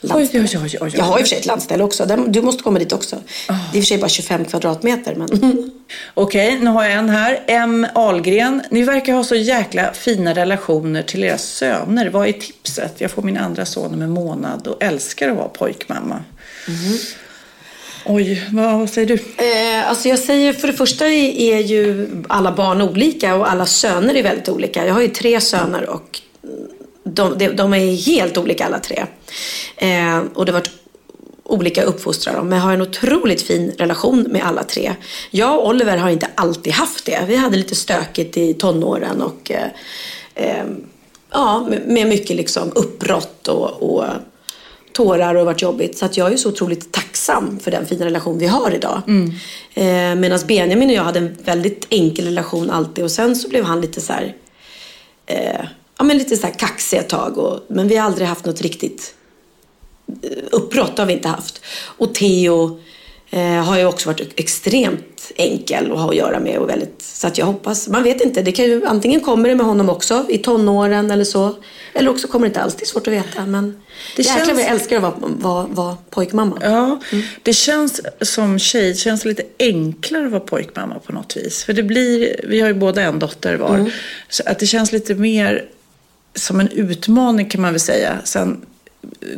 Landställe. 0.00 0.44
oj, 0.44 0.58
oj, 0.62 0.68
oj, 0.72 0.78
oj. 0.80 0.92
Jag 0.96 1.04
har 1.04 1.18
i 1.18 1.22
och 1.22 1.26
för 1.26 1.28
sig 1.28 1.38
ett 1.38 1.46
landställe 1.46 1.84
också. 1.84 2.24
Du 2.28 2.42
måste 2.42 2.62
komma 2.62 2.78
dit 2.78 2.92
också. 2.92 3.16
Det 3.46 3.52
är 3.52 3.76
i 3.76 3.80
och 3.80 3.82
för 3.84 3.86
sig 3.86 3.98
bara 3.98 4.08
25 4.08 4.44
kvadratmeter. 4.44 5.14
Men... 5.14 5.70
Okej, 6.14 6.58
nu 6.60 6.70
har 6.70 6.84
jag 6.84 6.92
en 6.92 7.08
här. 7.08 7.44
M. 7.46 7.86
Ahlgren. 7.94 8.62
Ni 8.70 8.82
verkar 8.82 9.12
ha 9.12 9.24
så 9.24 9.34
jäkla 9.34 9.92
fina 9.92 10.34
relationer 10.34 11.02
till 11.02 11.24
era 11.24 11.38
söner. 11.38 12.10
Vad 12.10 12.28
är 12.28 12.32
tipset? 12.32 12.94
Jag 12.98 13.10
får 13.10 13.22
min 13.22 13.36
andra 13.36 13.66
son 13.66 13.94
om 13.94 14.02
en 14.02 14.10
månad 14.10 14.66
och 14.66 14.82
älskar 14.82 15.28
att 15.28 15.36
vara 15.36 15.48
pojkmamma. 15.48 16.24
Oj, 18.08 18.48
vad, 18.52 18.78
vad 18.78 18.90
säger 18.90 19.08
du? 19.08 19.14
Eh, 19.14 19.88
alltså 19.88 20.08
jag 20.08 20.18
säger 20.18 20.52
för 20.52 20.66
det 20.66 20.72
första 20.72 21.06
är, 21.06 21.54
är 21.54 21.58
ju 21.58 22.08
alla 22.28 22.52
barn 22.52 22.82
olika 22.82 23.34
och 23.34 23.50
alla 23.50 23.66
söner 23.66 24.14
är 24.14 24.22
väldigt 24.22 24.48
olika. 24.48 24.86
Jag 24.86 24.94
har 24.94 25.02
ju 25.02 25.08
tre 25.08 25.40
söner 25.40 25.90
och 25.90 26.20
de, 27.16 27.38
de, 27.38 27.48
de 27.48 27.74
är 27.74 28.06
helt 28.06 28.38
olika 28.38 28.66
alla 28.66 28.78
tre. 28.78 29.04
Eh, 29.76 30.18
och 30.34 30.46
det 30.46 30.52
har 30.52 30.58
varit 30.58 30.70
olika 31.48 31.82
uppfostrar 31.82 32.34
dem. 32.34 32.48
Men 32.48 32.58
jag 32.58 32.64
har 32.64 32.72
en 32.72 32.82
otroligt 32.82 33.42
fin 33.42 33.72
relation 33.78 34.22
med 34.22 34.46
alla 34.46 34.62
tre. 34.62 34.94
Jag 35.30 35.58
och 35.58 35.68
Oliver 35.68 35.96
har 35.96 36.10
inte 36.10 36.28
alltid 36.34 36.72
haft 36.72 37.06
det. 37.06 37.24
Vi 37.26 37.36
hade 37.36 37.56
lite 37.56 37.74
stökigt 37.74 38.36
i 38.36 38.54
tonåren 38.54 39.22
och 39.22 39.50
eh, 39.50 39.68
eh, 40.34 40.64
ja, 41.30 41.68
med 41.86 42.06
mycket 42.06 42.36
liksom 42.36 42.72
uppbrott 42.74 43.48
och, 43.48 43.82
och 43.82 44.04
tårar 44.92 45.34
och 45.34 45.46
varit 45.46 45.62
jobbigt. 45.62 45.98
Så 45.98 46.04
att 46.04 46.16
jag 46.16 46.32
är 46.32 46.36
så 46.36 46.48
otroligt 46.48 46.92
tacksam 46.92 47.58
för 47.58 47.70
den 47.70 47.86
fina 47.86 48.04
relation 48.04 48.38
vi 48.38 48.46
har 48.46 48.74
idag. 48.74 49.02
Mm. 49.06 49.32
Eh, 49.74 50.20
Medan 50.20 50.38
Benjamin 50.46 50.88
och 50.88 50.94
jag 50.94 51.02
hade 51.02 51.18
en 51.18 51.36
väldigt 51.44 51.86
enkel 51.90 52.24
relation 52.24 52.70
alltid 52.70 53.04
och 53.04 53.10
sen 53.10 53.36
så 53.36 53.48
blev 53.48 53.64
han 53.64 53.80
lite 53.80 54.00
så 54.00 54.12
här, 54.12 54.34
eh, 55.26 55.66
ja 55.98 56.04
men 56.04 56.18
lite 56.18 56.36
så 56.36 56.46
här 56.46 56.54
kaxig 56.54 56.98
ett 56.98 57.08
tag. 57.08 57.38
Och, 57.38 57.60
men 57.68 57.88
vi 57.88 57.96
har 57.96 58.06
aldrig 58.06 58.28
haft 58.28 58.44
något 58.44 58.60
riktigt 58.60 59.14
uppbrott 60.50 60.98
har 60.98 61.06
vi 61.06 61.12
inte 61.12 61.28
haft. 61.28 61.60
Och 61.84 62.14
Theo 62.14 62.80
eh, 63.30 63.64
har 63.64 63.78
ju 63.78 63.86
också 63.86 64.08
varit 64.08 64.40
extremt 64.40 65.32
enkel 65.36 65.92
att 65.92 65.98
ha 65.98 66.10
att 66.10 66.16
göra 66.16 66.40
med 66.40 66.58
och 66.58 66.68
väldigt, 66.68 67.02
så 67.02 67.26
att 67.26 67.38
jag 67.38 67.46
hoppas, 67.46 67.88
man 67.88 68.02
vet 68.02 68.20
inte, 68.20 68.42
det 68.42 68.52
kan 68.52 68.64
ju, 68.64 68.86
antingen 68.86 69.20
kommer 69.20 69.48
det 69.48 69.54
med 69.54 69.66
honom 69.66 69.90
också 69.90 70.26
i 70.28 70.38
tonåren 70.38 71.10
eller 71.10 71.24
så, 71.24 71.54
eller 71.92 72.10
också 72.10 72.28
kommer 72.28 72.46
det 72.46 72.48
inte 72.48 72.60
alls, 72.60 72.74
det 72.74 72.84
är 72.84 72.86
svårt 72.86 73.06
att 73.06 73.12
veta 73.12 73.46
men 73.46 73.82
det 74.16 74.22
jäklar 74.22 74.46
känns... 74.46 74.52
vad 74.52 74.62
jag 74.62 74.70
älskar 74.70 74.96
att 74.96 75.02
vara, 75.02 75.14
vara, 75.20 75.66
vara 75.66 75.96
pojkmamma. 76.10 76.58
Ja, 76.62 77.00
mm. 77.12 77.24
det 77.42 77.52
känns 77.52 78.00
som 78.20 78.58
tjej, 78.58 78.88
det 78.88 78.98
känns 78.98 79.24
lite 79.24 79.42
enklare 79.58 80.24
att 80.24 80.32
vara 80.32 80.40
pojkmamma 80.40 80.98
på 80.98 81.12
något 81.12 81.36
vis. 81.36 81.64
För 81.64 81.72
det 81.72 81.82
blir, 81.82 82.40
vi 82.44 82.60
har 82.60 82.68
ju 82.68 82.74
båda 82.74 83.02
en 83.02 83.18
dotter 83.18 83.56
var, 83.56 83.74
mm. 83.74 83.90
så 84.28 84.42
att 84.46 84.58
det 84.58 84.66
känns 84.66 84.92
lite 84.92 85.14
mer 85.14 85.68
som 86.36 86.60
en 86.60 86.68
utmaning 86.68 87.48
kan 87.48 87.60
man 87.60 87.72
väl 87.72 87.80
säga. 87.80 88.18
Sen 88.24 88.66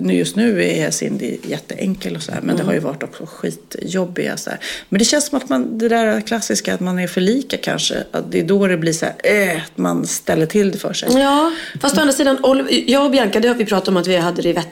just 0.00 0.36
nu 0.36 0.64
är 0.64 0.90
Cindy 0.90 1.36
jätteenkel 1.42 2.16
och 2.16 2.22
så 2.22 2.32
här, 2.32 2.40
men 2.40 2.50
mm. 2.50 2.56
det 2.56 2.64
har 2.64 2.72
ju 2.72 2.78
varit 2.78 3.02
också 3.02 3.26
skitjobbiga 3.26 4.36
så 4.36 4.50
här. 4.50 4.58
Men 4.88 4.98
det 4.98 5.04
känns 5.04 5.26
som 5.26 5.38
att 5.38 5.48
man, 5.48 5.78
det 5.78 5.88
där 5.88 6.20
klassiska 6.20 6.74
att 6.74 6.80
man 6.80 6.98
är 6.98 7.06
för 7.06 7.20
lika 7.20 7.56
kanske, 7.56 8.04
att 8.10 8.32
det 8.32 8.40
är 8.40 8.44
då 8.44 8.66
det 8.66 8.76
blir 8.76 8.92
så 8.92 9.06
här, 9.06 9.14
äh, 9.24 9.62
att 9.62 9.78
man 9.78 10.06
ställer 10.06 10.46
till 10.46 10.70
det 10.70 10.78
för 10.78 10.92
sig. 10.92 11.08
Ja, 11.12 11.52
fast 11.80 11.98
å 11.98 12.00
andra 12.00 12.12
sidan, 12.12 12.38
jag 12.86 13.04
och 13.04 13.10
Bianca, 13.10 13.40
det 13.40 13.48
har 13.48 13.54
vi 13.54 13.64
pratat 13.64 13.88
om 13.88 13.96
att 13.96 14.06
vi 14.06 14.16
hade 14.16 14.42
det 14.42 14.62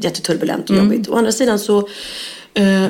jätteturbulent 0.00 0.70
och 0.70 0.76
mm. 0.76 0.92
jobbigt. 0.92 1.08
Å 1.08 1.16
andra 1.16 1.32
sidan 1.32 1.58
så 1.58 1.88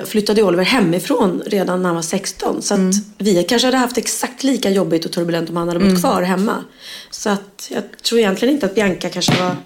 flyttade 0.05 0.43
Oliver 0.43 0.65
hemifrån 0.65 1.43
redan 1.47 1.83
när 1.83 1.89
han 1.89 1.95
var 1.95 2.03
16. 2.03 2.63
Så 2.63 2.75
att 2.75 2.81
mm. 2.81 2.93
vi 3.19 3.45
kanske 3.45 3.67
hade 3.67 3.77
haft 3.77 3.99
exakt 3.99 4.45
lika 4.45 4.71
jobbigt 4.71 5.05
och 5.05 5.13
turbulent 5.13 5.51
om 5.51 5.57
han 5.57 5.69
hade 5.69 5.81
bott 5.81 5.89
mm. 5.89 6.01
kvar 6.01 6.23
hemma. 6.23 6.65
Så 7.11 7.31
att 7.31 7.71
jag 7.71 7.83
tror 8.03 8.21
egentligen 8.21 8.55
inte 8.55 8.67
att 8.67 8.75
Bianca 8.75 9.09
kanske 9.09 9.43
var 9.43 9.57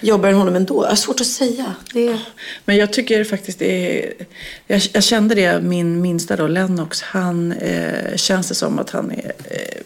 jobbigare 0.00 0.32
än 0.32 0.38
honom 0.38 0.56
ändå. 0.56 0.84
Jag 0.84 0.88
har 0.88 0.96
svårt 0.96 1.20
att 1.20 1.26
säga. 1.26 1.74
Det... 1.92 2.18
Men 2.64 2.76
jag 2.76 2.92
tycker 2.92 3.24
faktiskt 3.24 3.58
det 3.58 4.02
är... 4.02 4.12
Jag, 4.66 4.82
jag 4.92 5.04
kände 5.04 5.34
det, 5.34 5.60
min 5.60 6.00
minsta 6.00 6.36
då, 6.36 6.46
Lennox, 6.46 7.02
han 7.02 7.52
eh, 7.52 8.16
känns 8.16 8.48
det 8.48 8.54
som 8.54 8.78
att 8.78 8.90
han 8.90 9.10
är 9.10 9.32
eh, 9.50 9.82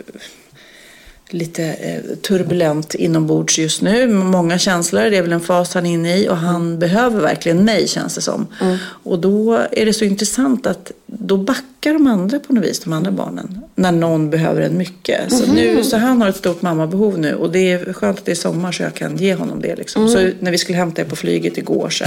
lite 1.31 1.65
eh, 1.65 2.17
turbulent 2.17 2.95
inombords 2.95 3.59
just 3.59 3.83
nu. 3.83 4.07
Många 4.07 4.59
känslor, 4.59 5.03
det 5.03 5.17
är 5.17 5.23
väl 5.23 5.33
en 5.33 5.41
fas 5.41 5.75
han 5.75 5.87
är 5.87 5.91
inne 5.91 6.17
i 6.17 6.29
och 6.29 6.37
han 6.37 6.79
behöver 6.79 7.21
verkligen 7.21 7.65
mig 7.65 7.89
känns 7.89 8.15
det 8.15 8.21
som. 8.21 8.47
Mm. 8.61 8.77
Och 8.85 9.19
då 9.19 9.67
är 9.73 9.87
det 9.87 9.93
så 9.93 10.05
intressant 10.05 10.67
att 10.67 10.93
då 11.07 11.37
backar 11.37 11.93
de 11.93 12.07
andra 12.07 12.39
på 12.39 12.53
något 12.53 12.65
vis, 12.65 12.81
de 12.81 12.93
andra 12.93 13.11
barnen. 13.11 13.61
När 13.75 13.93
någon 13.93 14.31
behöver 14.31 14.63
en 14.63 14.79
mycket. 14.79 15.33
Så, 15.33 15.45
mm. 15.45 15.57
nu, 15.57 15.85
så 15.85 15.97
han 15.97 16.21
har 16.21 16.29
ett 16.29 16.37
stort 16.37 16.63
mammabehov 16.63 17.19
nu 17.19 17.35
och 17.35 17.53
det 17.53 17.73
är 17.73 17.93
skönt 17.93 18.19
att 18.19 18.25
det 18.25 18.31
är 18.31 18.37
sommar 18.37 18.73
så 18.73 18.83
jag 18.83 18.95
kan 18.95 19.17
ge 19.17 19.35
honom 19.35 19.61
det. 19.61 19.77
Liksom. 19.77 20.07
Mm. 20.07 20.15
Så 20.15 20.31
när 20.41 20.51
vi 20.51 20.59
skulle 20.59 20.79
hämta 20.79 21.01
er 21.03 21.07
på 21.07 21.17
flyget 21.17 21.59
igår 21.59 21.91
så 21.91 22.05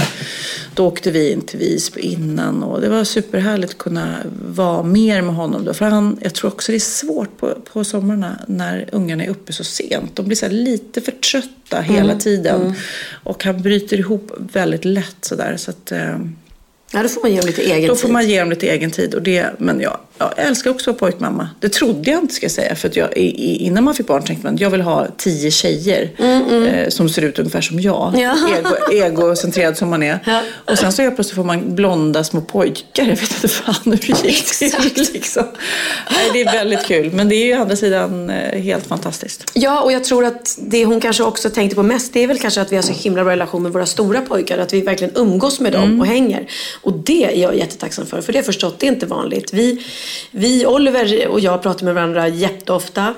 då 0.74 0.86
åkte 0.86 1.10
vi 1.10 1.32
in 1.32 1.40
till 1.40 1.58
Visby 1.58 2.00
innan 2.00 2.62
och 2.62 2.80
det 2.80 2.88
var 2.88 3.04
superhärligt 3.04 3.72
att 3.72 3.78
kunna 3.78 4.16
vara 4.48 4.82
mer 4.82 5.22
med 5.22 5.34
honom 5.34 5.64
då. 5.64 5.74
För 5.74 5.84
han, 5.84 6.18
jag 6.20 6.34
tror 6.34 6.50
också 6.50 6.72
det 6.72 6.76
är 6.76 6.80
svårt 6.80 7.36
på, 7.36 7.54
på 7.72 7.84
sommarna 7.84 8.38
när 8.46 8.88
ungarna 9.14 9.24
är 9.24 9.30
uppe 9.30 9.52
så 9.52 9.64
sent. 9.64 10.16
De 10.16 10.26
blir 10.26 10.36
så 10.36 10.48
lite 10.48 11.00
för 11.00 11.12
trötta 11.12 11.80
hela 11.80 12.12
mm. 12.12 12.18
tiden. 12.18 12.60
Mm. 12.62 12.74
Och 13.24 13.44
han 13.44 13.62
bryter 13.62 13.98
ihop 13.98 14.32
väldigt 14.52 14.84
lätt 14.84 15.16
sådär. 15.20 15.56
Så 15.56 15.70
att, 15.70 15.92
eh, 15.92 16.18
Ja, 16.94 17.02
då 17.02 17.08
får 17.08 17.20
man 17.22 17.30
ge 17.32 17.40
dem 17.40 17.46
lite 17.46 17.62
egen 17.62 17.80
tid. 17.80 17.88
Då 17.88 17.96
får 17.96 18.08
man 18.08 18.28
ge 18.28 18.40
dem 18.40 18.50
lite 18.50 18.66
egen 18.66 18.90
tid. 18.90 19.14
Och 19.14 19.22
det, 19.22 19.46
men 19.58 19.80
jag, 19.80 19.96
jag 20.18 20.32
älskar 20.36 20.70
också 20.70 20.90
att 20.90 21.00
vara 21.00 21.10
pojkmamma. 21.10 21.48
Det 21.60 21.68
trodde 21.68 22.10
jag 22.10 22.22
inte 22.22 22.34
ska 22.34 22.48
säga. 22.48 22.74
För 22.74 22.88
att 22.88 22.96
jag, 22.96 23.16
innan 23.16 23.84
man 23.84 23.94
fick 23.94 24.06
barn 24.06 24.22
tänkte 24.22 24.46
man 24.46 24.56
jag 24.56 24.70
vill 24.70 24.80
ha 24.80 25.06
tio 25.16 25.50
tjejer 25.50 26.10
mm, 26.18 26.42
mm. 26.42 26.64
Eh, 26.64 26.88
som 26.88 27.08
ser 27.08 27.22
ut 27.22 27.38
ungefär 27.38 27.60
som 27.60 27.80
jag. 27.80 28.14
Ja. 28.16 28.36
Ego, 28.58 29.06
egocentrerad 29.06 29.76
som 29.76 29.90
man 29.90 30.02
är. 30.02 30.18
Ja. 30.26 30.42
Och 30.72 30.78
sen 30.78 30.92
så 30.92 31.02
helt 31.02 31.14
plötsligt 31.14 31.36
får 31.36 31.44
man 31.44 31.74
blonda 31.74 32.24
små 32.24 32.40
pojkar. 32.40 33.04
Jag 33.04 33.16
vet 33.16 33.34
inte 33.34 33.48
fan 33.48 33.74
hur 33.84 33.96
det 33.96 34.28
gick 34.28 34.44
till. 34.58 34.72
Liksom. 35.12 35.44
Nej, 36.10 36.30
det 36.32 36.42
är 36.42 36.52
väldigt 36.52 36.86
kul. 36.86 37.12
Men 37.12 37.28
det 37.28 37.34
är 37.34 37.46
ju 37.46 37.58
å 37.58 37.60
andra 37.60 37.76
sidan 37.76 38.30
eh, 38.30 38.60
helt 38.60 38.86
fantastiskt. 38.86 39.50
Ja, 39.54 39.80
och 39.80 39.92
jag 39.92 40.04
tror 40.04 40.24
att 40.24 40.58
det 40.60 40.84
hon 40.84 41.00
kanske 41.00 41.22
också 41.22 41.50
tänkte 41.50 41.76
på 41.76 41.82
mest 41.82 42.12
det 42.12 42.22
är 42.22 42.26
väl 42.26 42.38
kanske 42.38 42.60
att 42.60 42.72
vi 42.72 42.76
har 42.76 42.82
så 42.82 42.92
himla 42.92 43.24
bra 43.24 43.32
relation 43.32 43.62
med 43.62 43.72
våra 43.72 43.86
stora 43.86 44.20
pojkar. 44.20 44.58
Att 44.58 44.72
vi 44.72 44.80
verkligen 44.80 45.16
umgås 45.16 45.60
med 45.60 45.72
dem 45.72 45.84
mm. 45.84 46.00
och 46.00 46.06
hänger. 46.06 46.46
Och 46.84 46.92
det 46.92 47.24
är 47.24 47.42
jag 47.42 47.56
jättetacksam 47.56 48.06
för. 48.06 48.20
För 48.20 48.32
det 48.32 48.36
har 48.36 48.40
jag 48.40 48.46
förstått, 48.46 48.78
det 48.78 48.86
är 48.86 48.92
inte 48.92 49.06
vanligt. 49.06 49.52
Vi, 49.52 49.84
vi, 50.30 50.66
Oliver 50.66 51.28
och 51.28 51.40
jag 51.40 51.62
pratar 51.62 51.84
med 51.84 51.94
varandra 51.94 52.28
jätteofta. 52.28 53.14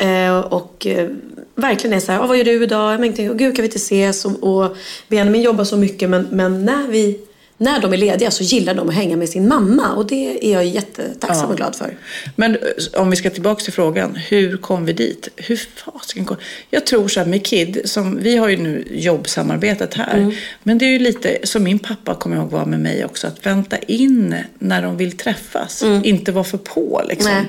Eh, 0.00 0.38
och 0.38 0.86
eh, 0.86 1.08
verkligen 1.54 1.96
är 1.96 2.00
så 2.00 2.12
här, 2.12 2.20
ah, 2.20 2.26
vad 2.26 2.38
gör 2.38 2.44
du 2.44 2.62
idag? 2.62 2.92
Jag 2.92 3.00
tänkte, 3.00 3.22
gud 3.22 3.56
kan 3.56 3.62
vi 3.62 3.68
inte 3.68 3.76
ses? 3.76 4.24
Och, 4.24 4.42
och 4.42 4.76
Benjamin 5.08 5.42
jobbar 5.42 5.64
så 5.64 5.76
mycket 5.76 6.10
men, 6.10 6.28
men 6.30 6.64
när 6.64 6.88
vi 6.88 7.20
när 7.60 7.80
de 7.80 7.92
är 7.92 7.96
lediga 7.96 8.30
så 8.30 8.42
gillar 8.42 8.74
de 8.74 8.88
att 8.88 8.94
hänga 8.94 9.16
med 9.16 9.28
sin 9.28 9.48
mamma 9.48 9.94
och 9.94 10.06
det 10.06 10.46
är 10.46 10.52
jag 10.52 10.66
jättetacksam 10.66 11.44
ja. 11.44 11.46
och 11.46 11.56
glad 11.56 11.76
för. 11.76 11.96
Men 12.36 12.54
eh, 12.54 13.00
om 13.00 13.10
vi 13.10 13.16
ska 13.16 13.30
tillbaka 13.30 13.64
till 13.64 13.72
frågan, 13.72 14.16
hur 14.16 14.56
kom 14.56 14.84
vi 14.84 14.92
dit? 14.92 15.28
Hur 15.36 15.56
fasiken 15.56 16.24
kom 16.24 16.36
Jag 16.70 16.86
tror 16.86 17.08
så 17.08 17.20
här 17.20 17.26
med 17.26 17.46
Kid, 17.46 17.80
som, 17.84 18.22
vi 18.22 18.36
har 18.36 18.48
ju 18.48 18.56
nu 18.56 18.84
jobbsamarbetet 18.90 19.94
här, 19.94 20.16
mm. 20.16 20.32
men 20.62 20.78
det 20.78 20.84
är 20.84 20.90
ju 20.90 20.98
lite 20.98 21.38
som 21.44 21.62
min 21.62 21.78
pappa 21.78 22.14
kommer 22.14 22.36
ihåg 22.36 22.50
var 22.50 22.64
med 22.64 22.80
mig 22.80 23.04
också, 23.04 23.26
att 23.26 23.46
vänta 23.46 23.78
in 23.78 24.36
när 24.58 24.82
de 24.82 24.96
vill 24.96 25.16
träffas, 25.16 25.82
mm. 25.82 26.04
inte 26.04 26.32
vara 26.32 26.44
för 26.44 26.58
på 26.58 27.02
liksom. 27.08 27.32
Nej. 27.32 27.44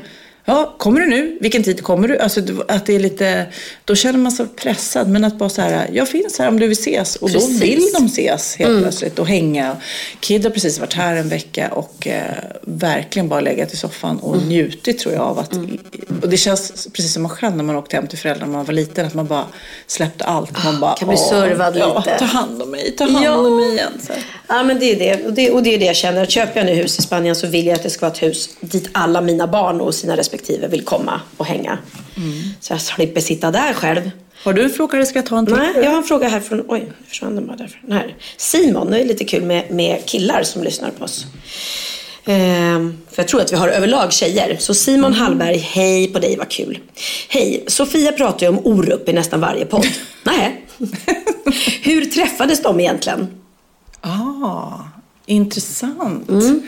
Ja, 0.45 0.75
kommer 0.77 0.99
du 0.99 1.07
nu? 1.07 1.37
Vilken 1.41 1.63
tid 1.63 1.83
kommer 1.83 2.07
du? 2.07 2.19
Alltså 2.19 2.41
att 2.67 2.85
det 2.85 2.95
är 2.95 2.99
lite, 2.99 3.45
då 3.85 3.95
känner 3.95 4.19
man 4.19 4.31
sig 4.31 4.45
pressad. 4.47 5.07
Men 5.09 5.23
att 5.23 5.37
bara 5.37 5.49
så 5.49 5.61
här, 5.61 5.89
jag 5.93 6.07
finns 6.07 6.39
här 6.39 6.47
om 6.47 6.59
du 6.59 6.67
vill 6.67 6.77
ses. 6.77 7.15
Och 7.15 7.31
precis. 7.31 7.59
då 7.59 7.65
vill 7.65 7.87
de 7.93 8.05
ses 8.05 8.55
helt 8.55 8.69
mm. 8.69 8.81
plötsligt 8.81 9.19
och 9.19 9.27
hänga. 9.27 9.77
Kid 10.19 10.43
har 10.43 10.51
precis 10.51 10.79
varit 10.79 10.93
här 10.93 11.15
en 11.15 11.29
vecka 11.29 11.69
och 11.71 12.07
eh, 12.07 12.23
verkligen 12.61 13.29
bara 13.29 13.39
legat 13.39 13.73
i 13.73 13.77
soffan 13.77 14.19
och 14.19 14.35
mm. 14.35 14.47
njutit 14.47 14.99
tror 14.99 15.13
jag 15.13 15.23
av 15.23 15.39
att, 15.39 15.53
mm. 15.53 15.79
och 16.21 16.29
det 16.29 16.37
känns 16.37 16.87
precis 16.93 17.13
som 17.13 17.23
man 17.23 17.31
själv 17.31 17.55
när 17.55 17.63
man 17.63 17.75
åkte 17.75 17.95
hem 17.95 18.07
till 18.07 18.17
föräldrarna 18.17 18.51
när 18.51 18.57
man 18.57 18.65
var 18.65 18.73
liten. 18.73 19.05
Att 19.05 19.13
man 19.13 19.27
bara 19.27 19.45
släppte 19.87 20.23
allt. 20.23 20.63
Man 20.63 20.79
bara, 20.79 20.95
kan 20.95 21.07
bli 21.07 21.17
servad 21.17 21.73
lite. 21.73 21.87
Ja, 21.87 22.15
ta 22.19 22.25
hand 22.25 22.61
om 22.61 22.71
mig, 22.71 22.91
ta 22.91 23.03
hand 23.03 23.25
ja. 23.25 23.37
om 23.37 23.55
mig 23.55 23.71
igen. 23.71 23.91
Så. 24.07 24.13
Ja 24.51 24.63
men 24.63 24.79
det 24.79 24.91
är 24.91 24.99
det. 24.99 25.25
Och, 25.25 25.33
det. 25.33 25.51
och 25.51 25.63
det 25.63 25.75
är 25.75 25.79
det 25.79 25.85
jag 25.85 25.95
känner. 25.95 26.25
Köper 26.25 26.59
jag 26.59 26.65
nu 26.65 26.73
hus 26.73 26.99
i 26.99 27.01
Spanien 27.01 27.35
så 27.35 27.47
vill 27.47 27.65
jag 27.65 27.75
att 27.75 27.83
det 27.83 27.89
ska 27.89 28.05
vara 28.05 28.11
ett 28.11 28.23
hus 28.23 28.49
dit 28.59 28.89
alla 28.91 29.21
mina 29.21 29.47
barn 29.47 29.81
och 29.81 29.95
sina 29.95 30.17
respektive 30.17 30.67
vill 30.67 30.83
komma 30.83 31.21
och 31.37 31.45
hänga. 31.45 31.77
Mm. 32.17 32.33
Så 32.59 32.73
jag 32.73 32.81
slipper 32.81 33.21
sitta 33.21 33.51
där 33.51 33.73
själv. 33.73 34.11
Har 34.43 34.53
du 34.53 34.63
en 34.63 34.69
fråga 34.69 34.97
eller 34.97 35.05
ska 35.05 35.19
jag 35.19 35.25
ta 35.25 35.37
en 35.37 35.45
till? 35.45 35.55
Nej, 35.55 35.71
jag 35.75 35.89
har 35.89 35.97
en 35.97 36.03
fråga 36.03 36.27
här 36.27 36.39
från, 36.39 36.65
oj, 36.67 36.79
nu 36.79 37.07
försvann 37.07 37.35
den 37.35 37.47
bara 37.47 37.57
därifrån. 37.57 37.91
Här. 37.91 38.15
Simon, 38.37 38.91
det 38.91 38.99
är 38.99 39.05
lite 39.05 39.25
kul 39.25 39.43
med, 39.43 39.71
med 39.71 40.05
killar 40.05 40.43
som 40.43 40.63
lyssnar 40.63 40.91
på 40.91 41.03
oss. 41.03 41.25
Ehm, 42.25 42.97
för 43.11 43.21
jag 43.21 43.27
tror 43.27 43.41
att 43.41 43.51
vi 43.51 43.55
har 43.55 43.67
överlag 43.67 44.13
tjejer. 44.13 44.57
Så 44.59 44.73
Simon 44.73 45.05
mm. 45.05 45.19
Hallberg, 45.19 45.57
hej 45.57 46.07
på 46.07 46.19
dig, 46.19 46.35
vad 46.37 46.49
kul. 46.49 46.79
Hej, 47.27 47.63
Sofia 47.67 48.11
pratar 48.11 48.45
ju 48.45 48.49
om 48.49 48.59
Orup 48.63 49.09
i 49.09 49.13
nästan 49.13 49.39
varje 49.39 49.65
podd. 49.65 49.87
Nej. 50.23 50.65
Hur 51.81 52.05
träffades 52.05 52.63
de 52.63 52.79
egentligen? 52.79 53.27
Ah, 54.03 54.93
intressant. 55.27 56.25
Mm. 56.27 56.61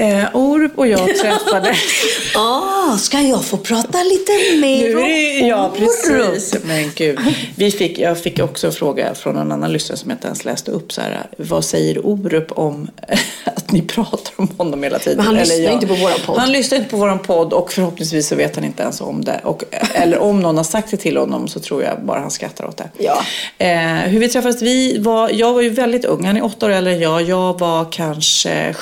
Eh, 0.00 0.36
Orup 0.36 0.78
och 0.78 0.86
jag 0.86 1.16
träffades. 1.16 1.76
ah, 2.36 2.96
ska 2.96 3.20
jag 3.20 3.44
få 3.44 3.56
prata 3.56 3.98
lite 4.02 4.32
mer 4.60 4.96
om 4.96 5.02
Orup? 5.02 5.48
Ja, 5.48 5.72
precis. 5.76 6.64
Men 6.64 6.90
gud. 6.94 7.18
Vi 7.56 7.70
fick, 7.70 7.98
jag 7.98 8.18
fick 8.18 8.38
också 8.38 8.66
en 8.66 8.72
fråga 8.72 9.14
från 9.14 9.36
en 9.36 9.52
annan 9.52 9.72
lyssnare 9.72 9.96
som 9.98 10.10
jag 10.10 10.16
inte 10.16 10.26
ens 10.26 10.44
läste 10.44 10.70
upp. 10.70 10.92
Så 10.92 11.00
här, 11.00 11.26
vad 11.36 11.64
säger 11.64 12.06
Orup 12.06 12.52
om 12.52 12.90
att 13.44 13.72
ni 13.72 13.82
pratar 13.82 14.32
om 14.36 14.48
honom 14.56 14.82
hela 14.82 14.98
tiden. 14.98 15.16
Men 15.16 15.26
han 15.26 15.36
lyssnar 15.36 15.56
jag. 15.64 15.72
inte 15.72 15.86
på 15.86 15.94
våran 15.94 16.18
podd. 16.26 16.38
Han 16.38 16.52
lyssnar 16.52 16.78
inte 16.78 16.90
på 16.90 16.96
våran 16.96 17.18
podd 17.18 17.52
och 17.52 17.72
förhoppningsvis 17.72 18.28
så 18.28 18.34
vet 18.36 18.54
han 18.56 18.64
inte 18.64 18.82
ens 18.82 19.00
om 19.00 19.24
det. 19.24 19.40
Och, 19.44 19.64
eller 19.94 20.18
om 20.18 20.40
någon 20.40 20.56
har 20.56 20.64
sagt 20.64 20.90
det 20.90 20.96
till 20.96 21.16
honom 21.16 21.48
så 21.48 21.60
tror 21.60 21.82
jag 21.82 22.04
bara 22.04 22.20
han 22.20 22.30
skrattar 22.30 22.66
åt 22.66 22.76
det. 22.76 22.88
Ja. 22.98 23.22
Eh, 23.58 24.10
hur 24.10 24.20
vi 24.20 24.28
träffades, 24.28 24.62
vi 24.62 24.98
var, 24.98 25.30
jag 25.30 25.52
var 25.52 25.60
ju 25.60 25.70
väldigt 25.70 26.04
ung. 26.04 26.24
Han 26.24 26.36
är 26.36 26.44
åtta 26.44 26.66
år 26.66 26.70
äldre 26.70 26.92
än 26.92 27.00
jag. 27.00 27.22
Jag 27.22 27.58
var 27.58 27.92
kanske 27.92 28.74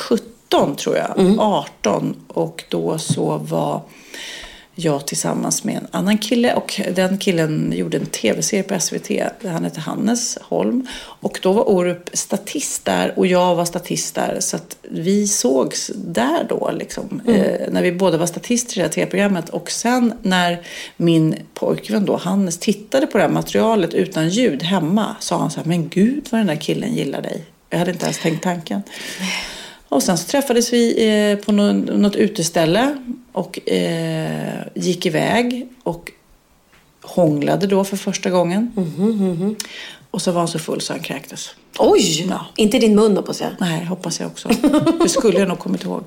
17 0.46 0.76
tror 0.76 0.96
jag. 0.96 1.38
18. 1.38 2.16
Och 2.28 2.64
då 2.68 2.98
så 2.98 3.38
var 3.38 3.80
jag 4.78 5.06
tillsammans 5.06 5.64
med 5.64 5.76
en 5.76 5.86
annan 5.90 6.18
kille 6.18 6.54
och 6.54 6.80
den 6.94 7.18
killen 7.18 7.72
gjorde 7.76 7.96
en 7.96 8.06
tv-serie 8.06 8.62
på 8.62 8.80
SVT. 8.80 9.10
Han 9.42 9.64
hette 9.64 9.80
Hannes 9.80 10.38
Holm. 10.42 10.86
Och 10.98 11.38
då 11.42 11.52
var 11.52 11.70
Orup 11.70 12.10
statist 12.12 12.84
där 12.84 13.12
och 13.16 13.26
jag 13.26 13.54
var 13.54 13.64
statist 13.64 14.14
där. 14.14 14.36
Så 14.40 14.56
att 14.56 14.76
vi 14.82 15.28
sågs 15.28 15.90
där 15.94 16.46
då 16.48 16.70
liksom. 16.74 17.22
Eh, 17.26 17.72
när 17.72 17.82
vi 17.82 17.92
båda 17.92 18.18
var 18.18 18.26
statister 18.26 18.76
i 18.76 18.80
det 18.80 18.86
här 18.86 18.92
tv-programmet. 18.92 19.48
Och 19.48 19.70
sen 19.70 20.14
när 20.22 20.62
min 20.96 21.36
pojkvän 21.54 22.04
då, 22.04 22.16
Hannes, 22.16 22.58
tittade 22.58 23.06
på 23.06 23.18
det 23.18 23.24
här 23.24 23.30
materialet 23.30 23.94
utan 23.94 24.28
ljud 24.28 24.62
hemma. 24.62 25.16
Sa 25.20 25.38
han 25.38 25.50
så 25.50 25.60
här, 25.60 25.66
men 25.66 25.88
gud 25.88 26.28
vad 26.30 26.40
den 26.40 26.46
där 26.46 26.56
killen 26.56 26.94
gillar 26.94 27.22
dig. 27.22 27.44
Jag 27.70 27.78
hade 27.78 27.90
inte 27.90 28.04
ens 28.04 28.18
tänkt 28.18 28.42
tanken. 28.42 28.82
Och 29.96 30.02
sen 30.02 30.18
så 30.18 30.26
träffades 30.26 30.72
vi 30.72 31.08
eh, 31.08 31.44
på 31.44 31.52
något 31.52 32.16
uteställe 32.16 32.96
och 33.32 33.68
eh, 33.68 34.62
gick 34.74 35.06
iväg 35.06 35.68
och 35.82 36.12
hånglade 37.02 37.66
då 37.66 37.84
för 37.84 37.96
första 37.96 38.30
gången. 38.30 38.72
Och 40.10 40.22
så 40.22 40.32
var 40.32 40.38
han 40.38 40.48
så 40.48 40.58
full 40.58 40.80
så 40.80 40.92
han 40.92 41.02
kräktes. 41.02 41.50
Oj! 41.78 42.26
Ja. 42.30 42.46
Inte 42.56 42.78
din 42.78 42.94
mun 42.94 43.16
hoppas 43.16 43.40
jag. 43.40 43.50
Nej, 43.58 43.84
hoppas 43.84 44.20
jag 44.20 44.26
också. 44.26 44.48
Det 45.02 45.08
skulle 45.08 45.38
jag 45.38 45.48
nog 45.48 45.58
kommit 45.58 45.84
ihåg. 45.84 46.04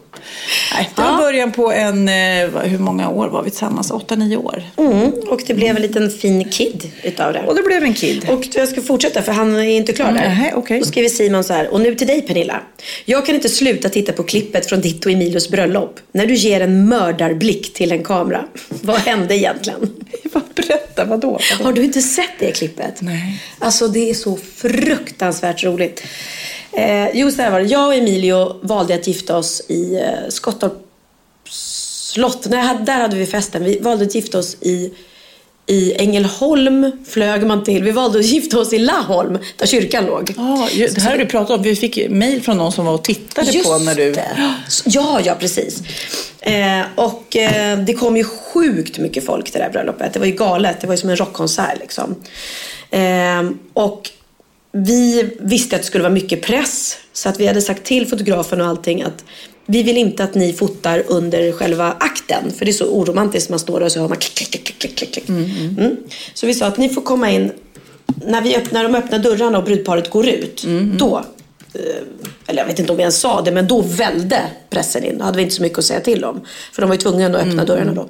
Nej, 0.73 0.89
det 0.95 1.01
var 1.01 1.17
början 1.17 1.51
på 1.51 1.71
en, 1.71 2.09
eh, 2.09 2.61
hur 2.63 2.79
många 2.79 3.09
år 3.09 3.27
var 3.27 3.43
vi 3.43 3.49
tillsammans? 3.49 3.91
Åtta, 3.91 4.15
nio 4.15 4.37
år. 4.37 4.63
Mm. 4.77 5.11
Och 5.27 5.41
det 5.47 5.53
blev 5.53 5.75
en 5.75 5.81
liten 5.81 6.09
fin 6.09 6.49
kid 6.49 6.91
utav 7.03 7.33
det. 7.33 7.43
Och 7.47 7.55
det 7.55 7.61
blev 7.61 7.83
en 7.83 7.93
kid. 7.93 8.29
Och 8.29 8.47
jag 8.53 8.67
ska 8.67 8.81
fortsätta 8.81 9.21
för 9.21 9.31
han 9.31 9.55
är 9.55 9.63
inte 9.63 9.93
klar 9.93 10.11
där. 10.11 10.35
Nej, 10.39 10.53
okej. 10.55 10.79
Då 10.79 10.85
skriver 10.85 11.09
Simon 11.09 11.43
så 11.43 11.53
här. 11.53 11.73
Och 11.73 11.81
nu 11.81 11.95
till 11.95 12.07
dig 12.07 12.21
Pernilla. 12.21 12.61
Jag 13.05 13.25
kan 13.25 13.35
inte 13.35 13.49
sluta 13.49 13.89
titta 13.89 14.13
på 14.13 14.23
klippet 14.23 14.65
från 14.65 14.81
ditt 14.81 15.05
och 15.05 15.11
Emilios 15.11 15.49
bröllop. 15.49 15.99
När 16.11 16.25
du 16.25 16.33
ger 16.33 16.61
en 16.61 16.89
mördarblick 16.89 17.73
till 17.73 17.91
en 17.91 18.03
kamera. 18.03 18.45
Vad 18.69 18.97
hände 18.97 19.37
egentligen? 19.37 19.79
Berätta, 20.55 21.05
vadå? 21.05 21.39
Har 21.63 21.73
du 21.73 21.83
inte 21.83 22.01
sett 22.01 22.39
det 22.39 22.51
klippet? 22.51 23.01
Nej. 23.01 23.41
Alltså 23.59 23.87
det 23.87 24.09
är 24.09 24.13
så 24.13 24.37
fruktansvärt 24.55 25.58
roligt. 25.63 26.03
Eh, 26.71 27.09
jo, 27.13 27.31
så 27.31 27.41
här 27.41 27.51
var 27.51 27.59
det. 27.59 27.65
Jag 27.65 27.87
och 27.87 27.95
Emilio 27.95 28.55
valde 28.61 28.95
att 28.95 29.07
gifta 29.07 29.37
oss 29.37 29.61
i 29.67 29.95
eh, 29.95 30.29
Skottorp 30.29 30.73
slott. 31.49 32.47
Nej, 32.49 32.77
där 32.81 32.99
hade 32.99 33.15
vi 33.15 33.25
festen. 33.25 33.63
Vi 33.63 33.79
valde 33.79 34.05
att 34.05 34.15
gifta 34.15 34.39
oss 34.39 34.57
i, 34.61 34.93
i 35.67 35.93
Ängelholm, 35.93 36.91
flög 37.07 37.45
man 37.45 37.63
till. 37.63 37.83
Vi 37.83 37.91
valde 37.91 38.19
att 38.19 38.25
gifta 38.25 38.59
oss 38.59 38.73
i 38.73 38.79
Laholm, 38.79 39.37
där 39.57 39.65
kyrkan 39.65 40.05
låg. 40.05 40.33
Ju- 40.71 40.87
det 40.87 41.01
här 41.01 41.11
har 41.11 41.17
du 41.17 41.25
pratat 41.25 41.57
om. 41.57 41.63
Vi 41.63 41.75
fick 41.75 42.09
mejl 42.09 42.41
från 42.41 42.57
någon 42.57 42.71
som 42.71 42.85
var 42.85 42.93
och 42.93 43.03
tittade 43.03 43.63
på 43.63 43.77
när 43.77 43.95
du... 43.95 44.11
det. 44.11 44.29
Ja, 44.85 45.19
ja 45.23 45.35
precis. 45.39 45.83
Eh, 46.41 46.81
och 46.95 47.35
eh, 47.35 47.79
det 47.79 47.93
kom 47.93 48.17
ju 48.17 48.23
sjukt 48.23 48.97
mycket 48.97 49.25
folk 49.25 49.45
till 49.51 49.59
det 49.59 49.63
här 49.63 49.71
bröllopet. 49.71 50.13
Det 50.13 50.19
var 50.19 50.25
ju 50.25 50.31
galet. 50.31 50.81
Det 50.81 50.87
var 50.87 50.93
ju 50.93 50.97
som 50.97 51.09
en 51.09 51.15
rockkonsert 51.15 51.79
liksom. 51.79 52.15
Eh, 52.91 53.49
och 53.73 54.09
vi 54.71 55.29
visste 55.39 55.75
att 55.75 55.81
det 55.81 55.87
skulle 55.87 56.03
vara 56.03 56.13
mycket 56.13 56.41
press. 56.41 56.97
Så 57.13 57.29
att 57.29 57.39
vi 57.39 57.47
hade 57.47 57.61
sagt 57.61 57.83
till 57.83 58.07
fotografen 58.07 58.61
och 58.61 58.67
allting 58.67 59.01
att 59.01 59.25
vi 59.65 59.83
vill 59.83 59.97
inte 59.97 60.23
att 60.23 60.35
ni 60.35 60.53
fotar 60.53 61.03
under 61.07 61.51
själva 61.51 61.95
akten. 61.99 62.51
För 62.57 62.65
det 62.65 62.71
är 62.71 62.73
så 62.73 62.85
oromantiskt. 62.85 63.49
Man 63.49 63.59
står 63.59 63.79
där 63.79 63.85
och 63.85 63.91
så 63.91 63.99
hör 63.99 64.07
man 64.07 64.17
klick, 64.17 64.35
klick, 64.35 64.65
klick, 64.65 64.79
klick, 64.79 64.97
klick, 64.97 65.13
klick. 65.13 65.29
Mm. 65.29 65.97
Så 66.33 66.47
vi 66.47 66.53
sa 66.53 66.65
att 66.65 66.77
ni 66.77 66.89
får 66.89 67.01
komma 67.01 67.31
in 67.31 67.51
när, 68.25 68.41
vi 68.41 68.55
öppnar, 68.55 68.83
de 68.83 68.95
öppnar 68.95 69.19
dörrarna 69.19 69.57
och 69.57 69.63
brudparet 69.63 70.09
går 70.09 70.27
ut. 70.27 70.65
Då 70.97 71.25
eh, 71.73 71.81
eller 72.47 72.61
jag 72.61 72.67
vet 72.67 72.79
inte 72.79 72.91
om 72.91 72.97
vi 72.97 73.01
ens 73.01 73.19
sa 73.19 73.41
det, 73.41 73.51
men 73.51 73.67
då 73.67 73.81
välde 73.81 74.41
pressen 74.69 75.03
in. 75.03 75.17
Då 75.17 75.23
hade 75.23 75.37
vi 75.37 75.43
inte 75.43 75.55
så 75.55 75.61
mycket 75.61 75.79
att 75.79 75.85
säga 75.85 75.99
till 75.99 76.25
om. 76.25 76.41
För 76.73 76.81
de 76.81 76.87
var 76.87 76.95
ju 76.95 77.01
tvungna 77.01 77.25
att 77.25 77.47
öppna 77.47 77.65
dörrarna 77.65 77.93
då. 77.93 78.09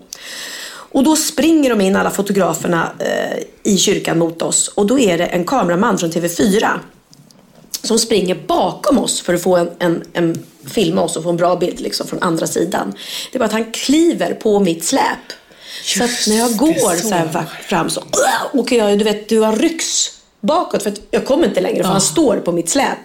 Och 0.91 1.03
då 1.03 1.15
springer 1.15 1.69
de 1.69 1.81
in, 1.81 1.95
alla 1.95 2.09
fotograferna, 2.11 2.91
eh, 2.99 3.43
i 3.63 3.77
kyrkan 3.77 4.19
mot 4.19 4.41
oss. 4.41 4.67
Och 4.67 4.87
då 4.87 4.99
är 4.99 5.17
det 5.17 5.25
en 5.25 5.45
kameraman 5.45 5.97
från 5.97 6.11
TV4 6.11 6.79
som 7.83 7.99
springer 7.99 8.35
bakom 8.47 8.97
oss 8.97 9.21
för 9.21 9.33
att 9.33 9.43
få 9.43 9.57
en, 9.57 9.69
en, 9.79 10.03
en 10.13 10.45
filma 10.65 11.01
oss 11.01 11.17
och 11.17 11.23
få 11.23 11.29
en 11.29 11.37
bra 11.37 11.55
bild 11.55 11.79
liksom, 11.79 12.07
från 12.07 12.23
andra 12.23 12.47
sidan. 12.47 12.93
Det 13.31 13.37
är 13.37 13.39
bara 13.39 13.45
att 13.45 13.51
han 13.51 13.71
kliver 13.71 14.33
på 14.33 14.59
mitt 14.59 14.85
släp. 14.85 15.03
så 15.83 16.03
att 16.03 16.27
när 16.27 16.37
jag 16.37 16.57
går 16.57 16.95
så. 16.95 17.07
så 17.07 17.15
här 17.15 17.45
fram 17.63 17.89
så 17.89 18.03
åker 18.53 18.77
jag, 18.77 18.99
du 18.99 19.03
vet, 19.03 19.29
du 19.29 19.39
har 19.39 19.55
rycks 19.55 20.19
bakåt 20.41 20.83
för 20.83 20.89
att 20.89 21.01
jag 21.11 21.25
kommer 21.25 21.47
inte 21.47 21.61
längre 21.61 21.83
för 21.83 21.91
han 21.91 22.01
står 22.01 22.37
på 22.37 22.51
mitt 22.51 22.69
släp. 22.69 22.97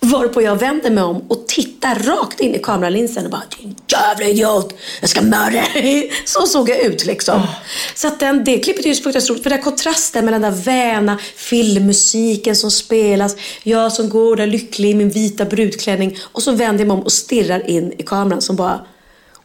Varpå 0.00 0.42
jag 0.42 0.56
vänder 0.56 0.90
mig 0.90 1.04
om 1.04 1.24
och 1.28 1.41
tittar 1.54 1.94
rakt 1.94 2.40
in 2.40 2.54
i 2.54 2.58
kameralinsen 2.58 3.24
och 3.24 3.30
bara 3.30 3.42
Din 3.58 3.76
jävla 3.88 4.26
idiot, 4.26 4.74
jag 5.00 5.10
ska 5.10 5.22
mörda 5.22 5.50
dig. 5.74 6.12
Så 6.24 6.46
såg 6.46 6.68
jag 6.68 6.80
ut 6.80 7.04
liksom. 7.04 7.46
Så 7.94 8.08
att 8.08 8.20
den, 8.20 8.44
det 8.44 8.58
klippet 8.58 8.84
är 8.84 8.88
ju 8.88 8.94
fruktansvärt 8.94 9.30
roligt 9.30 9.42
för 9.42 9.50
den 9.50 9.62
kontrasten 9.62 10.24
mellan 10.24 10.40
den 10.40 10.52
där 10.52 10.62
väna 10.62 11.18
filmmusiken 11.36 12.56
som 12.56 12.70
spelas, 12.70 13.36
jag 13.62 13.92
som 13.92 14.08
går 14.08 14.36
där 14.36 14.46
lycklig 14.46 14.90
i 14.90 14.94
min 14.94 15.10
vita 15.10 15.44
brudklänning 15.44 16.18
och 16.22 16.42
så 16.42 16.52
vänder 16.52 16.80
jag 16.80 16.88
mig 16.88 16.94
om 16.94 17.02
och 17.02 17.12
stirrar 17.12 17.70
in 17.70 17.92
i 17.98 18.02
kameran 18.02 18.42
som 18.42 18.56
bara 18.56 18.80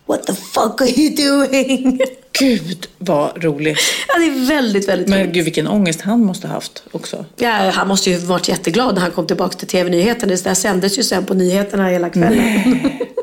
What 0.07 0.25
the 0.25 0.33
fuck 0.33 0.81
are 0.81 0.89
you 0.89 1.15
doing? 1.15 1.99
Gud, 2.39 2.87
vad 2.97 3.43
roligt. 3.43 3.79
Ja, 4.07 4.19
det 4.19 4.25
är 4.25 4.47
väldigt, 4.47 4.87
väldigt 4.87 5.09
roligt. 5.09 5.25
Men 5.25 5.33
gud, 5.33 5.43
vilken 5.43 5.67
ångest 5.67 6.01
han 6.01 6.23
måste 6.23 6.47
ha 6.47 6.53
haft 6.53 6.83
också. 6.91 7.25
Ja, 7.35 7.49
han 7.49 7.87
måste 7.87 8.09
ju 8.09 8.17
varit 8.17 8.47
jätteglad 8.47 8.95
när 8.95 9.01
han 9.01 9.11
kom 9.11 9.27
tillbaka 9.27 9.57
till 9.57 9.67
TV-nyheterna. 9.67 10.33
Det 10.33 10.43
där 10.43 10.53
sändes 10.53 10.99
ju 10.99 11.03
sen 11.03 11.25
på 11.25 11.33
nyheterna 11.33 11.87
hela 11.87 12.09
kvällen. 12.09 12.79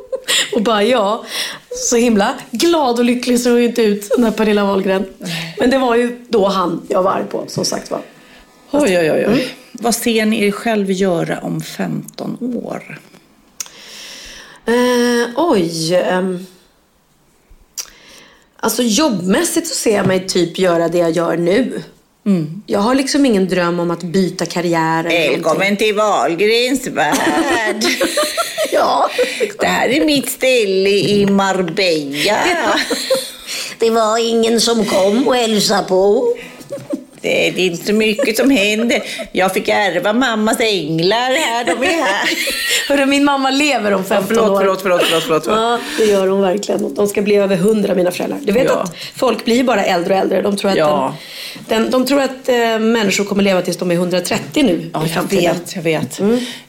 och 0.54 0.62
bara 0.62 0.82
ja, 0.82 1.24
så 1.70 1.96
himla 1.96 2.34
glad 2.50 2.98
och 2.98 3.04
lycklig 3.04 3.40
såg 3.40 3.60
inte 3.60 3.82
ut 3.82 4.18
när 4.18 4.30
Pernilla 4.30 4.64
Wahlgren. 4.64 5.04
Men 5.58 5.70
det 5.70 5.78
var 5.78 5.96
ju 5.96 6.24
då 6.28 6.48
han 6.48 6.82
jag 6.88 7.02
var 7.02 7.12
arg 7.12 7.24
på, 7.30 7.44
som 7.48 7.64
sagt 7.64 7.90
var. 7.90 8.00
Oj, 8.70 8.98
oj, 8.98 9.12
oj. 9.12 9.26
oj. 9.28 9.48
Vad 9.72 9.94
ser 9.94 10.26
ni 10.26 10.44
er 10.44 10.50
själv 10.50 10.90
göra 10.90 11.38
om 11.38 11.60
15 11.60 12.38
år? 12.64 12.98
Eh, 14.66 15.28
oj. 15.36 15.94
ehm. 15.94 16.46
Alltså 18.64 18.82
jobbmässigt 18.82 19.66
så 19.68 19.74
ser 19.74 19.96
jag 19.96 20.06
mig 20.06 20.26
typ 20.26 20.58
göra 20.58 20.88
det 20.88 20.98
jag 20.98 21.10
gör 21.10 21.36
nu. 21.36 21.82
Jag 22.66 22.78
har 22.80 22.94
liksom 22.94 23.26
ingen 23.26 23.48
dröm 23.48 23.80
om 23.80 23.90
att 23.90 24.02
byta 24.02 24.46
karriär. 24.46 25.04
Välkommen 25.04 25.76
till 25.76 25.94
Wahlgrens 25.94 26.86
värld. 26.86 27.84
Ja. 28.72 29.10
Det 29.60 29.66
här 29.66 29.88
är 29.88 30.04
mitt 30.04 30.28
ställe 30.30 30.90
i 30.90 31.26
Marbella. 31.26 32.38
Det 33.78 33.90
var 33.90 34.18
ingen 34.28 34.60
som 34.60 34.84
kom 34.84 35.28
och 35.28 35.36
hälsade 35.36 35.88
på. 35.88 36.34
Det 37.24 37.48
är 37.48 37.58
inte 37.66 37.86
så 37.86 37.92
mycket 37.92 38.36
som 38.36 38.50
händer. 38.50 39.02
Jag 39.32 39.54
fick 39.54 39.68
ärva 39.68 40.12
mammas 40.12 40.60
änglar 40.60 41.16
här. 41.40 41.64
De 41.64 41.72
är 41.86 42.02
här. 42.02 42.28
Hörru, 42.88 43.06
min 43.06 43.24
mamma 43.24 43.50
lever 43.50 43.92
om 43.94 44.04
15 44.04 44.26
Förlåt, 44.28 44.50
år. 44.50 44.58
förlåt, 44.58 44.82
förlåt, 44.82 45.02
förlåt, 45.04 45.24
förlåt. 45.24 45.46
Ja, 45.46 45.78
det 45.98 46.04
gör 46.04 46.26
hon 46.26 46.40
verkligen. 46.42 46.94
De 46.94 47.06
ska 47.08 47.22
bli 47.22 47.36
över 47.36 47.56
100 47.56 47.94
mina 47.94 48.10
föräldrar. 48.10 48.38
Du 48.42 48.52
vet 48.52 48.64
Ja. 48.64 48.80
att 48.80 48.94
folk 49.16 49.44
blir 49.44 49.64
bara 49.64 49.84
äldre 49.84 50.14
och 50.14 50.20
äldre. 50.20 50.42
De 50.42 50.56
tror 50.56 50.70
att, 50.70 50.76
Ja. 50.76 51.14
den, 51.68 51.82
den, 51.82 51.90
de 51.90 52.06
tror 52.06 52.20
att 52.22 52.48
eh, 52.48 52.78
människor 52.78 53.24
kommer 53.24 53.42
leva 53.42 53.62
tills 53.62 53.76
de 53.76 53.90
är 53.90 53.94
130 53.94 54.62
nu 54.62 54.90
Ja, 54.94 55.02
jag 55.14 55.22
vet, 55.22 55.76
jag 55.76 55.82
vet. 55.82 56.20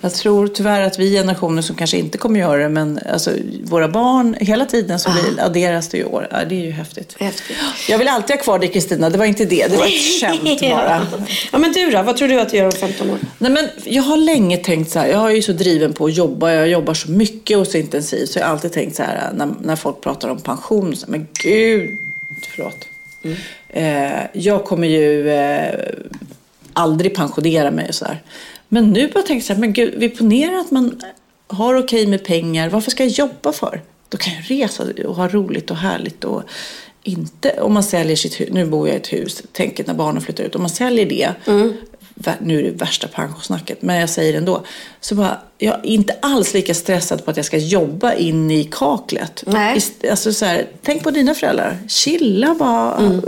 Jag 0.01 0.13
tror 0.13 0.47
tyvärr 0.47 0.81
att 0.81 0.99
vi 0.99 1.11
generationer 1.11 1.61
som 1.61 1.75
kanske 1.75 1.97
inte 1.97 2.17
kommer 2.17 2.39
göra 2.39 2.57
det, 2.63 2.69
men 2.69 2.99
alltså, 3.13 3.31
våra 3.63 3.87
barn, 3.87 4.35
hela 4.39 4.65
tiden 4.65 4.99
så 4.99 5.09
blir, 5.11 5.45
adderas 5.45 5.89
det 5.89 5.97
ju 5.97 6.05
år. 6.05 6.27
Ja, 6.31 6.37
det 6.49 6.55
är 6.55 6.65
ju 6.65 6.71
häftigt. 6.71 7.15
Häftigt. 7.19 7.57
Jag 7.89 7.97
vill 7.97 8.07
alltid 8.07 8.35
ha 8.35 8.43
kvar 8.43 8.59
dig 8.59 8.69
Kristina, 8.69 9.09
det 9.09 9.17
var 9.17 9.25
inte 9.25 9.45
det. 9.45 9.67
Det 9.71 9.77
var 9.77 9.85
ett 9.85 9.91
skämt 10.21 10.44
bara. 10.61 11.07
Ja, 11.51 11.57
men 11.57 11.71
du 11.71 11.91
då? 11.91 12.01
Vad 12.01 12.17
tror 12.17 12.27
du 12.27 12.39
att 12.39 12.49
du 12.49 12.57
gör 12.57 12.65
om 12.65 12.71
15 12.71 13.09
år? 13.09 13.17
Nej, 13.37 13.51
men 13.51 13.69
jag 13.83 14.03
har 14.03 14.17
länge 14.17 14.57
tänkt 14.57 14.91
så 14.91 14.99
här, 14.99 15.07
jag 15.07 15.31
är 15.31 15.35
ju 15.35 15.41
så 15.41 15.51
driven 15.51 15.93
på 15.93 16.05
att 16.05 16.15
jobba, 16.15 16.51
jag 16.51 16.67
jobbar 16.67 16.93
så 16.93 17.11
mycket 17.11 17.57
och 17.57 17.67
så 17.67 17.77
intensivt, 17.77 18.29
så 18.29 18.39
jag 18.39 18.45
har 18.45 18.51
alltid 18.51 18.73
tänkt 18.73 18.95
så 18.95 19.03
här 19.03 19.33
när, 19.33 19.49
när 19.61 19.75
folk 19.75 20.01
pratar 20.01 20.29
om 20.29 20.41
pension, 20.41 20.95
så 20.95 21.05
men 21.09 21.27
gud, 21.43 21.97
förlåt. 22.41 22.87
Eh, 23.69 24.21
jag 24.33 24.65
kommer 24.65 24.87
ju 24.87 25.29
eh, 25.29 25.73
aldrig 26.73 27.15
pensionera 27.15 27.71
mig 27.71 27.93
så 27.93 28.05
här. 28.05 28.21
Men 28.69 28.93
nu 28.93 29.01
har 29.01 29.11
jag 29.13 29.25
tänkt 29.25 29.45
så 29.45 29.53
här, 29.53 29.59
men 29.59 29.73
gud, 29.73 29.93
vi 29.97 30.09
ponerar 30.09 30.59
att 30.59 30.71
man 30.71 31.01
har 31.47 31.75
okej 31.75 32.07
med 32.07 32.25
pengar, 32.25 32.69
varför 32.69 32.91
ska 32.91 33.03
jag 33.03 33.11
jobba 33.11 33.51
för? 33.51 33.81
Då 34.09 34.17
kan 34.17 34.33
jag 34.33 34.51
resa 34.51 34.83
och 35.07 35.15
ha 35.15 35.27
roligt 35.27 35.71
och 35.71 35.77
härligt 35.77 36.23
och 36.23 36.43
inte, 37.05 37.51
om 37.61 37.73
man 37.73 37.83
säljer 37.83 38.15
sitt 38.15 38.41
hus, 38.41 38.49
nu 38.51 38.65
bor 38.65 38.87
jag 38.87 38.95
i 38.95 38.99
ett 38.99 39.13
hus, 39.13 39.43
tänket 39.51 39.87
när 39.87 39.93
barnen 39.93 40.21
flyttar 40.21 40.43
ut, 40.43 40.55
om 40.55 40.61
man 40.61 40.69
säljer 40.69 41.05
det 41.05 41.29
vä- 42.15 42.33
nu 42.41 42.59
är 42.59 42.63
det 42.63 42.71
värsta 42.71 43.07
pensionssnacket, 43.07 43.81
men 43.81 43.95
jag 43.99 44.09
säger 44.09 44.31
det 44.31 44.37
ändå. 44.37 44.63
Så 44.99 45.15
bara, 45.15 45.37
jag 45.57 45.73
är 45.75 45.85
inte 45.85 46.15
alls 46.21 46.53
lika 46.53 46.73
stressad 46.73 47.25
på 47.25 47.31
att 47.31 47.37
jag 47.37 47.45
ska 47.45 47.57
jobba 47.57 48.13
in 48.13 48.51
i 48.51 48.63
kaklet. 48.71 49.43
Nej. 49.47 49.79
Alltså 50.09 50.33
så 50.33 50.45
här, 50.45 50.67
tänk 50.81 51.03
på 51.03 51.11
dina 51.11 51.33
föräldrar. 51.33 51.77
Chilla 51.87 52.55
bara. 52.59 53.21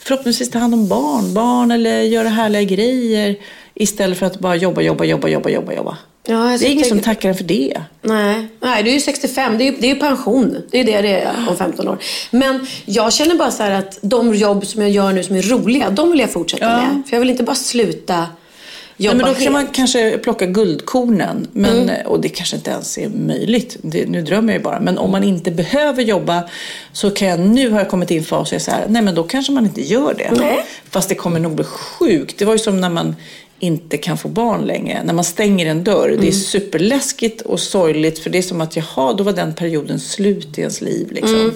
Förhoppningsvis 0.00 0.50
ta 0.50 0.58
hand 0.58 0.74
om 0.74 0.88
barn, 0.88 1.34
barn 1.34 1.70
eller 1.70 2.02
göra 2.02 2.28
härliga 2.28 2.62
grejer. 2.62 3.36
Istället 3.74 4.18
för 4.18 4.26
att 4.26 4.38
bara 4.38 4.56
jobba, 4.56 4.80
jobba, 4.82 5.04
jobba, 5.04 5.28
jobba, 5.28 5.48
jobba, 5.50 5.72
jobba. 5.72 5.96
Ja, 6.24 6.50
jag 6.50 6.60
det 6.60 6.66
är 6.68 6.70
ingen 6.72 6.84
som 6.84 6.98
tänker- 6.98 7.14
tackar 7.14 7.28
en 7.28 7.34
för 7.34 7.44
det. 7.44 7.82
Nej, 8.02 8.48
nej, 8.60 8.82
det 8.82 8.90
är 8.90 8.94
ju 8.94 9.00
65. 9.00 9.58
Det 9.58 9.64
är 9.64 9.72
ju, 9.72 9.76
det 9.80 9.90
är 9.90 9.94
pension. 9.94 10.56
Det 10.70 10.80
är 10.80 10.84
det 10.84 11.00
det 11.02 11.20
är 11.20 11.48
om 11.48 11.56
15 11.56 11.88
år. 11.88 11.98
Men 12.30 12.66
jag 12.84 13.12
känner 13.12 13.34
bara 13.34 13.50
så 13.50 13.62
här 13.62 13.70
att 13.70 13.98
de 14.02 14.34
jobb 14.34 14.66
som 14.66 14.82
jag 14.82 14.90
gör 14.90 15.12
nu 15.12 15.22
som 15.22 15.36
är 15.36 15.42
roliga, 15.42 15.90
de 15.90 16.10
vill 16.10 16.20
jag 16.20 16.30
fortsätta 16.30 16.64
Ja. 16.64 16.76
med. 16.76 17.02
För 17.08 17.16
jag 17.16 17.20
vill 17.20 17.30
inte 17.30 17.42
bara 17.42 17.54
sluta 17.56 18.26
jobba 18.96 19.14
Nej, 19.16 19.16
men 19.16 19.18
då 19.18 19.24
helt. 19.26 19.44
kan 19.44 19.52
man 19.52 19.66
kanske 19.66 20.18
plocka 20.18 20.46
guldkornen. 20.46 21.46
Men, 21.52 21.78
Mm. 21.82 22.06
Och 22.06 22.20
det 22.20 22.28
kanske 22.28 22.56
inte 22.56 22.70
ens 22.70 22.98
är 22.98 23.08
möjligt. 23.08 23.76
Det, 23.82 24.06
nu 24.08 24.22
drömmer 24.22 24.52
jag 24.52 24.58
ju 24.58 24.64
bara. 24.64 24.80
Men 24.80 24.98
om 24.98 25.10
man 25.10 25.24
inte 25.24 25.50
behöver 25.50 26.02
jobba 26.02 26.42
så 26.92 27.10
kan 27.10 27.28
jag 27.28 27.40
nu 27.40 27.70
har 27.70 27.78
jag 27.78 27.88
kommit 27.90 28.10
in 28.10 28.16
i 28.16 28.18
en 28.18 28.24
fas 28.24 28.48
och 28.48 28.52
jag 28.52 28.60
är 28.60 28.64
så 28.64 28.70
här, 28.70 28.84
nej 28.88 29.02
men 29.02 29.14
då 29.14 29.22
kanske 29.22 29.52
man 29.52 29.64
inte 29.64 29.80
gör 29.80 30.14
det. 30.18 30.30
Nej. 30.40 30.64
Fast 30.90 31.08
det 31.08 31.14
kommer 31.14 31.40
nog 31.40 31.52
bli 31.54 31.64
sjukt. 31.64 32.38
Det 32.38 32.44
var 32.44 32.52
ju 32.52 32.58
som 32.58 32.80
när 32.80 32.90
man 32.90 33.16
inte 33.62 33.96
kan 33.96 34.18
få 34.18 34.28
barn 34.28 34.60
längre. 34.60 35.02
När 35.04 35.14
man 35.14 35.24
stänger 35.24 35.66
en 35.66 35.84
dörr. 35.84 36.08
Mm. 36.08 36.20
Det 36.20 36.28
är 36.28 36.32
superläskigt 36.32 37.40
och 37.40 37.60
sorgligt. 37.60 38.18
För 38.18 38.30
det 38.30 38.38
är 38.38 38.42
som 38.42 38.60
att 38.60 38.76
jaha, 38.76 39.12
då 39.12 39.24
var 39.24 39.32
den 39.32 39.54
perioden 39.54 40.00
slut 40.00 40.58
i 40.58 40.60
ens 40.60 40.80
liv. 40.80 41.12
Liksom. 41.12 41.40
Mm. 41.40 41.54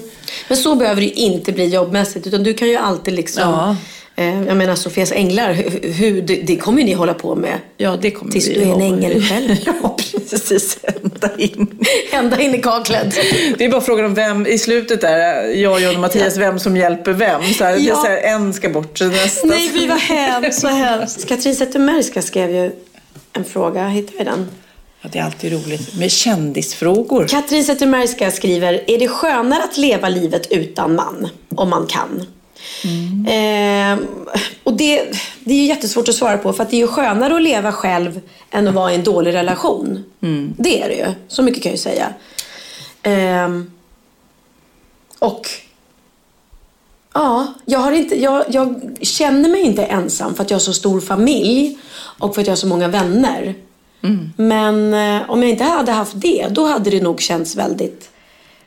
Men 0.49 0.57
så 0.57 0.75
behöver 0.75 1.01
det 1.01 1.07
ju 1.07 1.13
inte 1.13 1.53
bli 1.53 1.67
jobbmässigt. 1.67 2.27
Utan 2.27 2.43
du 2.43 2.55
kan 2.55 2.69
ju 2.69 2.77
alltid 2.77 3.15
liksom... 3.15 3.43
Ja. 3.43 3.77
Eh, 4.19 4.43
jag 4.47 4.57
menar 4.57 4.75
Sofias 4.75 5.13
änglar, 5.13 5.53
hur, 5.53 5.93
hur, 5.93 6.23
det, 6.23 6.35
det 6.37 6.57
kommer 6.57 6.79
ju 6.79 6.85
ni 6.85 6.93
hålla 6.93 7.15
på 7.15 7.35
med. 7.35 7.59
Ja, 7.77 7.97
det 8.03 8.11
kommer 8.11 8.33
Tills 8.33 8.49
vi 8.49 8.55
du 8.55 8.61
är 8.61 8.75
en 8.75 8.81
ängel 8.81 9.23
själv. 9.23 9.57
ja, 9.67 9.97
precis. 10.31 10.79
Ända 10.83 11.37
in. 11.37 11.85
Ända 12.13 12.41
in 12.41 12.55
i 12.55 12.63
kaklet. 12.63 13.15
Det 13.59 13.65
är 13.65 13.71
bara 13.71 13.81
frågan 13.81 14.05
om 14.05 14.15
vem 14.15 14.47
i 14.47 14.59
slutet 14.59 15.01
där, 15.01 15.45
jag, 15.55 15.81
John 15.83 15.95
och 15.95 16.01
Mattias, 16.01 16.37
vem 16.37 16.59
som 16.59 16.77
hjälper 16.77 17.13
vem. 17.13 17.43
Så 17.43 17.65
här, 17.65 17.77
Ja. 17.79 17.95
så 17.95 18.07
här, 18.07 18.19
en 18.19 18.53
ska 18.55 18.69
bort, 18.69 19.01
nästa 19.01 19.47
Nej, 19.47 19.71
fy 19.73 19.87
vad 19.89 19.99
hemskt. 19.99 20.61
Så 20.61 20.69
hemskt. 20.69 21.29
Katrin 21.29 21.55
Zetterbergska 21.57 22.23
skrev 22.23 22.51
ju 22.51 22.71
en 23.33 23.45
fråga. 23.45 23.89
Hittar 23.89 24.19
vi 24.19 24.25
den? 24.25 24.47
Ja, 25.03 25.09
det 25.13 25.19
är 25.19 25.23
alltid 25.23 25.53
roligt 25.53 25.95
med 25.99 26.11
kändisfrågor. 26.11 27.27
Katrin 27.29 27.65
Zetterbergska 27.65 28.31
skriver, 28.31 28.85
är 28.87 28.99
det 28.99 29.09
skönare 29.09 29.63
att 29.63 29.77
leva 29.77 30.09
livet 30.09 30.47
utan 30.51 30.95
man? 30.95 31.29
Om 31.55 31.71
man 31.71 31.87
kan. 31.87 32.27
Eh, 33.29 33.99
och 34.65 34.73
det, 34.77 35.03
det 35.45 35.55
är 35.55 35.59
ju 35.59 35.67
jättesvårt 35.67 36.09
att 36.09 36.15
svara 36.15 36.39
på 36.39 36.53
för 36.53 36.63
att 36.63 36.71
det 36.71 36.77
är 36.77 36.81
ju 36.81 36.87
skönare 36.87 37.37
att 37.37 37.43
leva 37.43 37.73
själv 37.73 38.21
än 38.51 38.69
att 38.69 38.75
vara 38.75 38.93
i 38.93 38.95
en 38.95 39.05
dålig 39.05 39.35
relation. 39.35 40.05
Det 40.59 40.83
är 40.83 40.89
det 40.89 40.95
ju. 40.95 41.07
Så 41.29 41.43
mycket 41.43 41.63
kan 41.63 41.71
jag 41.71 41.77
ju 41.77 41.83
säga. 41.83 42.15
Eh, 43.03 43.49
och 45.19 45.49
Ja, 47.15 47.55
jag, 47.65 47.79
har 47.79 47.93
inte, 47.93 48.23
jag, 48.23 48.45
jag 48.49 48.97
känner 49.01 49.49
mig 49.49 49.63
inte 49.63 49.85
ensam 49.85 50.35
för 50.35 50.43
att 50.43 50.51
jag 50.51 50.55
har 50.55 50.61
så 50.61 50.73
stor 50.73 51.01
familj 51.01 51.79
och 51.95 52.35
för 52.35 52.41
att 52.41 52.47
jag 52.47 52.53
har 52.53 52.57
så 52.57 52.67
många 52.67 52.89
vänner. 52.89 53.55
Men 54.37 54.95
eh, 54.95 55.31
om 55.31 55.43
jag 55.43 55.51
inte 55.51 55.65
hade 55.65 55.93
haft 55.93 56.21
det, 56.21 56.47
då 56.51 56.67
hade 56.67 56.91
det 56.91 57.03
nog 57.03 57.21
känts 57.21 57.57
väldigt... 57.57 58.11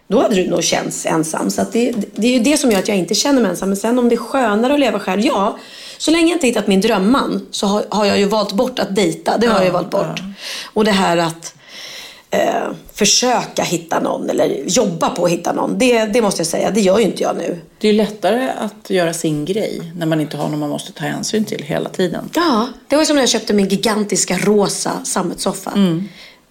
Då 0.10 0.22
hade 0.22 0.36
det 0.36 0.50
nog 0.50 0.64
känts 0.64 1.06
ensam. 1.06 1.50
Så 1.50 1.66
det, 1.72 1.94
det 2.16 2.28
är 2.28 2.32
ju 2.32 2.40
det 2.40 2.58
som 2.58 2.72
gör 2.72 2.80
att 2.80 2.88
jag 2.88 2.98
inte 2.98 3.16
känner 3.16 3.42
mig 3.42 3.52
ensam. 3.52 3.70
Men 3.70 3.78
sen 3.78 4.00
om 4.00 4.10
det 4.10 4.16
är 4.16 4.18
skönare 4.18 4.74
att 4.74 4.80
leva 4.80 5.00
själv, 5.00 5.22
ja. 5.26 5.58
Så 5.98 6.12
länge 6.12 6.28
jag 6.28 6.36
inte 6.36 6.48
hittat 6.48 6.68
min 6.68 6.82
drömman 6.82 7.48
så 7.52 7.68
har, 7.68 7.86
har 7.90 8.06
jag 8.06 8.20
ju 8.20 8.26
valt 8.26 8.54
bort 8.54 8.80
att 8.80 8.96
dejta. 8.96 9.38
Det 9.38 9.48
har 9.48 9.56
jag 9.56 9.66
ju 9.66 9.72
valt 9.72 9.90
bort. 9.90 10.20
Och 10.74 10.86
det 10.86 10.92
här 10.92 11.18
att 11.18 11.54
eh, 12.32 12.72
försöka 12.94 13.64
hitta 13.64 14.00
någon 14.00 14.30
eller 14.30 14.64
jobba 14.68 15.10
på 15.10 15.26
att 15.26 15.32
hitta 15.32 15.54
någon. 15.54 15.78
Det, 15.78 16.06
det 16.06 16.22
måste 16.22 16.40
jag 16.40 16.48
säga, 16.48 16.72
det 16.72 16.82
gör 16.82 17.00
ju 17.00 17.06
inte 17.06 17.24
jag 17.24 17.38
nu. 17.38 17.60
Det 17.78 17.88
är 17.88 17.94
lättare 17.94 18.50
att 18.60 18.90
göra 18.90 19.14
sin 19.14 19.46
grej 19.46 19.92
när 19.96 20.06
man 20.06 20.22
inte 20.22 20.38
har 20.38 20.50
någon 20.50 20.60
man 20.60 20.70
måste 20.70 20.92
ta 20.92 21.06
hänsyn 21.06 21.46
till 21.46 21.64
hela 21.64 21.90
tiden. 21.90 22.30
Ja, 22.36 22.68
det 22.88 22.96
var 22.96 23.06
som 23.06 23.16
när 23.16 23.24
jag 23.24 23.30
köpte 23.30 23.54
min 23.54 23.68
gigantiska 23.68 24.38
rosa 24.38 24.92
sammetssoffa. 25.04 25.72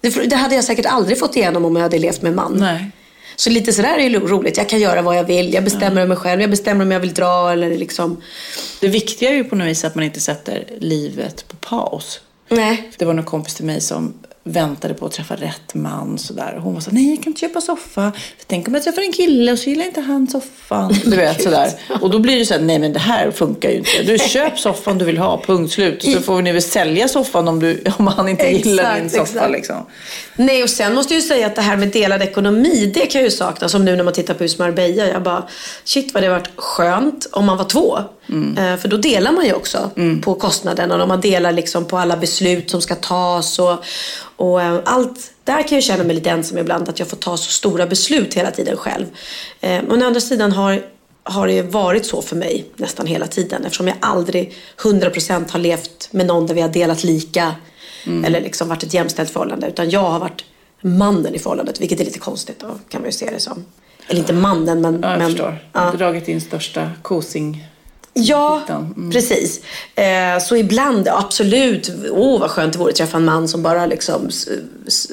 Det, 0.01 0.09
det 0.29 0.35
hade 0.35 0.55
jag 0.55 0.63
säkert 0.63 0.85
aldrig 0.85 1.19
fått 1.19 1.35
igenom 1.35 1.65
om 1.65 1.75
jag 1.75 1.83
hade 1.83 1.99
levt 1.99 2.21
med 2.21 2.33
man. 2.33 2.55
Nej. 2.59 2.91
Så 3.39 3.49
lite 3.49 3.73
sådär 3.73 3.97
är 3.97 4.09
ju 4.09 4.19
roligt. 4.19 4.57
Jag 4.57 4.69
kan 4.69 4.79
göra 4.79 5.01
vad 5.01 5.17
jag 5.17 5.23
vill. 5.23 5.53
Jag 5.53 5.63
bestämmer 5.63 6.01
över 6.01 6.07
mig 6.07 6.17
själv. 6.17 6.41
Jag 6.41 6.49
bestämmer 6.49 6.85
om 6.85 6.91
jag 6.91 6.99
vill 6.99 7.13
dra 7.13 7.51
eller 7.51 7.77
liksom... 7.77 8.21
Det 8.81 8.87
viktiga 8.87 9.29
är 9.29 9.33
ju 9.33 9.43
på 9.43 9.55
något 9.55 9.67
vis 9.67 9.85
att 9.85 9.95
man 9.95 10.03
inte 10.03 10.19
sätter 10.19 10.67
livet 10.79 11.45
på 11.47 11.55
paus. 11.55 12.21
Nej. 12.49 12.91
Det 12.97 13.05
var 13.05 13.13
en 13.13 13.23
kompis 13.23 13.55
till 13.55 13.65
mig 13.65 13.81
som 13.81 14.13
väntade 14.43 14.93
på 14.93 15.05
att 15.05 15.11
träffa 15.11 15.35
rätt 15.35 15.73
man. 15.73 16.17
Sådär. 16.17 16.53
Och 16.55 16.61
hon 16.61 16.73
var 16.73 16.81
så 16.81 16.91
nej 16.91 17.09
jag 17.09 17.23
kan 17.23 17.31
inte 17.31 17.41
köpa 17.41 17.61
soffa. 17.61 18.11
För 18.37 18.45
tänk 18.47 18.67
om 18.67 18.73
jag 18.73 18.83
träffar 18.83 19.01
en 19.01 19.11
kille 19.11 19.51
och 19.51 19.59
så 19.59 19.69
gillar 19.69 19.85
inte 19.85 20.01
han 20.01 20.27
soffan. 20.27 20.95
Du 21.05 21.17
vet 21.17 21.43
sådär. 21.43 21.71
Och 22.01 22.09
då 22.09 22.19
blir 22.19 22.39
det 22.39 22.45
så 22.45 22.53
här, 22.53 22.61
nej 22.61 22.79
men 22.79 22.93
det 22.93 22.99
här 22.99 23.31
funkar 23.31 23.69
ju 23.69 23.77
inte. 23.77 24.03
Du 24.03 24.17
köp 24.19 24.59
soffan 24.59 24.97
du 24.97 25.05
vill 25.05 25.17
ha, 25.17 25.41
punkt 25.41 25.73
slut. 25.73 26.03
Och 26.03 26.11
så 26.11 26.21
får 26.21 26.41
ni 26.41 26.51
väl 26.51 26.61
sälja 26.61 27.07
soffan 27.07 27.47
om, 27.47 27.59
du, 27.59 27.83
om 27.97 28.07
han 28.07 28.29
inte 28.29 28.47
gillar 28.47 28.83
Exakt, 28.83 28.99
din 28.99 29.25
soffa. 29.25 29.47
Liksom. 29.47 29.85
Nej, 30.35 30.63
och 30.63 30.69
sen 30.69 30.95
måste 30.95 31.13
jag 31.13 31.21
ju 31.21 31.27
säga 31.27 31.47
att 31.47 31.55
det 31.55 31.61
här 31.61 31.77
med 31.77 31.87
delad 31.87 32.21
ekonomi, 32.21 32.91
det 32.93 33.05
kan 33.05 33.21
jag 33.21 33.29
ju 33.29 33.35
sakna. 33.35 33.69
Som 33.69 33.85
nu 33.85 33.95
när 33.95 34.03
man 34.03 34.13
tittar 34.13 34.33
på 34.33 34.43
Hus 34.43 34.59
Marbella. 34.59 35.07
Jag 35.07 35.23
bara, 35.23 35.47
shit 35.83 36.13
vad 36.13 36.23
det 36.23 36.29
varit 36.29 36.49
skönt 36.55 37.27
om 37.31 37.45
man 37.45 37.57
var 37.57 37.65
två. 37.65 37.99
Eh, 38.57 38.77
för 38.77 38.87
då 38.87 38.97
delar 38.97 39.31
man 39.31 39.45
ju 39.45 39.53
också 39.53 39.91
på 40.23 40.35
kostnaderna. 40.35 41.01
Och 41.01 41.07
man 41.07 41.21
delar 41.21 41.51
liksom 41.51 41.85
på 41.85 41.97
alla 41.97 42.17
beslut 42.17 42.69
som 42.69 42.81
ska 42.81 42.95
tas. 42.95 43.59
Och, 43.59 43.83
och 44.35 44.61
eh, 44.61 44.79
allt. 44.85 45.31
Där 45.43 45.67
kan 45.67 45.75
jag 45.75 45.83
känna 45.83 46.03
mig 46.03 46.15
lite 46.15 46.29
ensam 46.29 46.57
ibland. 46.57 46.89
Att 46.89 46.99
jag 46.99 47.07
får 47.07 47.17
ta 47.17 47.37
så 47.37 47.51
stora 47.51 47.87
beslut 47.87 48.33
hela 48.33 48.51
tiden 48.51 48.77
själv. 48.77 49.05
Eh, 49.61 49.81
men 49.87 50.03
å 50.03 50.05
andra 50.05 50.19
sidan 50.19 50.51
har 50.51 50.81
har 51.23 51.47
det 51.47 51.61
varit 51.61 52.05
så 52.05 52.21
för 52.21 52.35
mig 52.35 52.65
nästan 52.75 53.07
hela 53.07 53.27
tiden. 53.27 53.65
Eftersom 53.65 53.87
jag 53.87 53.97
aldrig 53.99 54.55
100% 54.77 55.51
har 55.51 55.59
levt 55.59 56.09
med 56.11 56.25
någon 56.25 56.47
där 56.47 56.55
vi 56.55 56.61
har 56.61 56.69
delat 56.69 57.03
lika. 57.03 57.55
Eller 58.25 58.41
liksom 58.41 58.67
varit 58.69 58.83
ett 58.83 58.93
jämställt 58.93 59.29
förhållande. 59.29 59.67
Utan 59.67 59.89
jag 59.89 59.99
har 59.99 60.19
varit 60.19 60.45
mannen 60.81 61.35
i 61.35 61.39
förhållandet. 61.39 61.81
Vilket 61.81 61.99
är 61.99 62.05
lite 62.05 62.19
konstigt 62.19 62.59
då, 62.59 62.67
kan 62.89 63.01
man 63.01 63.07
ju 63.07 63.11
se 63.11 63.29
det 63.29 63.39
som. 63.39 63.65
Eller 64.07 64.19
inte 64.19 64.33
mannen 64.33 64.81
men... 64.81 64.99
Ja, 65.01 65.09
jag 65.09 65.19
men 65.19 65.29
förstår. 65.29 65.57
Ja, 65.73 65.91
Dragit 65.91 66.27
in 66.27 66.41
största 66.41 66.91
kosing. 67.01 67.67
Ja. 68.13 68.61
Mm. 68.69 69.11
precis. 69.11 69.61
Eh, 69.95 70.39
så 70.41 70.55
ibland, 70.55 71.07
absolut. 71.07 71.91
Åh 72.11 72.19
oh, 72.19 72.39
vad 72.39 72.51
skönt 72.51 72.73
det 72.73 72.79
vore 72.79 72.89
att 72.89 72.95
träffa 72.95 73.17
en 73.17 73.25
man 73.25 73.47
som 73.47 73.63
bara 73.63 73.85
liksom, 73.85 74.29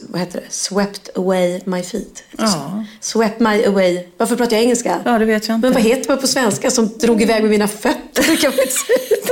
vad 0.08 0.20
heter 0.20 0.40
det? 0.40 0.46
Swept 0.48 1.16
away 1.16 1.60
my 1.64 1.82
feet. 1.82 2.22
Ja. 2.38 2.84
Swept 3.00 3.40
my 3.40 3.64
away. 3.64 4.04
Varför 4.16 4.36
pratar 4.36 4.56
jag 4.56 4.62
engelska? 4.62 5.00
Ja, 5.04 5.18
det 5.18 5.24
vet 5.24 5.48
jag 5.48 5.54
inte. 5.54 5.66
Men 5.66 5.74
vad 5.74 5.82
heter 5.82 6.08
man 6.08 6.18
på 6.18 6.26
svenska 6.26 6.70
som 6.70 6.88
drog 6.98 7.22
iväg 7.22 7.42
med 7.42 7.50
mina 7.50 7.68
fötter? 7.68 8.24
Det 8.30 8.36
kan 8.40 8.52
man. 8.56 8.66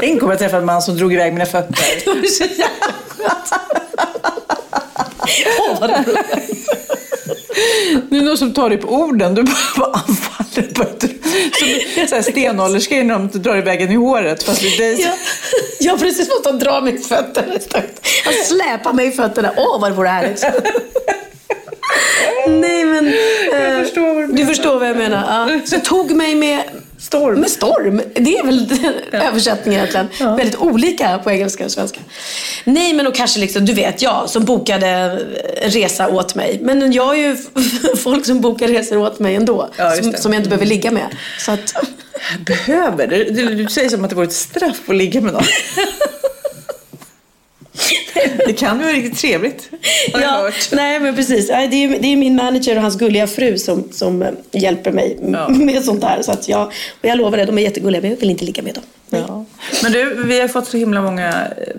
Tänk 0.01 0.23
om 0.23 0.31
jag 0.31 0.39
träffade 0.39 0.61
en 0.61 0.67
man 0.67 0.83
som 0.83 0.97
drog 0.97 1.13
iväg 1.13 1.33
mina 1.33 1.47
fötter. 1.47 1.75
Det 2.05 2.11
var 2.11 2.27
så 2.27 2.45
jävla 2.45 2.95
skönt. 3.09 3.53
Åh, 5.59 5.81
vad 5.81 5.91
roligt. 5.91 6.45
Det 8.11 8.17
är 8.17 8.23
någon 8.23 8.39
som 8.39 8.55
tar 8.55 8.69
dig 8.69 8.79
på 8.79 8.89
orden. 8.89 9.35
Du 9.35 9.43
bara, 9.43 9.93
anfaller. 9.93 10.35
Som 12.07 13.07
när 13.07 13.19
de 13.19 13.29
drar 13.43 13.54
iväg 13.59 13.83
en 13.83 13.93
i 13.93 13.95
håret. 13.95 14.43
Fast 14.43 14.61
det 14.61 14.85
är 14.87 15.01
Ja, 15.01 15.13
ja, 15.81 15.97
precis. 16.01 16.29
Måste 16.29 16.53
de 16.53 16.59
dra 16.59 16.81
mig 16.81 16.95
i 16.95 16.99
fötterna. 16.99 17.55
Han 18.25 18.35
släpar 18.45 18.93
mig 18.93 19.07
i 19.09 19.13
fötterna. 19.13 19.53
Åh, 19.57 19.81
vad 19.81 19.91
det 19.91 19.95
vore 19.97 20.09
härligt. 20.09 20.43
Nej, 22.49 22.85
men... 22.85 23.07
eh, 23.53 23.83
förstår 23.83 24.15
vad 24.15 24.23
du 24.23 24.27
Du 24.27 24.33
menar. 24.33 24.47
förstår 24.47 24.79
vad 24.79 24.89
jag 24.89 24.97
menar. 24.97 25.51
Ja. 25.53 25.61
Så 25.65 25.81
tog 25.81 26.11
mig 26.11 26.35
med... 26.35 26.63
Storm. 27.05 27.41
Med 27.41 27.51
storm. 27.51 28.03
Det 28.15 28.39
är 28.39 28.45
väl 28.47 28.79
översättningen 29.13 29.81
egentligen. 29.81 30.37
Väldigt 30.37 30.57
olika 30.57 31.19
på 31.19 31.31
engelska 31.31 31.65
och 31.65 31.71
svenska. 31.71 32.01
Nej, 32.65 32.93
men 32.93 33.07
och 33.07 33.15
kanske 33.15 33.41
liksom, 33.41 33.65
du 33.65 33.73
vet, 33.73 34.03
jag 34.03 34.31
som 34.31 34.45
bokade 34.45 34.87
en 34.87 35.19
resa 35.71 36.09
åt 36.09 36.35
mig. 36.35 36.59
Men 36.63 36.93
jag 36.93 37.07
har 37.07 37.15
ju 37.15 37.37
folk 37.97 38.27
som 38.27 38.41
bokar 38.41 38.69
resor 38.69 38.99
åt 38.99 39.19
mig 39.19 39.35
ändå. 39.35 39.71
Ja, 39.77 39.91
som, 39.91 40.13
som 40.13 40.33
jag 40.33 40.41
inte 40.41 40.49
behöver 40.49 40.67
ligga 40.67 40.91
med. 40.91 41.17
Så 41.39 41.53
att... 41.53 41.75
Behöver? 42.47 43.07
Du, 43.07 43.25
du, 43.25 43.55
du 43.55 43.69
säger 43.69 43.89
som 43.89 44.05
att 44.05 44.11
det 44.11 44.17
vore 44.17 44.27
ett 44.27 44.33
straff 44.33 44.81
att 44.89 44.97
ligga 44.97 45.21
med 45.21 45.33
någon. 45.33 45.43
Det 48.47 48.53
kan 48.53 48.79
ju 48.79 48.85
vara 48.85 48.95
riktigt 48.97 49.19
trevligt. 49.19 49.69
Har 50.13 50.21
jag 50.21 50.29
Ja, 50.31 50.41
hört. 50.43 50.69
nej 50.73 51.01
men 51.01 51.17
precis. 51.17 51.47
Det 51.49 51.53
är, 51.55 51.69
det 51.99 52.07
är 52.13 52.17
min 52.17 52.37
manager 52.37 52.77
och 52.77 52.83
hans 52.83 52.99
gulliga 52.99 53.27
fru 53.27 53.59
som, 53.59 53.89
som 53.93 54.23
eh, 54.23 54.29
hjälper 54.53 54.93
mig 54.93 55.19
Ja. 55.33 55.49
med 55.59 55.85
sånt 55.85 56.05
här. 56.05 56.23
Så 56.23 56.33
att 56.33 56.49
jag, 56.49 56.67
och 56.67 56.73
jag 57.09 57.19
lovar 57.19 57.39
det, 57.39 57.45
de 57.45 57.59
är 57.59 57.63
jättegulliga 57.63 58.01
men 58.03 58.11
jag 58.11 58.17
vill 58.19 58.31
inte 58.31 58.45
ligga 58.45 58.63
med 58.63 58.75
dem. 58.75 58.83
Ja. 59.11 59.45
Men 59.83 59.93
du, 59.93 60.23
vi 60.27 60.41
har 60.41 60.49
fått 60.49 60.67
så 60.69 60.77
himla 60.77 61.03
många 61.03 61.29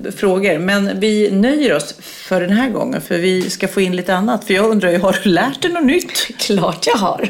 eh, 0.06 0.12
frågor. 0.12 0.58
Men 0.60 1.00
vi 1.00 1.32
nöjer 1.32 1.76
oss 1.76 1.96
för 2.02 2.42
den 2.42 2.50
här 2.52 2.70
gången. 2.70 3.02
För 3.02 3.18
vi 3.18 3.50
ska 3.50 3.68
få 3.68 3.82
in 3.82 3.96
lite 3.96 4.14
annat. 4.16 4.44
För 4.46 4.54
jag 4.54 4.66
undrar 4.66 4.92
ju, 4.92 4.98
har 4.98 5.20
du 5.24 5.30
lärt 5.30 5.62
dig 5.62 5.72
något 5.72 5.86
nytt? 5.86 6.12
Klart 6.38 6.88
jag 6.88 6.96
har. 6.98 7.30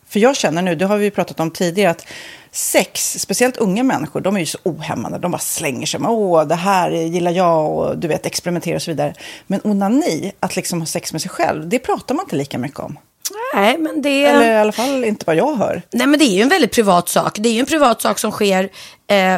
För 0.11 0.19
jag 0.19 0.35
känner 0.35 0.61
nu, 0.61 0.75
det 0.75 0.85
har 0.85 0.97
vi 0.97 1.05
ju 1.05 1.11
pratat 1.11 1.39
om 1.39 1.51
tidigare, 1.51 1.91
att 1.91 2.05
sex, 2.51 3.19
speciellt 3.19 3.57
unga 3.57 3.83
människor, 3.83 4.21
de 4.21 4.35
är 4.35 4.39
ju 4.39 4.45
så 4.45 4.57
ohämmade. 4.63 5.17
De 5.17 5.31
bara 5.31 5.39
slänger 5.39 5.85
sig 5.85 5.99
med, 5.99 6.11
åh, 6.11 6.47
det 6.47 6.55
här 6.55 6.91
gillar 6.91 7.31
jag 7.31 7.71
och 7.71 7.97
du 7.97 8.07
vet, 8.07 8.25
experimentera 8.25 8.75
och 8.75 8.81
så 8.81 8.91
vidare. 8.91 9.13
Men 9.47 9.61
onani, 9.63 10.31
att 10.39 10.55
liksom 10.55 10.79
ha 10.79 10.85
sex 10.85 11.13
med 11.13 11.21
sig 11.21 11.31
själv, 11.31 11.69
det 11.69 11.79
pratar 11.79 12.15
man 12.15 12.25
inte 12.25 12.35
lika 12.35 12.57
mycket 12.57 12.79
om. 12.79 12.99
Nej, 13.53 13.77
men 13.77 14.01
det... 14.01 14.25
Eller 14.25 14.51
i 14.51 14.57
alla 14.57 14.71
fall 14.71 15.03
inte 15.03 15.23
vad 15.27 15.35
jag 15.35 15.55
hör. 15.55 15.81
Nej, 15.91 16.07
men 16.07 16.19
det 16.19 16.25
är 16.25 16.35
ju 16.35 16.41
en 16.41 16.49
väldigt 16.49 16.71
privat 16.71 17.09
sak. 17.09 17.39
Det 17.39 17.49
är 17.49 17.53
ju 17.53 17.59
en 17.59 17.65
privat 17.65 18.01
sak 18.01 18.19
som 18.19 18.31
sker 18.31 18.69
eh, 19.07 19.37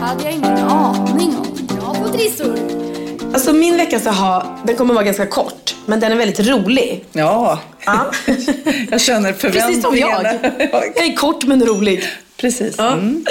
Hade 0.00 0.24
jag 0.24 0.32
ingen 0.32 0.58
aning 0.58 1.36
om. 1.36 1.66
Bra 1.66 1.94
på 1.94 2.08
trissor! 2.08 2.58
Alltså 3.34 3.52
min 3.52 3.76
veckans 3.76 4.06
aha, 4.06 4.58
den 4.64 4.76
kommer 4.76 4.94
vara 4.94 5.04
ganska 5.04 5.26
kort. 5.26 5.74
men 5.86 6.00
den 6.00 6.12
är 6.12 6.16
väldigt 6.16 6.46
rolig. 6.48 7.04
Ja, 7.12 7.58
Ja. 7.86 8.10
jag 8.90 9.00
känner 9.00 9.32
förväntningarna. 9.32 9.68
Precis 9.68 9.82
som 9.82 9.96
jag. 9.98 10.24
Jag 10.96 11.06
är 11.06 11.16
kort 11.16 11.44
men 11.44 11.66
rolig. 11.66 12.04
Precis. 12.36 12.74
Ja. 12.78 12.92
Mm. 12.92 13.24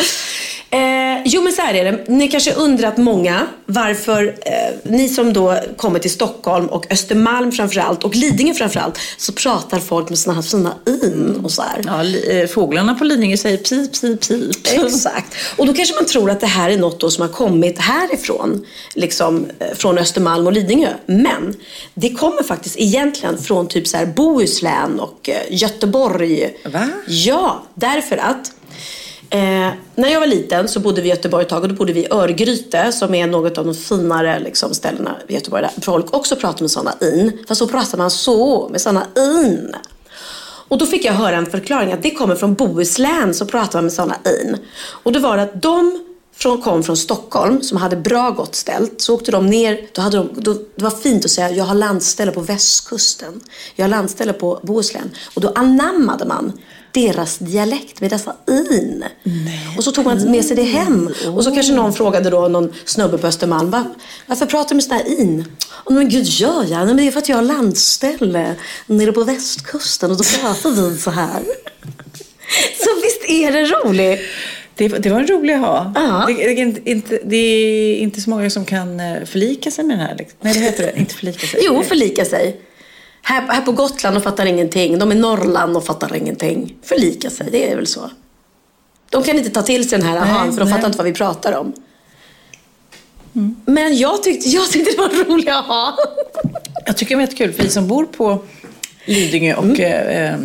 Eh, 0.69 1.21
jo 1.25 1.41
men 1.41 1.53
så 1.53 1.61
här 1.61 1.73
är 1.73 1.91
det. 1.91 2.07
Ni 2.07 2.27
kanske 2.27 2.53
undrat 2.53 2.97
många 2.97 3.47
varför 3.65 4.35
eh, 4.45 4.91
ni 4.91 5.09
som 5.09 5.33
då 5.33 5.59
kommer 5.77 5.99
till 5.99 6.11
Stockholm 6.11 6.65
och 6.65 6.91
Östermalm 6.91 7.51
framförallt 7.51 8.03
och 8.03 8.15
Lidingö 8.15 8.53
framförallt 8.53 8.99
så 9.17 9.31
pratar 9.33 9.79
folk 9.79 10.09
med 10.09 10.19
såna 10.19 10.35
här 10.35 10.41
fina 10.41 10.73
in 10.87 11.39
och 11.43 11.51
så 11.51 11.61
här. 11.61 11.81
Ja, 11.85 12.31
eh, 12.31 12.47
fåglarna 12.47 12.95
på 12.95 13.03
Lidingö 13.03 13.37
säger 13.37 13.57
pip, 13.57 14.01
pip, 14.01 14.27
pip. 14.27 14.85
Exakt. 14.85 15.35
Och 15.57 15.65
då 15.65 15.73
kanske 15.73 15.95
man 15.95 16.05
tror 16.05 16.31
att 16.31 16.39
det 16.39 16.47
här 16.47 16.69
är 16.69 16.77
något 16.77 17.13
som 17.13 17.21
har 17.21 17.29
kommit 17.29 17.79
härifrån. 17.79 18.65
Liksom 18.95 19.45
eh, 19.59 19.67
från 19.75 19.97
Östermalm 19.97 20.47
och 20.47 20.53
Lidingö. 20.53 20.93
Men 21.05 21.55
det 21.93 22.09
kommer 22.09 22.43
faktiskt 22.43 22.79
egentligen 22.79 23.37
från 23.37 23.67
typ 23.67 23.87
så 23.87 23.97
här 23.97 24.05
Bohuslän 24.05 24.99
och 24.99 25.29
eh, 25.29 25.41
Göteborg. 25.49 26.53
Va? 26.65 26.89
Ja, 27.07 27.63
därför 27.75 28.17
att 28.17 28.51
Eh, 29.29 29.69
när 29.95 30.09
jag 30.09 30.19
var 30.19 30.27
liten 30.27 30.67
så 30.67 30.79
bodde 30.79 31.01
vi 31.01 31.07
i 31.07 31.11
Göteborg 31.11 31.43
ett 31.43 31.49
tag 31.49 31.63
och 31.63 31.69
då 31.69 31.75
bodde 31.75 31.93
vi 31.93 31.99
i 31.99 32.07
Örgryte 32.11 32.91
som 32.91 33.15
är 33.15 33.27
något 33.27 33.57
av 33.57 33.65
de 33.65 33.75
finare 33.75 34.39
liksom, 34.39 34.73
ställena 34.73 35.15
i 35.27 35.33
Göteborg 35.33 35.61
där 35.61 35.81
folk 35.81 36.13
också 36.13 36.35
pratar 36.35 36.61
med 36.61 36.71
sådana 36.71 36.93
in. 37.01 37.31
Fast 37.47 37.59
så 37.59 37.67
pratar 37.67 37.97
man 37.97 38.11
så 38.11 38.69
med 38.69 38.81
sådana 38.81 39.07
in. 39.17 39.75
Och 40.69 40.77
då 40.77 40.85
fick 40.85 41.05
jag 41.05 41.13
höra 41.13 41.35
en 41.35 41.45
förklaring 41.45 41.91
att 41.91 42.03
det 42.03 42.11
kommer 42.11 42.35
från 42.35 42.53
Bohuslän 42.53 43.33
så 43.33 43.45
pratar 43.45 43.79
man 43.79 43.83
med 43.83 43.93
sådana 43.93 44.15
in. 44.41 44.57
Och 45.03 45.11
det 45.11 45.19
var 45.19 45.37
att 45.37 45.61
de 45.61 46.03
från, 46.37 46.61
kom 46.61 46.83
från 46.83 46.97
Stockholm 46.97 47.61
som 47.61 47.77
hade 47.77 47.95
bra 47.95 48.29
gott 48.29 48.55
ställt. 48.55 49.01
Så 49.01 49.15
åkte 49.15 49.31
de 49.31 49.47
ner, 49.47 49.87
då 49.93 50.01
hade 50.01 50.17
de, 50.17 50.29
då, 50.33 50.53
det 50.53 50.83
var 50.83 50.89
fint 50.89 51.25
att 51.25 51.31
säga 51.31 51.51
jag 51.51 51.63
har 51.63 51.75
landställe 51.75 52.31
på 52.31 52.41
västkusten. 52.41 53.41
Jag 53.75 53.83
har 53.83 53.89
landställe 53.89 54.33
på 54.33 54.59
Bohuslän. 54.63 55.11
Och 55.33 55.41
då 55.41 55.51
anammade 55.55 56.25
man 56.25 56.53
deras 56.97 57.37
dialekt 57.37 58.01
med 58.01 58.09
dessa 58.11 58.35
in. 58.49 59.03
Och 59.77 59.83
så 59.83 59.91
tog 59.91 60.05
man 60.05 60.31
med 60.31 60.45
sig 60.45 60.55
det 60.55 60.63
hem. 60.63 61.09
Och 61.35 61.43
så 61.43 61.51
kanske 61.51 61.73
någon 61.73 61.93
frågade 61.93 62.29
då 62.29 62.47
någon 62.47 62.73
snubbe 62.85 63.17
på 63.17 63.27
Östermalm. 63.27 63.69
"Va- 63.69 63.95
Varför 64.25 64.45
pratar 64.45 64.69
du 64.69 64.75
med 64.75 64.83
sådana 64.83 65.03
här 65.03 65.19
in? 65.19 65.45
Och, 65.67 65.91
men 65.93 66.09
gud, 66.09 66.25
gör 66.25 66.61
jag? 66.63 66.69
Nej, 66.77 66.85
men 66.85 66.97
det 66.97 67.07
är 67.07 67.11
för 67.11 67.19
att 67.19 67.29
jag 67.29 67.35
har 67.35 67.43
landställe 67.43 68.55
nere 68.87 69.11
på 69.11 69.23
västkusten 69.23 70.11
och 70.11 70.17
då 70.17 70.23
pratar 70.23 70.71
vi 70.71 70.97
så 70.97 71.11
här. 71.11 71.41
Så 72.83 72.89
visst 73.03 73.29
är 73.29 73.51
det 73.51 73.63
roligt? 73.63 74.19
Det, 74.75 74.87
det 74.87 75.09
var 75.09 75.19
en 75.19 75.27
rolig 75.27 75.55
ha. 75.55 75.91
Det, 76.27 76.33
det, 76.33 76.43
är 76.43 76.57
inte, 76.57 76.89
inte, 76.91 77.19
det 77.25 77.37
är 77.37 77.95
inte 77.97 78.21
så 78.21 78.29
många 78.29 78.49
som 78.49 78.65
kan 78.65 78.99
eh, 78.99 79.23
förlika 79.25 79.71
sig 79.71 79.85
med 79.85 79.97
den 79.97 80.07
här. 80.07 80.15
liksom. 80.17 80.37
Nej, 80.41 80.53
det 80.53 80.59
heter 80.59 80.83
det. 80.83 80.99
Inte 80.99 81.13
förlika 81.15 81.47
sig. 81.47 81.59
Jo, 81.63 81.83
förlika 81.83 82.25
sig. 82.25 82.55
Här, 83.27 83.41
här 83.47 83.61
på 83.61 83.71
Gotland 83.71 84.15
de 84.15 84.21
fattar 84.21 84.45
ingenting. 84.45 84.99
De 84.99 85.11
i 85.11 85.15
Norrland 85.15 85.77
och 85.77 85.85
fattar 85.85 86.15
ingenting. 86.15 86.75
Förlika 86.83 87.29
sig, 87.29 87.47
det 87.51 87.71
är 87.71 87.75
väl 87.75 87.87
så. 87.87 88.11
De 89.09 89.23
kan 89.23 89.37
inte 89.37 89.49
ta 89.49 89.61
till 89.61 89.89
sig 89.89 89.99
den 89.99 90.07
här 90.07 90.17
ahan, 90.17 90.53
för 90.53 90.59
de 90.59 90.65
nej. 90.65 90.73
fattar 90.73 90.87
inte 90.87 90.97
vad 90.97 91.07
vi 91.07 91.13
pratar 91.13 91.53
om. 91.57 91.73
Men 93.65 93.97
jag 93.97 94.23
tyckte, 94.23 94.49
jag 94.49 94.69
tyckte 94.69 94.91
det 94.91 94.97
var 94.97 95.09
en 95.09 95.25
rolig 95.25 95.49
aha. 95.49 95.97
Jag 96.85 96.97
tycker 96.97 97.15
det 97.15 97.19
är 97.19 97.25
jättekul, 97.25 97.53
för 97.53 97.63
vi 97.63 97.69
som 97.69 97.87
bor 97.87 98.05
på 98.05 98.39
Lidingö 99.05 99.55
och 99.55 99.63
Mm. 99.63 99.79
eh, 99.81 100.33
eh, 100.33 100.39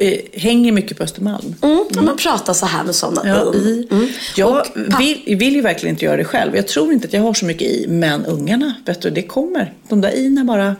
eh, 0.00 0.18
hänger 0.32 0.72
mycket 0.72 0.96
på 0.98 1.02
Östermalm. 1.04 1.54
Mm, 1.62 1.84
Man 2.04 2.16
pratar 2.16 2.52
så 2.54 2.66
här 2.66 2.84
med 2.84 2.94
sådana 2.94 3.28
Ja, 3.28 3.42
mm. 3.42 3.54
i. 3.54 3.88
Mm. 3.90 4.08
Jag 4.36 4.66
vill, 4.98 5.36
vill 5.38 5.54
ju 5.54 5.60
verkligen 5.60 5.94
inte 5.94 6.04
göra 6.04 6.16
det 6.16 6.24
själv. 6.24 6.56
Jag 6.56 6.68
tror 6.68 6.92
inte 6.92 7.06
att 7.06 7.12
jag 7.12 7.22
har 7.22 7.34
så 7.34 7.44
mycket 7.44 7.62
i, 7.68 7.86
men 7.88 8.24
ungarna, 8.26 8.74
vet 8.86 9.02
du, 9.02 9.10
det 9.10 9.22
kommer. 9.22 9.72
De 9.88 10.00
där 10.00 10.16
ina 10.16 10.44
bara 10.44 10.76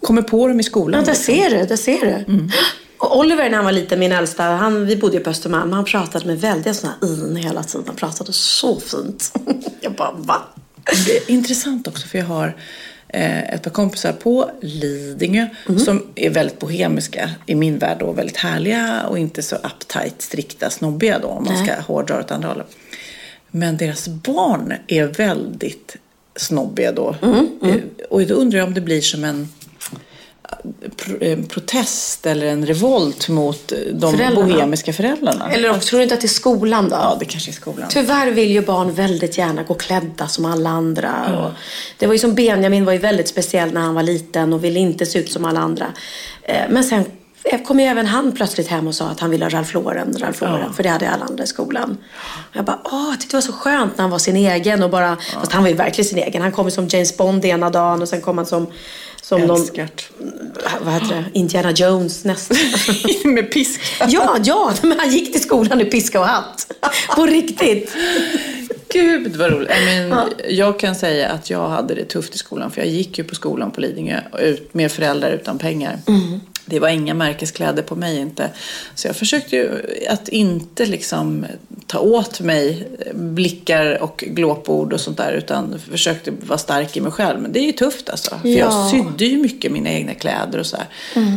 kommer 0.00 0.22
på 0.22 0.48
dem 0.48 0.60
i 0.60 0.62
skolan. 0.62 1.00
Ja, 1.00 1.06
där 1.06 1.12
liksom. 1.12 1.34
ser 1.34 1.50
du, 1.58 1.66
där 1.66 1.76
ser 1.76 2.24
du. 2.26 2.48
Och 2.98 3.18
Oliver 3.18 3.50
när 3.50 3.56
han 3.56 3.64
var 3.64 3.72
liten, 3.72 3.98
min 3.98 4.12
äldsta, 4.12 4.42
han, 4.42 4.86
vi 4.86 4.96
bodde 4.96 5.16
ju 5.16 5.22
på 5.22 5.30
Östermalm, 5.30 5.72
han 5.72 5.84
pratade 5.84 6.26
med 6.26 6.40
väldiga 6.40 6.74
sådana 6.74 6.96
in 7.02 7.36
hela 7.36 7.62
tiden. 7.62 7.84
Han 7.86 7.96
pratade 7.96 8.32
så 8.32 8.80
fint. 8.80 9.32
Jag 9.80 9.92
bara, 9.92 10.12
va? 10.12 10.42
Det 11.06 11.16
är 11.16 11.30
intressant 11.30 11.88
också 11.88 12.06
för 12.08 12.18
jag 12.18 12.24
har 12.26 12.56
eh, 13.08 13.54
ett 13.54 13.62
par 13.62 13.70
kompisar 13.70 14.12
på 14.12 14.50
Lidingö 14.60 15.46
som 15.84 16.06
är 16.14 16.30
väldigt 16.30 16.58
bohemiska 16.58 17.30
i 17.46 17.54
min 17.54 17.78
värld 17.78 18.02
och 18.02 18.18
väldigt 18.18 18.36
härliga 18.36 19.02
och 19.08 19.18
inte 19.18 19.42
så 19.42 19.56
uptight, 19.56 20.22
strikta, 20.22 20.70
snobbiga 20.70 21.18
då 21.18 21.28
om 21.28 21.44
man 21.44 21.64
ska 21.66 21.74
hårdra 21.80 22.20
åt 22.20 22.30
andra 22.30 22.48
hållet. 22.48 22.66
Men 23.50 23.76
deras 23.76 24.08
barn 24.08 24.74
är 24.86 25.04
väldigt 25.06 25.96
snobbiga 26.36 26.92
då. 26.92 27.16
Eh, 27.62 27.74
Och 28.10 28.26
då 28.26 28.34
undrar 28.34 28.58
jag 28.58 28.68
om 28.68 28.74
det 28.74 28.80
blir 28.80 29.00
som 29.00 29.24
en 29.24 29.48
protest 31.48 32.26
eller 32.26 32.46
en 32.46 32.66
revolt 32.66 33.28
mot 33.28 33.72
de 33.92 34.12
Föräldrarna. 34.16 34.34
bohemiska 34.46 34.92
föräldrarna. 34.92 35.50
Eller 35.52 35.70
också, 35.70 35.80
tror 35.88 35.98
du 35.98 36.02
inte 36.02 36.14
att 36.14 36.20
det 36.20 36.26
är 36.26 36.28
skolan 36.28 36.88
då? 36.88 36.96
Ja, 36.96 37.16
det 37.20 37.24
kanske 37.24 37.50
är 37.50 37.52
skolan. 37.52 37.88
Tyvärr 37.90 38.30
vill 38.30 38.50
ju 38.50 38.60
barn 38.60 38.92
väldigt 38.94 39.38
gärna 39.38 39.62
gå 39.62 39.74
klädda 39.74 40.28
som 40.28 40.44
alla 40.44 40.70
andra. 40.70 41.38
Och 41.44 41.50
det 41.98 42.06
var 42.06 42.12
ju 42.14 42.18
som 42.18 42.34
Benjamin 42.34 42.84
var 42.84 42.92
ju 42.92 42.98
väldigt 42.98 43.28
speciell 43.28 43.72
när 43.72 43.80
han 43.80 43.94
var 43.94 44.02
liten 44.02 44.52
och 44.52 44.64
ville 44.64 44.78
inte 44.80 45.06
se 45.06 45.18
ut 45.18 45.32
som 45.32 45.44
alla 45.44 45.60
andra. 45.60 45.86
Eh, 46.42 46.56
Men 46.70 46.84
sen 46.84 47.04
kom 47.64 47.80
ju 47.80 47.86
även 47.86 48.06
han 48.06 48.32
plötsligt 48.32 48.68
hem 48.68 48.86
och 48.86 48.94
sa 48.94 49.08
att 49.08 49.20
han 49.20 49.30
ville 49.30 49.44
ha 49.44 49.50
Ralph 49.50 49.74
Lauren, 49.74 50.16
Ralph 50.18 50.42
Lauren 50.42 50.72
för 50.72 50.82
det 50.82 50.88
hade 50.88 51.10
alla 51.10 51.24
andra 51.24 51.44
i 51.44 51.46
skolan. 51.46 51.98
Och 52.50 52.56
jag 52.56 52.64
bara, 52.64 52.78
åh, 52.84 53.06
jag 53.10 53.20
tyckte 53.20 53.36
det 53.36 53.36
var 53.36 53.42
så 53.42 53.52
skönt 53.52 53.96
när 53.96 54.02
han 54.02 54.10
var 54.10 54.18
sin 54.18 54.36
egen 54.36 54.82
och 54.82 54.90
bara, 54.90 55.16
fast 55.40 55.52
han 55.52 55.62
var 55.62 55.70
ju 55.70 55.76
verkligen 55.76 56.08
sin 56.08 56.18
egen. 56.18 56.42
Han 56.42 56.52
kom 56.52 56.70
som 56.70 56.88
James 56.88 57.16
Bond 57.16 57.44
ena 57.44 57.70
dagen 57.70 58.02
och 58.02 58.08
sen 58.08 58.20
kom 58.20 58.38
han 58.38 58.46
som, 58.46 58.66
som 59.22 59.40
någon, 59.40 59.66
vad 60.80 60.94
heter 60.94 61.06
det, 61.32 61.38
Indiana 61.38 61.70
Jones 61.70 62.24
nästa. 62.24 62.54
Med 63.24 63.52
piska. 63.52 63.82
ja, 64.08 64.36
ja, 64.44 64.72
men 64.82 64.98
han 64.98 65.10
gick 65.10 65.32
till 65.32 65.42
skolan 65.42 65.80
i 65.80 65.84
piska 65.84 66.20
och 66.20 66.26
hatt. 66.26 66.72
På 67.16 67.26
riktigt. 67.26 67.96
Gud 68.92 69.36
vad 69.36 69.52
roligt. 69.52 69.70
I 69.70 69.84
mean, 69.84 70.28
Jag 70.48 70.78
kan 70.78 70.94
säga 70.94 71.28
att 71.28 71.50
jag 71.50 71.68
hade 71.68 71.94
det 71.94 72.04
tufft 72.04 72.34
i 72.34 72.38
skolan 72.38 72.70
för 72.70 72.80
jag 72.80 72.90
gick 72.90 73.18
ju 73.18 73.24
på 73.24 73.34
skolan 73.34 73.70
på 73.70 73.80
Lidingö 73.80 74.20
med 74.72 74.92
föräldrar 74.92 75.30
utan 75.30 75.58
pengar. 75.58 75.98
Det 76.66 76.78
var 76.78 76.88
inga 76.88 77.14
märkeskläder 77.14 77.82
på 77.82 77.96
mig 77.96 78.18
inte. 78.18 78.50
Så 78.94 79.06
jag 79.08 79.16
försökte 79.16 79.56
ju 79.56 79.70
att 80.08 80.28
inte 80.28 80.86
liksom 80.86 81.46
ta 81.86 81.98
åt 81.98 82.40
mig 82.40 82.88
blickar 83.14 84.02
och 84.02 84.24
glåpord 84.26 84.92
och 84.92 85.00
sånt 85.00 85.16
där 85.16 85.32
utan 85.32 85.78
försökte 85.90 86.30
vara 86.30 86.58
stark 86.58 86.96
i 86.96 87.00
mig 87.00 87.12
själv. 87.12 87.40
Men 87.40 87.52
det 87.52 87.58
är 87.60 87.64
ju 87.64 87.72
tufft 87.72 88.08
alltså. 88.10 88.30
För 88.42 88.48
Ja. 88.48 88.56
jag 88.58 88.90
sydde 88.90 89.24
ju 89.24 89.42
mycket 89.42 89.72
mina 89.72 89.90
egna 89.90 90.14
kläder 90.14 90.58
och 90.58 90.66
så 90.66 90.76
här. 90.76 90.86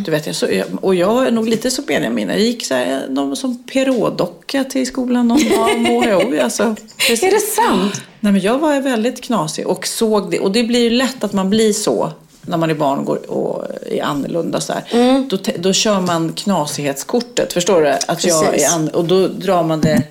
Du 0.06 0.12
vet, 0.12 0.26
jag, 0.28 0.36
så, 0.36 0.48
och 0.82 0.96
jag 0.96 1.28
är 1.28 1.32
nog 1.32 1.48
lite 1.50 1.72
som 1.72 1.86
Benjamin. 1.86 2.30
Jag 2.30 2.40
gick 2.40 2.66
så 2.66 2.74
här, 2.74 3.08
någon 3.10 3.36
som 3.36 3.64
Perrault-docka 3.74 4.64
till 4.64 4.88
skolan 4.88 5.28
någon 5.28 5.50
dag. 5.50 5.80
MHO, 5.80 6.40
alltså. 6.44 6.64
Är 7.10 7.32
det 7.32 7.40
sant? 7.40 8.02
Nej, 8.20 8.32
men 8.34 8.42
jag 8.42 8.58
var 8.60 8.82
väldigt 8.82 9.22
knasig 9.24 9.68
och 9.68 9.88
såg 9.88 10.32
det. 10.32 10.40
Och 10.40 10.52
det 10.52 10.64
blir 10.64 10.80
ju 10.80 10.90
lätt 10.90 11.24
att 11.24 11.34
man 11.34 11.50
blir 11.50 11.74
så 11.74 12.12
när 12.48 12.58
man 12.58 12.70
är 12.70 12.74
barn 12.76 13.00
och, 13.00 13.06
går, 13.06 13.32
och 13.32 13.64
är 13.92 14.04
annorlunda. 14.04 14.62
Så. 14.62 14.74
Mm. 14.92 15.28
Då, 15.30 15.38
då 15.58 15.74
kör 15.74 16.02
man 16.02 16.34
knasighetskortet. 16.34 17.54
Förstår 17.54 17.82
du? 17.82 17.90
Att 18.08 18.24
jag 18.26 18.60
är 18.60 18.74
an, 18.76 18.88
och 18.90 19.06
då 19.06 19.28
drar 19.28 19.64
man 19.64 19.82
det 19.82 20.02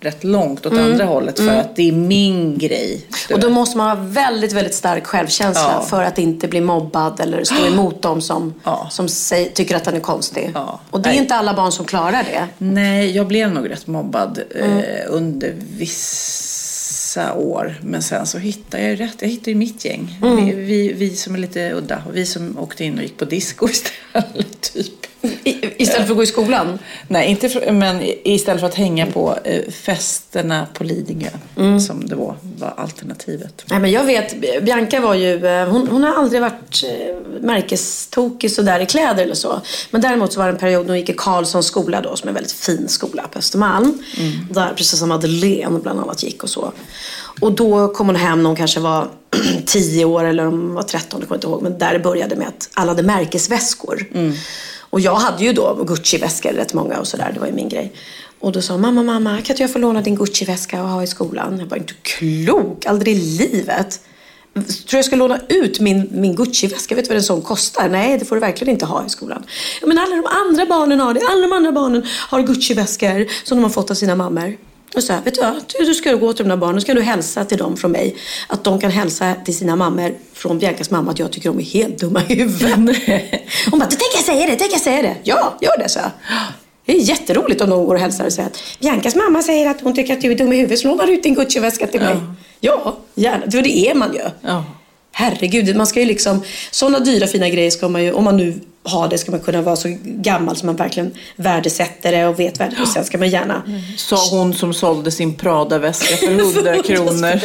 rätt 0.00 0.24
långt 0.24 0.66
åt 0.66 0.72
andra 0.72 1.04
hållet 1.04 1.36
för 1.38 1.48
att 1.48 1.76
det 1.76 1.88
är 1.88 1.92
min 1.92 2.58
grej. 2.58 3.06
Och 3.32 3.40
då 3.40 3.50
måste 3.50 3.76
man 3.78 3.96
ha 3.98 4.04
väldigt, 4.04 4.52
väldigt 4.52 4.74
stark 4.74 5.06
självkänsla 5.06 5.70
Ja. 5.80 5.86
för 5.86 6.02
att 6.02 6.18
inte 6.18 6.48
bli 6.48 6.60
mobbad 6.60 7.20
eller 7.20 7.44
stå 7.44 7.66
emot 7.72 8.02
dem 8.02 8.20
som, 8.22 8.54
Ja. 8.64 8.86
som 8.90 9.08
säger, 9.08 9.50
tycker 9.50 9.76
att 9.76 9.86
han 9.86 9.94
är 9.94 10.00
konstig. 10.00 10.50
Ja. 10.54 10.80
Och 10.90 11.00
det 11.00 11.08
är 11.08 11.12
Nej. 11.12 11.20
inte 11.20 11.34
alla 11.34 11.54
barn 11.54 11.72
som 11.72 11.84
klarar 11.84 12.22
det. 12.24 12.48
Nej, 12.58 13.10
jag 13.16 13.26
blev 13.26 13.50
nog 13.52 13.70
rätt 13.70 13.86
mobbad 13.86 14.40
Mm. 14.54 14.78
eh, 14.78 14.84
under 15.08 15.54
vissa 17.14 17.34
år. 17.34 17.74
Men 17.82 18.02
sen 18.02 18.26
så 18.26 18.38
hittade 18.38 18.82
jag 18.82 18.90
ju 18.90 18.96
rätt. 18.96 19.16
Jag 19.18 19.28
hittade 19.28 19.50
ju 19.50 19.56
mitt 19.56 19.84
gäng. 19.84 20.18
Mm. 20.22 20.46
Vi, 20.46 20.52
vi, 20.52 20.92
vi 20.92 21.16
som 21.16 21.34
är 21.34 21.38
lite 21.38 21.72
udda. 21.72 22.02
Vi 22.12 22.26
som 22.26 22.58
åkte 22.58 22.84
in 22.84 22.98
och 22.98 23.02
gick 23.02 23.16
på 23.16 23.24
disco 23.24 23.68
istället. 23.70 24.60
Typ. 24.60 25.06
Istället 25.84 26.06
för 26.06 26.12
att 26.12 26.16
gå 26.16 26.22
i 26.22 26.26
skolan. 26.26 26.78
Nej, 27.08 27.30
inte 27.30 27.48
för, 27.48 27.72
men 27.72 28.00
istället 28.24 28.60
för 28.60 28.68
att 28.68 28.74
hänga 28.74 29.06
på 29.06 29.38
eh, 29.44 29.70
festerna 29.72 30.66
på 30.74 30.84
Lidingö. 30.84 31.28
Mm. 31.56 31.80
Som 31.80 32.06
det 32.06 32.14
var, 32.14 32.36
var 32.58 32.74
alternativet. 32.76 33.64
Nej, 33.66 33.80
men 33.80 33.90
jag 33.90 34.04
vet, 34.04 34.40
Bianca 34.62 35.00
var 35.00 35.14
ju, 35.14 35.46
eh, 35.46 35.68
hon, 35.68 35.88
hon 35.88 36.04
har 36.04 36.14
aldrig 36.14 36.40
varit 36.40 36.84
eh, 36.84 37.40
märkestokig 37.40 38.50
sådär 38.50 38.80
i 38.80 38.86
kläder 38.86 39.22
eller 39.22 39.34
så. 39.34 39.60
Men 39.90 40.00
däremot 40.00 40.32
så 40.32 40.40
var 40.40 40.46
det 40.46 40.52
en 40.52 40.58
period 40.58 40.86
när 40.86 40.92
hon 40.92 40.98
gick 40.98 41.08
i 41.08 41.14
Carlssons 41.16 41.66
skola 41.66 42.00
då, 42.00 42.16
som 42.16 42.28
är 42.28 42.30
en 42.30 42.34
väldigt 42.34 42.52
fin 42.52 42.88
skola 42.88 43.22
på 43.32 43.38
Östermalm. 43.38 44.02
Där 44.50 44.72
precis 44.76 44.98
som 44.98 45.08
Madeleine 45.08 45.78
bland 45.78 46.00
annat 46.00 46.22
gick 46.22 46.42
och 46.42 46.50
så. 46.50 46.72
Och 47.40 47.52
då 47.52 47.88
kom 47.88 48.06
hon 48.06 48.16
hem 48.16 48.42
när 48.42 48.48
hon 48.48 48.56
kanske 48.56 48.80
var 48.80 49.08
10 49.66 50.04
år 50.04 50.24
eller 50.24 50.46
om 50.46 50.60
hon 50.60 50.74
var 50.74 50.82
13, 50.82 51.20
jag 51.20 51.28
kommer 51.28 51.36
inte 51.36 51.46
ihåg. 51.46 51.62
Men 51.62 51.78
där 51.78 51.92
det 51.92 51.98
började 51.98 52.36
med 52.36 52.48
att 52.48 52.70
alla 52.74 52.90
hade 52.90 53.02
märkesväskor. 53.02 54.06
Och 54.94 55.00
jag 55.00 55.14
hade 55.14 55.44
ju 55.44 55.52
då 55.52 55.84
Gucci-väskor, 55.84 56.52
rätt 56.52 56.74
många 56.74 56.98
och 56.98 57.06
sådär. 57.06 57.30
Det 57.34 57.40
var 57.40 57.46
ju 57.46 57.52
min 57.52 57.68
grej. 57.68 57.92
Och 58.40 58.52
då 58.52 58.62
sa 58.62 58.76
mamma, 58.76 59.02
mamma, 59.02 59.30
kan 59.30 59.38
inte 59.38 59.62
jag 59.62 59.72
få 59.72 59.78
låna 59.78 60.00
din 60.00 60.16
Gucci-väska 60.16 60.82
och 60.82 60.88
ha 60.88 61.02
i 61.02 61.06
skolan? 61.06 61.58
Jag 61.58 61.66
var 61.66 61.76
inte 61.76 61.94
klok, 62.02 62.86
aldrig 62.86 63.16
i 63.16 63.20
livet. 63.20 64.00
Tror 64.54 64.98
jag 64.98 65.04
ska 65.04 65.16
låna 65.16 65.40
ut 65.48 65.80
min, 65.80 66.08
min 66.12 66.36
Gucci-väska? 66.36 66.94
Vet 66.94 67.04
du 67.04 67.08
vad 67.08 67.16
en 67.16 67.22
sån 67.22 67.42
kostar? 67.42 67.88
Nej, 67.88 68.18
det 68.18 68.24
får 68.24 68.36
du 68.36 68.40
verkligen 68.40 68.72
inte 68.72 68.86
ha 68.86 69.06
i 69.06 69.08
skolan. 69.08 69.44
Men 69.82 69.98
alla 69.98 70.16
de 70.16 70.26
andra 70.26 70.66
barnen 70.66 71.00
har 71.00 71.14
det. 71.14 71.20
Alla 71.28 71.40
de 71.40 71.52
andra 71.52 71.72
barnen 71.72 72.06
har 72.28 72.40
Gucci-väskor 72.40 73.26
som 73.44 73.56
de 73.58 73.62
har 73.62 73.70
fått 73.70 73.90
av 73.90 73.94
sina 73.94 74.14
mammor. 74.14 74.56
Och 74.94 75.02
så 75.02 75.12
här, 75.12 75.20
vet 75.20 75.34
du 75.34 75.40
vad? 75.40 75.54
Du, 75.78 75.84
du 75.84 75.94
ska 75.94 76.14
gå 76.14 76.32
till 76.32 76.44
de 76.44 76.48
där 76.48 76.56
barnen, 76.56 76.80
ska 76.80 76.94
du 76.94 77.02
hälsa 77.02 77.44
till 77.44 77.58
dem 77.58 77.76
från 77.76 77.92
mig. 77.92 78.16
Att 78.46 78.64
de 78.64 78.80
kan 78.80 78.90
hälsa 78.90 79.34
till 79.44 79.56
sina 79.56 79.76
mammor 79.76 80.14
från 80.32 80.58
Biancas 80.58 80.90
mamma 80.90 81.10
att 81.10 81.18
jag 81.18 81.32
tycker 81.32 81.48
de 81.48 81.58
är 81.58 81.62
helt 81.62 81.98
dumma 81.98 82.22
i 82.28 82.34
huvudet. 82.34 82.76
Hon 83.70 83.78
bara, 83.78 83.88
tänk 83.88 84.14
jag 84.14 84.24
säger 84.24 84.46
det, 84.46 84.56
tänk 84.56 84.72
jag 84.72 84.80
säger 84.80 85.02
det. 85.02 85.16
Ja, 85.22 85.58
gör 85.60 85.78
det, 85.78 85.88
så 85.88 85.98
jag. 85.98 86.10
Det 86.86 86.92
är 86.92 87.00
jätteroligt 87.00 87.60
om 87.60 87.70
de 87.70 87.86
går 87.86 87.94
och 87.94 88.00
hälsar 88.00 88.26
och 88.26 88.32
säger 88.32 88.48
att 88.48 88.62
Biancas 88.80 89.14
mamma 89.14 89.42
säger 89.42 89.70
att 89.70 89.80
hon 89.80 89.94
tycker 89.94 90.12
att 90.12 90.20
du 90.20 90.32
är 90.32 90.36
dum 90.36 90.52
i 90.52 90.56
huvudet 90.56 90.78
så 90.78 90.88
lånar 90.88 91.06
du 91.06 91.12
ut 91.12 91.22
din 91.22 91.34
Gucci-väska 91.34 91.86
till 91.86 92.00
mig. 92.00 92.16
Ja, 92.60 92.96
gärna. 93.14 93.50
För 93.50 93.62
det 93.62 93.88
är 93.88 93.94
man 93.94 94.12
ju. 94.14 94.20
Ja. 94.40 94.64
Herregud, 95.12 95.76
man 95.76 95.86
ska 95.86 96.00
ju 96.00 96.06
liksom, 96.06 96.42
sådana 96.70 97.00
dyra 97.00 97.26
fina 97.26 97.48
grejer 97.48 97.70
ska 97.70 97.88
man 97.88 98.04
ju, 98.04 98.12
om 98.12 98.24
man 98.24 98.36
nu 98.36 98.60
har 98.84 99.08
det, 99.08 99.18
ska 99.18 99.30
man 99.30 99.40
kunna 99.40 99.62
vara 99.62 99.76
så 99.76 99.96
gammal 100.02 100.56
som 100.56 100.66
man 100.66 100.76
verkligen 100.76 101.14
värdesätter 101.36 102.12
det 102.12 102.26
och 102.26 102.40
vet 102.40 102.60
värdet. 102.60 102.80
Och 102.80 102.88
sen 102.88 103.04
ska 103.04 103.18
man 103.18 103.28
gärna 103.28 103.62
Sa 103.96 104.28
hon 104.30 104.54
som 104.54 104.74
sålde 104.74 105.10
sin 105.10 105.34
Prada-väska 105.34 106.16
för 106.16 106.26
100 106.26 106.82
kronor. 106.84 107.40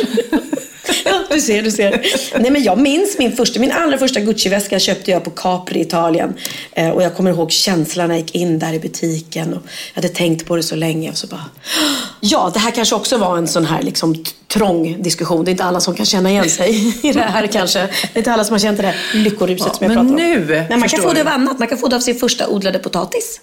Ja, 1.05 1.23
du 1.29 1.41
ser, 1.41 1.61
du 1.63 1.71
ser. 1.71 2.01
Nej, 2.39 2.51
men 2.51 2.63
jag 2.63 2.77
minns 2.77 3.17
min 3.17 3.35
första, 3.35 3.59
min 3.59 3.71
allra 3.71 3.97
första 3.97 4.19
Gucci-väska 4.19 4.79
köpte 4.79 5.11
jag 5.11 5.23
på 5.23 5.29
Capri 5.29 5.79
i 5.79 5.81
Italien. 5.81 6.33
Eh, 6.71 6.89
och 6.89 7.03
jag 7.03 7.15
kommer 7.15 7.31
ihåg 7.31 7.51
känslan 7.51 8.07
när 8.07 8.15
jag 8.15 8.21
gick 8.21 8.35
in 8.35 8.59
där 8.59 8.73
i 8.73 8.79
butiken. 8.79 9.53
Och 9.53 9.61
jag 9.93 10.01
hade 10.01 10.13
tänkt 10.13 10.45
på 10.45 10.55
det 10.55 10.63
så 10.63 10.75
länge. 10.75 11.09
Och 11.09 11.17
så 11.17 11.27
bara, 11.27 11.45
ja, 12.19 12.51
det 12.53 12.59
här 12.59 12.71
kanske 12.71 12.95
också 12.95 13.17
var 13.17 13.37
en 13.37 13.47
sån 13.47 13.65
här 13.65 13.81
liksom, 13.81 14.23
trång 14.47 15.01
diskussion. 15.03 15.45
Det 15.45 15.49
är 15.49 15.51
inte 15.51 15.63
alla 15.63 15.79
som 15.79 15.95
kan 15.95 16.05
känna 16.05 16.29
igen 16.31 16.49
sig 16.49 16.93
i 17.03 17.11
det 17.11 17.21
här 17.21 17.47
kanske. 17.47 17.79
Det 17.79 17.89
är 18.13 18.17
inte 18.17 18.31
alla 18.33 18.43
som 18.43 18.53
har 18.53 18.59
känt 18.59 18.77
det 18.77 18.83
där 18.83 18.95
lyckoruset 19.13 19.75
som 19.75 19.85
jag 19.85 19.93
pratar 19.93 20.09
om. 20.09 20.15
nu 20.15 20.65
Men 20.69 20.79
man 20.79 20.89
kan 20.89 21.01
få 21.01 21.13
det 21.13 21.21
av 21.21 21.27
annat. 21.27 21.59
Man 21.59 21.67
kan 21.67 21.77
få 21.77 21.87
det 21.87 21.95
av 21.95 21.99
sin 21.99 22.15
första 22.15 22.47
odlade 22.47 22.79
potatis. 22.79 23.41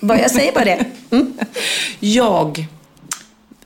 Bara- 0.00 0.20
Jag 0.20 0.30
säger 0.30 0.52
bara 0.52 0.64
det. 0.64 0.84
Mm. 1.10 1.32
Jag 2.00 2.66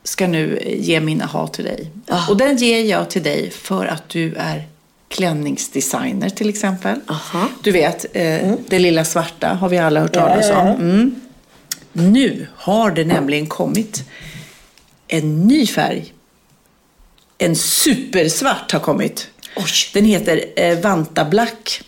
ska 0.08 0.26
nu 0.26 0.62
ge 0.66 1.00
min 1.00 1.22
aha 1.22 1.46
till 1.46 1.64
dig. 1.64 1.90
Och 2.28 2.36
den 2.36 2.56
ger 2.56 2.84
jag 2.84 3.10
till 3.10 3.22
dig 3.22 3.50
för 3.50 3.86
att 3.86 4.08
du 4.08 4.34
är 4.34 4.68
klänningsdesigner 5.08 6.28
till 6.28 6.48
exempel. 6.48 7.00
Aha. 7.06 7.48
Du 7.62 7.72
vet, 7.72 8.06
eh, 8.12 8.54
det 8.68 8.78
lilla 8.78 9.04
svarta 9.04 9.48
har 9.48 9.68
vi 9.68 9.78
alla 9.78 10.00
hört 10.00 10.12
talas 10.12 10.50
om. 10.50 10.66
Mm. 10.66 11.14
Nu 11.92 12.46
har 12.56 12.90
det 12.90 13.04
nämligen 13.04 13.46
kommit 13.46 14.02
en 15.08 15.46
ny 15.46 15.66
färg. 15.66 16.12
En 17.38 17.56
supersvart 17.56 18.72
har 18.72 18.80
kommit. 18.80 19.28
Oj. 19.56 19.64
Den 19.94 20.04
heter 20.04 20.44
eh, 20.56 20.78
Vanta 20.78 21.24
Black. 21.24 21.82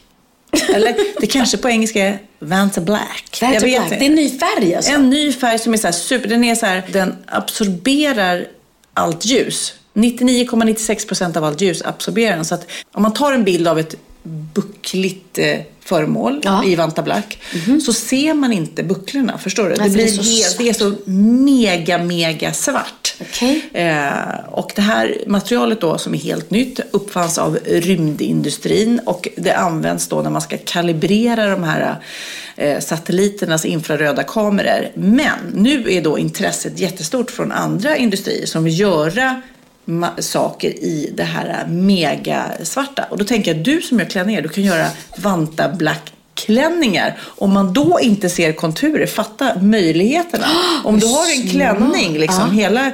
Eller 0.75 0.97
det 1.21 1.27
kanske 1.27 1.57
på 1.57 1.69
engelska 1.69 2.05
är 2.07 2.19
Vanta 2.39 2.81
Black. 2.81 3.39
Vanta 3.43 3.61
Black. 3.61 3.83
inte. 3.85 3.97
Det 3.97 4.05
är 4.05 4.09
en 4.11 4.15
ny 4.15 4.39
färg 4.39 4.75
alltså. 4.75 4.93
En 4.93 5.11
ny 5.11 5.33
färg 5.33 5.59
som 5.59 5.73
är 5.73 5.77
så 5.77 5.93
super. 5.93 6.29
Den 6.29 6.45
är 6.45 6.55
så 6.55 6.67
här, 6.67 6.83
den 6.93 7.17
absorberar 7.27 8.47
allt 8.95 9.25
ljus. 9.25 9.75
99,96% 9.95 11.37
av 11.37 11.45
allt 11.45 11.61
ljus 11.61 11.83
absorberar 11.83 12.37
den. 12.37 12.45
Så 12.45 12.55
att 12.55 12.67
om 12.93 13.03
man 13.03 13.13
tar 13.15 13.33
en 13.33 13.45
bild 13.45 13.69
av 13.69 13.79
ett 13.79 13.95
buckligt 14.55 15.39
eh, 15.39 15.59
föremål 15.81 16.41
Ja. 16.45 16.65
i 16.65 16.75
Vanta 16.75 17.03
Black 17.03 17.39
så 17.85 17.93
ser 17.93 18.35
man 18.35 18.53
inte 18.53 18.83
bucklorna. 18.83 19.39
Förstår 19.39 19.65
du? 19.69 19.71
Det, 19.71 19.77
för 19.77 19.85
det 19.85 19.91
är 19.91 19.95
blir 19.95 20.07
så 20.07 20.23
helt, 20.23 20.59
det 20.59 20.69
är 20.69 20.73
så 20.73 21.11
mega, 21.11 21.99
mega 21.99 22.53
svart. 22.53 23.00
Okay. 23.21 23.61
Eh, 23.73 24.49
och 24.51 24.73
det 24.77 24.83
här 24.83 25.25
materialet 25.27 25.81
då 25.81 25.99
som 25.99 26.15
är 26.15 26.19
helt 26.19 26.51
nytt 26.51 26.81
uppfanns 26.91 27.39
av 27.39 27.59
rymdindustrin 27.67 29.01
och 29.07 29.29
det 29.37 29.53
används 29.53 30.09
då 30.09 30.23
när 30.23 30.31
man 30.31 30.43
ska 30.43 30.59
kalibrera 30.59 31.51
de 31.51 31.63
här 31.63 31.97
eh, 32.57 32.81
satelliternas 32.81 33.65
infraröda 33.65 34.23
kameror. 34.23 34.89
Men 34.95 35.39
nu 35.55 35.93
är 35.93 36.03
då 36.03 36.19
intresset 36.19 36.79
jättestort 36.79 37.31
från 37.31 37.53
andra 37.53 37.97
industrier 37.97 38.47
som 38.47 38.65
vill 38.65 38.81
göra 38.81 39.43
saker 40.19 40.71
i 40.71 41.13
det 41.17 41.25
här 41.25 41.67
mega 41.67 42.45
svarta. 42.63 43.07
Och 43.11 43.19
då 43.19 43.25
tänker 43.25 43.55
jag, 43.55 43.65
du 43.65 43.83
som 43.83 43.99
gör 43.99 44.07
klänningar, 44.07 44.43
du 44.43 44.49
kan 44.49 44.65
göra 44.65 44.87
Vanta 45.17 45.69
Black 45.69 46.13
klänningar. 46.47 47.19
Om 47.23 47.53
man 47.53 47.73
då 47.73 47.99
inte 48.03 48.31
ser 48.31 48.53
konturer, 48.53 49.07
fatta 49.07 49.61
möjligheterna. 49.63 50.47
Om 50.85 50.99
du 50.99 51.07
har 51.07 51.37
en 51.37 51.49
klänning, 51.49 52.19
liksom, 52.19 52.51
hela, 52.51 52.93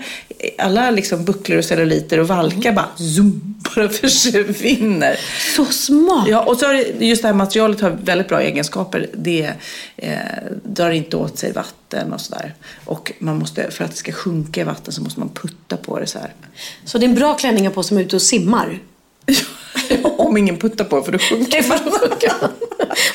alla 0.59 0.90
liksom 0.90 1.24
bucklor 1.24 1.59
och 1.59 1.64
celluliter 1.64 2.20
och 2.20 2.28
valkar 2.28 2.72
bara, 2.72 2.88
zoom, 2.97 3.55
bara 3.76 3.88
försvinner. 3.88 5.16
Så 5.57 5.64
smart. 5.64 6.28
Ja, 6.28 6.42
och 6.42 6.57
så 6.57 6.66
det, 6.66 7.07
just 7.07 7.22
det 7.22 7.28
här 7.28 7.34
materialet 7.34 7.80
har 7.80 7.90
väldigt 7.90 8.28
bra 8.28 8.40
egenskaper. 8.40 9.07
Det 9.14 9.53
eh, 9.97 10.18
drar 10.64 10.90
inte 10.90 11.16
åt 11.16 11.38
sig 11.38 11.53
vatten 11.53 12.12
och 12.12 12.20
sådär. 12.20 12.55
Och 12.84 13.12
man 13.18 13.38
måste, 13.38 13.70
för 13.70 13.84
att 13.84 13.90
det 13.90 13.97
ska 13.97 14.12
sjunka 14.12 14.61
i 14.61 14.64
vatten 14.64 14.92
så 14.92 15.03
måste 15.03 15.20
man 15.20 15.28
putta 15.28 15.76
på 15.76 15.99
det 15.99 16.07
så 16.07 16.18
här. 16.18 16.32
Så 16.84 16.99
det 16.99 17.07
är 17.07 17.09
en 17.09 17.14
bra 17.14 17.34
klänning 17.34 17.66
att 17.66 17.74
på 17.74 17.82
som 17.82 17.97
är 17.97 18.03
ute 18.03 18.16
och 18.16 18.22
simmar. 18.22 18.78
Om 20.18 20.37
ingen 20.37 20.57
puttar 20.57 20.85
på 20.85 21.03
för 21.03 21.12
då 21.12 21.18
sjunker 21.18 21.64
man. 21.68 21.79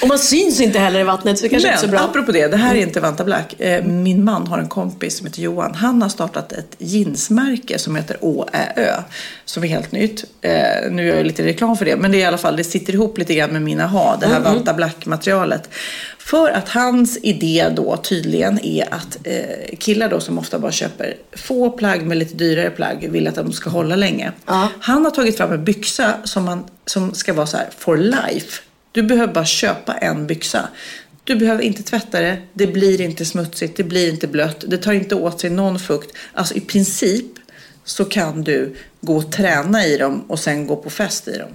Och 0.01 0.07
man 0.07 0.19
syns 0.19 0.61
inte 0.61 0.79
heller 0.79 0.99
i 0.99 1.03
vattnet 1.03 1.37
så 1.39 1.43
det 1.43 1.49
kanske 1.49 1.67
Men 1.67 1.73
inte 1.75 1.85
är 1.85 1.87
så 1.87 1.91
bra. 1.91 1.99
apropå 1.99 2.31
det, 2.31 2.47
det 2.47 2.57
här 2.57 2.75
är 2.75 2.79
inte 2.79 2.99
Vanta 2.99 3.23
Black. 3.23 3.59
Eh, 3.59 3.83
Min 3.83 4.23
man 4.23 4.47
har 4.47 4.57
en 4.59 4.67
kompis 4.69 5.17
som 5.17 5.27
heter 5.27 5.41
Johan. 5.41 5.75
Han 5.75 6.01
har 6.01 6.09
startat 6.09 6.51
ett 6.51 6.75
jeansmärke 6.77 7.79
som 7.79 7.95
heter 7.95 8.17
ÅÄÖ. 8.21 9.01
Som 9.45 9.63
är 9.63 9.67
helt 9.67 9.91
nytt. 9.91 10.23
Eh, 10.41 10.51
Nu 10.91 11.05
gör 11.07 11.15
jag 11.15 11.25
lite 11.25 11.43
reklam 11.45 11.77
för 11.77 11.85
det. 11.85 11.95
Men 11.95 12.11
det 12.11 12.17
är 12.17 12.19
i 12.19 12.25
alla 12.25 12.37
fall, 12.37 12.55
det 12.55 12.63
sitter 12.63 12.93
ihop 12.93 13.17
lite 13.17 13.33
grann 13.35 13.49
med 13.49 13.61
mina 13.61 13.87
ha. 13.87 14.17
Det 14.19 14.27
här 14.27 14.39
Vanta 14.39 14.73
Black-materialet. 14.73 15.69
För 16.25 16.49
att 16.49 16.69
hans 16.69 17.17
idé 17.21 17.69
då 17.75 17.97
tydligen 17.97 18.65
är 18.65 18.93
att 18.93 19.17
eh, 19.23 19.77
killar 19.77 20.09
då 20.09 20.19
som 20.19 20.37
ofta 20.37 20.59
bara 20.59 20.71
köper 20.71 21.15
få 21.33 21.69
plagg 21.69 22.01
med 22.01 22.17
lite 22.17 22.35
dyrare 22.35 22.69
plagg 22.69 23.09
vill 23.11 23.27
att 23.27 23.35
de 23.35 23.53
ska 23.53 23.69
hålla 23.69 23.95
länge. 23.95 24.31
Han 24.79 25.05
har 25.05 25.11
tagit 25.11 25.37
fram 25.37 25.51
en 25.51 25.63
byxa 25.63 26.13
som, 26.23 26.45
man, 26.45 26.63
som 26.85 27.13
ska 27.13 27.33
vara 27.33 27.47
så 27.47 27.57
här 27.57 27.69
for 27.77 27.97
life. 27.97 28.61
Du 28.91 29.03
behöver 29.03 29.33
bara 29.33 29.45
köpa 29.45 29.93
en 29.93 30.27
byxa. 30.27 30.69
Du 31.23 31.35
behöver 31.35 31.63
inte 31.63 31.83
tvätta 31.83 32.19
det, 32.19 32.41
det 32.53 32.67
blir 32.67 33.01
inte 33.01 33.25
smutsigt, 33.25 33.77
det 33.77 33.83
blir 33.83 34.09
inte 34.09 34.27
blött, 34.27 34.63
det 34.67 34.77
tar 34.77 34.93
inte 34.93 35.15
åt 35.15 35.39
sig 35.39 35.49
någon 35.49 35.79
fukt. 35.79 36.17
Alltså 36.33 36.55
i 36.55 36.61
princip 36.61 37.25
så 37.83 38.05
kan 38.05 38.43
du 38.43 38.75
gå 39.01 39.17
och 39.17 39.31
träna 39.31 39.85
i 39.85 39.97
dem 39.97 40.25
och 40.27 40.39
sen 40.39 40.67
gå 40.67 40.75
på 40.75 40.89
fest 40.89 41.27
i 41.27 41.37
dem. 41.37 41.49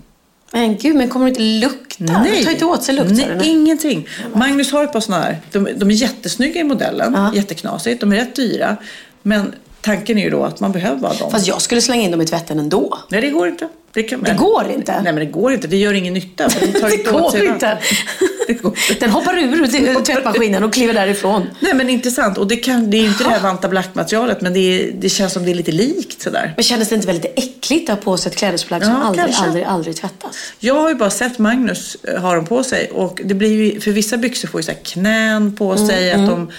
Men 0.52 0.76
gud, 0.76 0.96
men 0.96 1.08
kommer 1.08 1.26
det 1.26 1.28
inte 1.28 1.66
lukta? 1.66 2.04
Det 2.04 2.44
tar 2.44 2.50
inte 2.50 2.64
åt 2.64 2.82
sig 2.82 2.94
lukt. 2.94 3.10
Nej, 3.10 3.48
ingenting. 3.48 4.08
Magnus 4.34 4.72
har 4.72 4.84
ett 4.84 4.92
par 4.92 5.00
sådana 5.00 5.24
här. 5.24 5.40
De, 5.52 5.68
de 5.76 5.90
är 5.90 5.94
jättesnygga 5.94 6.60
i 6.60 6.64
modellen, 6.64 7.16
jätteknasigt. 7.34 8.00
De 8.00 8.12
är 8.12 8.16
rätt 8.16 8.36
dyra. 8.36 8.76
Men 9.22 9.54
tanken 9.86 10.18
är 10.18 10.22
ju 10.22 10.30
då 10.30 10.44
att 10.44 10.60
man 10.60 10.72
behöver 10.72 10.96
bara 10.96 11.14
dem. 11.14 11.30
Fast 11.30 11.46
jag 11.46 11.62
skulle 11.62 11.80
slänga 11.80 12.02
in 12.02 12.10
dem 12.10 12.20
i 12.20 12.26
tvätten 12.26 12.58
ändå. 12.58 12.98
Nej, 13.08 13.20
det 13.20 13.30
går 13.30 13.48
inte. 13.48 13.68
Det, 13.92 14.02
kan, 14.02 14.22
Det 14.22 14.34
går 14.34 14.70
inte? 14.70 14.92
Nej, 14.92 15.12
men 15.12 15.14
det 15.14 15.26
går 15.26 15.52
inte. 15.52 15.68
Det 15.68 15.76
gör 15.76 15.94
ingen 15.94 16.14
nytta. 16.14 16.48
För 16.50 16.66
de 16.66 16.72
tar 16.80 16.90
Det 16.96 17.12
går 17.12 17.46
inte. 17.46 17.78
Det 18.46 18.52
går 18.52 18.76
inte. 18.90 19.04
Den 19.04 19.10
hoppar 19.10 19.38
ur 19.38 20.04
tvättmaskinen 20.04 20.64
och 20.64 20.72
kliver 20.72 20.94
därifrån. 20.94 21.46
Nej 21.60 21.74
men 21.74 21.90
intressant. 21.90 22.38
Och 22.38 22.46
det, 22.46 22.56
kan, 22.56 22.90
det 22.90 22.96
är 22.96 23.00
ju 23.00 23.08
inte 23.08 23.24
det 23.24 23.30
här 23.30 23.40
Vanta 23.40 23.68
Black-materialet 23.68 24.40
men 24.40 24.52
det, 24.52 24.58
är, 24.60 24.92
det 24.92 25.08
känns 25.08 25.32
som 25.32 25.44
det 25.44 25.50
är 25.50 25.54
lite 25.54 25.72
likt 25.72 26.22
sådär. 26.22 26.52
Men 26.56 26.62
kändes 26.64 26.88
det 26.88 26.94
inte 26.94 27.06
väldigt 27.06 27.32
äckligt 27.36 27.90
att 27.90 27.96
ha 27.98 28.04
på 28.04 28.16
sig 28.16 28.30
ett 28.30 28.38
klädesplagg 28.38 28.84
som 28.84 28.92
Ja, 28.92 29.02
aldrig, 29.02 29.24
kanske. 29.24 29.44
aldrig, 29.44 29.64
aldrig 29.64 29.96
tvättas? 29.96 30.36
Jag 30.58 30.74
har 30.74 30.88
ju 30.88 30.94
bara 30.94 31.10
sett 31.10 31.38
Magnus 31.38 31.96
eh, 32.02 32.20
ha 32.20 32.34
dem 32.34 32.46
på 32.46 32.64
sig 32.64 32.90
och 32.90 33.20
det 33.24 33.34
blir 33.34 33.72
ju, 33.72 33.80
för 33.80 33.90
vissa 33.90 34.16
byxor 34.16 34.48
får 34.48 34.60
ju 34.60 34.64
så 34.64 34.72
knän 34.82 35.56
på 35.56 35.76
sig, 35.76 36.12
att 36.12 36.26
de 36.26 36.50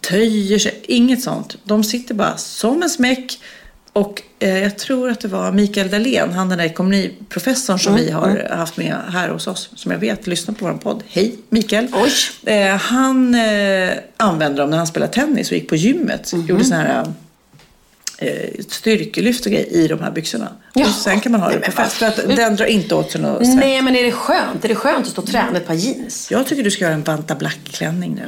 töjer 0.00 0.58
sig. 0.58 0.80
Inget 0.82 1.22
sånt. 1.22 1.56
De 1.64 1.84
sitter 1.84 2.14
bara 2.14 2.36
som 2.36 2.82
en 2.82 2.90
smäck. 2.90 3.38
Och 3.92 4.22
eh, 4.38 4.58
jag 4.58 4.78
tror 4.78 5.10
att 5.10 5.20
det 5.20 5.28
var 5.28 5.52
Mikael 5.52 5.90
Dahlén, 5.90 6.32
han 6.32 6.48
den 6.48 6.58
där 6.58 6.64
ekonomiprofessorn 6.64 7.78
som 7.78 7.94
vi 7.94 8.10
har 8.10 8.48
haft 8.50 8.76
med 8.76 8.96
här 9.08 9.28
hos 9.28 9.46
oss, 9.46 9.70
som 9.74 9.92
jag 9.92 9.98
vet 9.98 10.26
lyssnar 10.26 10.54
på 10.54 10.64
vår 10.64 10.72
podd. 10.72 11.02
Hej 11.08 11.36
Mikael! 11.48 11.88
Oj. 11.92 12.12
Eh, 12.52 12.76
han 12.76 13.34
eh, 13.34 13.90
använde 14.16 14.62
dem 14.62 14.70
när 14.70 14.76
han 14.76 14.86
spelade 14.86 15.12
tennis 15.12 15.50
och 15.50 15.56
gick 15.56 15.68
på 15.68 15.76
gymmet. 15.76 16.32
Gjorde 16.48 16.64
sådana 16.64 16.84
här 16.84 17.12
eh, 18.18 18.50
styrkelyft 18.68 19.46
och 19.46 19.52
grejer 19.52 19.72
i 19.72 19.88
de 19.88 20.00
här 20.00 20.10
byxorna. 20.10 20.48
Ja. 20.74 20.86
Och 20.86 20.92
sen 20.92 21.20
kan 21.20 21.32
man 21.32 21.40
ha 21.40 21.50
det 21.50 21.58
på 21.58 21.72
fest. 21.72 21.92
För 21.92 22.06
att 22.06 22.16
den 22.16 22.56
drar 22.56 22.66
inte 22.66 22.94
åt 22.94 23.10
sig 23.10 23.20
något. 23.20 23.42
Nej, 23.42 23.82
men 23.82 23.96
är 23.96 24.04
det 24.04 24.12
skönt? 24.12 24.64
Är 24.64 24.68
det 24.68 24.74
skönt 24.74 25.06
att 25.06 25.12
stå 25.12 25.22
och 25.22 25.28
träna 25.28 25.56
ett 25.56 25.66
par 25.66 25.74
jeans? 25.74 26.28
Jag 26.30 26.46
tycker 26.46 26.62
du 26.62 26.70
ska 26.70 26.84
göra 26.84 26.94
en 26.94 27.02
Vanta 27.02 27.34
Black-klänning 27.34 28.14
nu. 28.14 28.22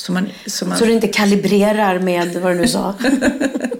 Så 0.00 0.12
man, 0.12 0.28
så 0.46 0.66
man, 0.66 0.78
Så 0.78 0.84
du 0.84 0.92
inte 0.92 1.08
kalibrerar 1.08 1.98
med 1.98 2.36
vad 2.36 2.52
du 2.52 2.60
nu 2.60 2.68
sa? 2.68 2.94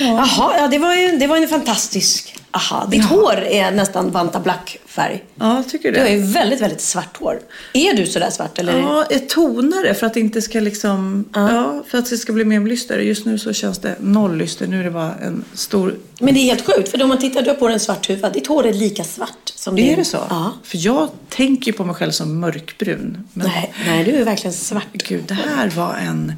Jaha, 0.00 0.54
ja, 0.58 0.68
det 0.70 0.78
var 0.78 0.94
ju 0.94 1.16
det 1.16 1.26
var 1.26 1.36
en 1.36 1.48
fantastisk... 1.48 2.34
Aha, 2.50 2.86
ditt 2.90 3.04
hår 3.04 3.36
är 3.40 3.70
nästan 3.70 4.10
Vanta 4.10 4.40
Black-färg. 4.40 5.24
Ja, 5.34 5.62
tycker 5.70 5.92
Du 5.92 5.98
har 5.98 6.06
du? 6.06 6.12
ju 6.12 6.18
väldigt, 6.22 6.60
väldigt 6.60 6.80
svart 6.80 7.16
hår. 7.16 7.40
Är 7.74 7.94
du 7.94 8.06
sådär 8.06 8.30
svart 8.30 8.58
eller? 8.58 8.78
Ja, 8.78 9.04
ett 9.10 9.28
tonare 9.28 9.94
för 9.94 10.06
att 10.06 10.14
det 10.14 10.20
inte 10.20 10.42
ska 10.42 10.60
liksom... 10.60 11.24
Ja, 11.34 11.82
för 11.88 11.98
att 11.98 12.10
det 12.10 12.16
ska 12.18 12.32
bli 12.32 12.44
mer 12.44 12.60
lyster. 12.60 12.98
Just 12.98 13.26
nu 13.26 13.38
så 13.38 13.52
känns 13.52 13.78
det 13.78 13.96
noll 14.00 14.36
lyster. 14.36 14.66
Nu 14.66 14.80
är 14.80 14.84
det 14.84 14.90
bara 14.90 15.14
en 15.14 15.44
stor... 15.54 15.94
Men 16.20 16.34
det 16.34 16.40
är 16.40 16.44
helt 16.44 16.66
sjukt, 16.66 16.88
för 16.88 17.02
om 17.02 17.08
man 17.08 17.18
tittar, 17.18 17.42
du 17.42 17.48
har 17.50 17.56
på 17.56 17.66
dig 17.66 17.74
en 17.74 17.80
svart 17.80 18.08
huva. 18.10 18.30
Ditt 18.30 18.46
hår 18.46 18.66
är 18.66 18.72
lika 18.72 19.04
svart 19.04 19.52
som 19.54 19.78
Är 19.78 19.82
din. 19.82 19.96
det 19.98 20.04
så? 20.04 20.18
Ja. 20.30 20.52
För 20.64 20.78
jag 20.86 21.08
tänker 21.28 21.72
på 21.72 21.84
mig 21.84 21.94
själv 21.94 22.10
som 22.10 22.40
mörkbrun. 22.40 23.28
Men 23.32 23.46
Nej, 23.46 23.74
nej, 23.86 24.04
du 24.04 24.10
är 24.16 24.24
verkligen 24.24 24.54
svart. 24.54 24.86
gud, 24.92 25.24
det 25.26 25.34
här 25.34 25.70
var 25.70 25.94
en, 25.94 26.32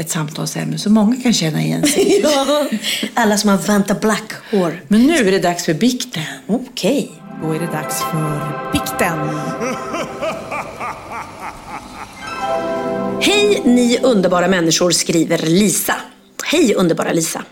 ett 0.00 0.10
samtalsämne 0.10 0.78
som 0.78 0.92
många 0.92 1.16
kan 1.16 1.32
känna 1.32 1.62
igen 1.62 1.86
sig 1.86 2.20
ja, 2.22 2.68
alla 3.14 3.36
som 3.36 3.50
har 3.50 3.56
Vanta 3.58 3.94
Black-hår. 3.94 4.80
Men 4.88 5.06
nu 5.06 5.28
är 5.28 5.32
det 5.32 5.38
dags 5.38 5.64
för 5.64 5.74
bikten. 5.74 6.22
Okej. 6.46 7.12
Då 7.42 7.52
är 7.52 7.60
det 7.60 7.66
dags 7.66 8.02
för 8.02 8.70
bikten. 8.72 9.18
Hej 13.20 13.62
ni 13.64 13.98
underbara 14.02 14.48
människor, 14.48 14.90
skriver 14.90 15.38
Lisa. 15.38 15.96
Hej 16.44 16.74
underbara 16.74 17.12
Lisa. 17.12 17.44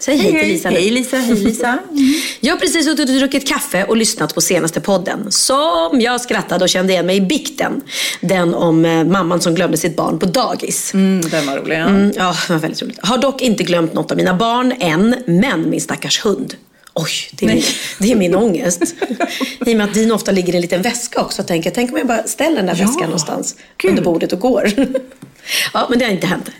Säg 0.00 0.16
hej, 0.16 0.40
till 0.40 0.48
Lisa. 0.48 0.68
Hej 0.68 0.90
Lisa, 0.90 1.16
hej 1.16 1.34
Lisa. 1.34 1.78
Jag 2.40 2.54
har 2.54 2.60
precis 2.60 2.84
suttit 2.84 3.08
och 3.08 3.14
druckit 3.14 3.48
kaffe 3.48 3.84
och 3.84 3.96
lyssnat 3.96 4.34
på 4.34 4.40
senaste 4.40 4.80
podden. 4.80 5.32
Som 5.32 6.00
jag 6.00 6.20
skrattade 6.20 6.64
och 6.64 6.68
kände 6.68 6.92
igen 6.92 7.06
mig 7.06 7.16
i 7.16 7.20
bikten. 7.20 7.80
Den 8.20 8.54
om 8.54 8.84
eh, 8.84 9.04
mamman 9.04 9.40
som 9.40 9.54
glömde 9.54 9.76
sitt 9.76 9.96
barn 9.96 10.18
på 10.18 10.26
dagis. 10.26 10.94
Mm, 10.94 11.20
den 11.30 11.46
var 11.46 11.56
rolig. 11.56 11.76
Ja. 11.76 11.86
Mm, 11.86 12.12
ja, 12.16 12.36
det 12.46 12.52
var 12.52 12.60
väldigt 12.60 12.82
roligt. 12.82 12.98
Har 13.02 13.18
dock 13.18 13.42
inte 13.42 13.62
glömt 13.62 13.94
något 13.94 14.10
av 14.10 14.16
mina 14.16 14.34
barn 14.34 14.74
än, 14.80 15.16
men 15.26 15.70
min 15.70 15.80
stackars 15.80 16.24
hund. 16.24 16.54
Oj, 16.94 17.10
det 17.32 17.46
är, 17.46 17.54
min, 17.54 17.62
det 17.98 18.12
är 18.12 18.16
min 18.16 18.34
ångest. 18.34 18.82
I 19.66 19.72
och 19.72 19.76
med 19.76 19.86
att 19.86 19.94
din 19.94 20.12
ofta 20.12 20.32
ligger 20.32 20.52
i 20.52 20.56
en 20.56 20.62
liten 20.62 20.82
väska 20.82 21.20
också. 21.20 21.42
Tänker, 21.42 21.70
tänk 21.70 21.90
om 21.92 21.98
jag 21.98 22.06
bara 22.06 22.22
ställer 22.22 22.56
den 22.56 22.66
där 22.66 22.76
Ja, 22.78 22.86
väskan 22.86 23.04
någonstans 23.04 23.56
gud. 23.76 23.88
under 23.88 24.02
bordet 24.02 24.32
och 24.32 24.40
går. 24.40 24.70
ja, 25.72 25.86
men 25.90 25.98
det 25.98 26.04
har 26.04 26.12
inte 26.12 26.26
hänt. 26.26 26.50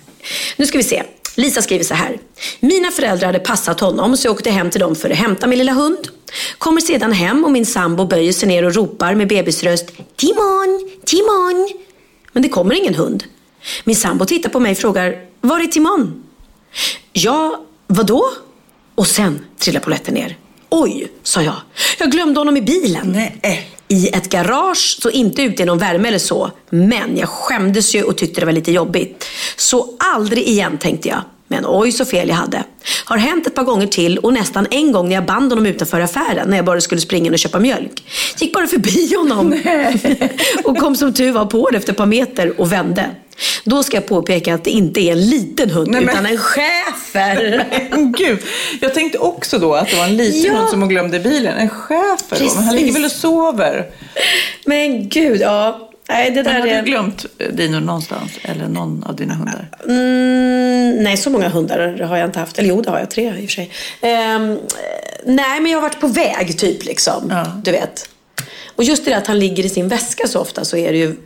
Nu 0.57 0.67
ska 0.67 0.79
vi 0.79 0.85
se. 0.85 1.03
Lisa 1.35 1.63
skriver 1.63 1.85
så 1.85 1.95
här. 1.95 2.19
Mina 2.61 2.91
föräldrar 2.91 3.27
hade 3.27 3.39
passat 3.39 3.81
honom 3.81 4.17
så 4.17 4.27
jag 4.27 4.33
åkte 4.33 4.51
hem 4.51 4.71
till 4.71 4.81
dem 4.81 4.97
för 4.97 5.11
att 5.11 5.17
hämta 5.17 5.47
min 5.47 5.59
lilla 5.59 5.73
hund. 5.73 6.09
Kommer 6.59 6.81
sedan 6.81 7.13
hem 7.13 7.45
och 7.45 7.51
min 7.51 7.67
sambo 7.67 8.05
böjer 8.05 8.33
sig 8.33 8.49
ner 8.49 8.65
och 8.65 8.75
ropar 8.75 9.15
med 9.15 9.29
bebisröst 9.29 9.87
Timon, 10.17 10.91
Timon. 11.05 11.69
Men 12.33 12.43
det 12.43 12.49
kommer 12.49 12.75
ingen 12.75 12.95
hund. 12.95 13.25
Min 13.85 13.97
sambo 13.97 14.25
tittar 14.25 14.51
på 14.51 14.61
mig 14.61 14.73
och 14.73 14.79
frågar 14.79 15.25
Var 15.41 15.61
är 15.61 15.67
Timon? 15.67 16.23
Ja, 17.13 17.65
vadå? 17.87 18.25
Och 18.95 19.07
sen 19.07 19.45
trillar 19.59 19.81
polletten 19.81 20.15
ner. 20.15 20.37
Oj, 20.69 21.13
sa 21.23 21.43
jag. 21.43 21.57
Jag 21.99 22.11
glömde 22.11 22.41
honom 22.41 22.57
i 22.57 22.63
bilen. 22.63 23.13
Nej. 23.13 23.39
Äh. 23.43 23.80
I 23.93 24.09
ett 24.09 24.29
garage, 24.29 24.99
så 25.03 25.11
inte 25.11 25.43
ute 25.43 25.63
i 25.63 25.67
någon 25.67 25.79
värme 25.79 26.09
eller 26.09 26.19
så. 26.19 26.51
Men 26.71 27.17
jag 27.17 27.29
skämdes 27.29 27.95
ju 27.95 28.03
och 28.03 28.17
tyckte 28.17 28.41
det 28.41 28.47
var 28.47 28.53
lite 28.53 28.73
jobbigt. 28.73 29.25
Så 29.57 29.97
aldrig 29.99 30.49
igen 30.49 30.79
tänkte 30.79 31.09
jag. 31.09 31.23
Men 31.53 31.65
oj 31.67 31.93
så 31.93 32.05
fel 32.05 32.29
jag 32.29 32.37
hade. 32.37 32.65
Har 33.05 33.17
hänt 33.17 33.47
ett 33.47 33.55
par 33.55 33.65
gånger 33.65 33.87
till 33.87 34.19
och 34.19 34.33
nästan 34.33 34.67
en 34.71 34.93
gång 34.93 35.09
när 35.09 35.15
jag 35.15 35.25
band 35.25 35.53
honom 35.53 35.67
utanför 35.67 36.01
affären 36.01 36.49
när 36.51 36.57
jag 36.57 36.65
bara 36.65 36.81
skulle 36.81 37.01
springa 37.01 37.27
in 37.27 37.33
och 37.33 37.39
köpa 37.39 37.59
mjölk. 37.59 38.03
Gick 38.39 38.53
bara 38.55 38.67
förbi 38.67 39.15
honom. 39.15 39.55
och 40.65 40.77
kom 40.79 40.97
som 40.97 41.15
tur 41.15 41.33
var 41.33 41.47
på 41.47 41.71
det 41.71 41.77
efter 41.77 41.93
ett 41.93 41.97
par 41.99 42.07
meter 42.07 42.61
och 42.61 42.73
vände. 42.73 43.07
Då 43.65 43.83
ska 43.83 43.97
jag 43.97 44.07
påpeka 44.07 44.55
att 44.55 44.65
det 44.65 44.71
inte 44.71 45.01
är 45.01 45.13
en 45.13 45.29
liten 45.31 45.71
hund 45.71 45.91
Nej, 45.91 46.01
men- 46.01 46.11
utan 46.15 46.27
en 46.27 46.39
schäfer. 46.39 47.65
Gud, 48.19 48.39
jag 48.81 48.95
tänkte 48.95 49.19
också 49.19 49.59
då 49.59 49.75
att 49.75 49.89
det 49.91 49.97
var 49.97 50.05
en 50.05 50.17
liten 50.17 50.53
Ja. 50.53 50.59
hund 50.59 50.69
som 50.71 50.81
hon 50.81 50.89
glömde 50.89 51.17
i 51.17 51.21
bilen. 51.21 51.57
En 51.59 51.69
schäfer 51.69 52.55
men 52.57 52.65
han 52.65 52.77
ligger 52.77 52.93
väl 52.93 53.05
och 53.05 53.11
sover. 53.11 53.87
Men 54.65 55.09
gud, 55.09 55.41
ja. 55.41 55.90
Nej, 56.11 56.31
det 56.31 56.43
Men 56.43 56.45
där 56.45 56.61
har 56.61 56.67
är... 56.67 56.83
du 56.83 56.91
glömt 56.91 57.27
Dino 57.53 57.81
någonstans? 57.81 58.33
Eller 58.43 58.69
någon 58.69 59.05
av 59.05 59.17
dina 59.17 59.35
hundar? 59.35 59.69
Mm, 59.89 61.03
nej, 61.05 61.17
så 61.17 61.31
många 61.31 61.49
hundar 61.49 61.99
har 62.03 62.17
jag 62.17 62.29
inte 62.29 62.39
haft. 62.39 62.59
Eller 62.59 62.69
jo, 62.69 62.83
det 62.83 62.91
har 62.91 62.99
jag. 62.99 63.11
Tre 63.11 63.29
i 63.29 63.31
och 63.31 63.35
för 63.35 63.47
sig. 63.47 63.71
Ehm, 64.01 64.59
nej, 65.25 65.61
men 65.61 65.67
jag 65.73 65.79
har 65.79 65.83
varit 65.83 66.01
på 66.01 66.09
väg 66.09 66.59
typ 66.59 66.85
liksom. 66.85 67.29
Ja. 67.31 67.61
Du 67.65 67.71
vet. 67.71 68.09
Och 68.77 68.85
just 68.85 69.05
det 69.05 69.11
där 69.11 69.19
att 69.19 69.27
han 69.27 69.39
ligger 69.39 69.67
i 69.67 69.69
sin 69.69 69.89
väska 69.89 70.29
så 70.29 70.41
ofta 70.41 70.65
så 70.65 70.77
är 70.77 70.93
det 70.93 70.99
ju... 70.99 71.17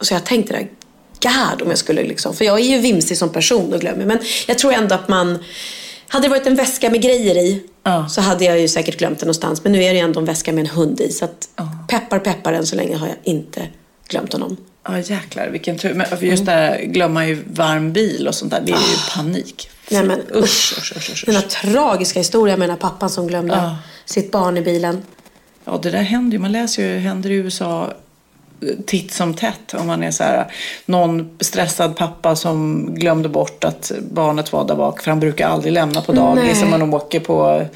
Så 0.00 0.14
jag 0.14 0.24
tänkte 0.24 0.52
där, 0.52 0.68
God 1.20 1.62
om 1.62 1.68
jag 1.68 1.78
skulle 1.78 2.02
liksom... 2.02 2.34
För 2.34 2.44
jag 2.44 2.60
är 2.60 2.64
ju 2.64 2.78
vimsig 2.78 3.18
som 3.18 3.28
person 3.28 3.72
och 3.72 3.80
glömmer. 3.80 4.04
Men 4.06 4.18
jag 4.46 4.58
tror 4.58 4.72
ändå 4.72 4.94
att 4.94 5.08
man... 5.08 5.38
Hade 6.08 6.24
det 6.24 6.30
varit 6.30 6.46
en 6.46 6.54
väska 6.56 6.90
med 6.90 7.02
grejer 7.02 7.34
i 7.36 7.62
Ja. 7.82 8.08
så 8.08 8.20
hade 8.20 8.44
jag 8.44 8.60
ju 8.60 8.68
säkert 8.68 8.98
glömt 8.98 9.18
det 9.18 9.24
någonstans. 9.26 9.64
Men 9.64 9.72
nu 9.72 9.84
är 9.84 9.88
det 9.92 9.98
ju 9.98 10.04
ändå 10.04 10.20
en 10.20 10.26
väska 10.26 10.52
med 10.52 10.60
en 10.60 10.70
hund 10.70 11.00
i. 11.00 11.12
Så 11.12 11.24
att 11.24 11.48
peppar 11.88 12.18
peppar 12.18 12.52
än 12.52 12.66
så 12.66 12.76
länge 12.76 12.96
har 12.96 13.06
jag 13.06 13.16
inte 13.24 13.62
glömt 14.08 14.32
honom. 14.32 14.56
Ja 14.84 14.98
jäklar 14.98 15.48
vilken 15.48 15.78
tur. 15.78 15.94
Men 15.94 16.06
för 16.06 16.22
just 16.26 16.44
det 16.46 16.52
här 16.52 16.80
glömma 16.82 17.26
ju 17.26 17.44
varm 17.52 17.92
bil 17.92 18.28
och 18.28 18.34
sånt 18.34 18.50
där, 18.50 18.60
det 18.66 18.72
är 18.72 18.76
ju 18.76 18.96
panik. 19.14 19.70
Nej, 19.90 20.04
men 20.04 20.20
Usch, 20.34 20.74
usch, 20.78 20.92
usch, 20.96 21.10
usch, 21.12 21.22
Den 21.26 21.34
här 21.34 21.42
tragiska 21.42 22.20
historien 22.20 22.58
med 22.58 22.68
den 22.68 22.76
här 22.76 22.80
pappan 22.90 23.10
som 23.10 23.26
glömde 23.26 23.54
Ja. 23.54 23.76
sitt 24.04 24.30
barn 24.30 24.56
i 24.56 24.62
bilen. 24.62 25.02
Ja 25.64 25.80
det 25.82 25.90
där 25.90 26.02
händer 26.02 26.32
ju, 26.32 26.38
man 26.38 26.52
läser 26.52 26.82
ju, 26.82 26.98
händer 26.98 27.30
i 27.30 27.34
USA 27.34 27.92
titt 28.86 29.12
som 29.12 29.34
tätt. 29.34 29.74
Om 29.74 29.86
man 29.86 30.02
är 30.02 30.10
så 30.10 30.24
här, 30.24 30.46
någon 30.86 31.30
stressad 31.40 31.96
pappa 31.96 32.36
som 32.36 32.86
glömde 32.94 33.28
bort 33.28 33.64
att 33.64 33.92
barnet 34.12 34.52
var 34.52 34.64
där 34.64 34.74
bak. 34.76 35.02
För 35.02 35.10
han 35.10 35.20
brukar 35.20 35.48
aldrig 35.48 35.72
lämna 35.72 36.00
på 36.00 36.12
dagis. 36.12 36.62
Och 36.62 36.68
man 36.68 36.94
åker 36.94 37.20
på 37.20 37.66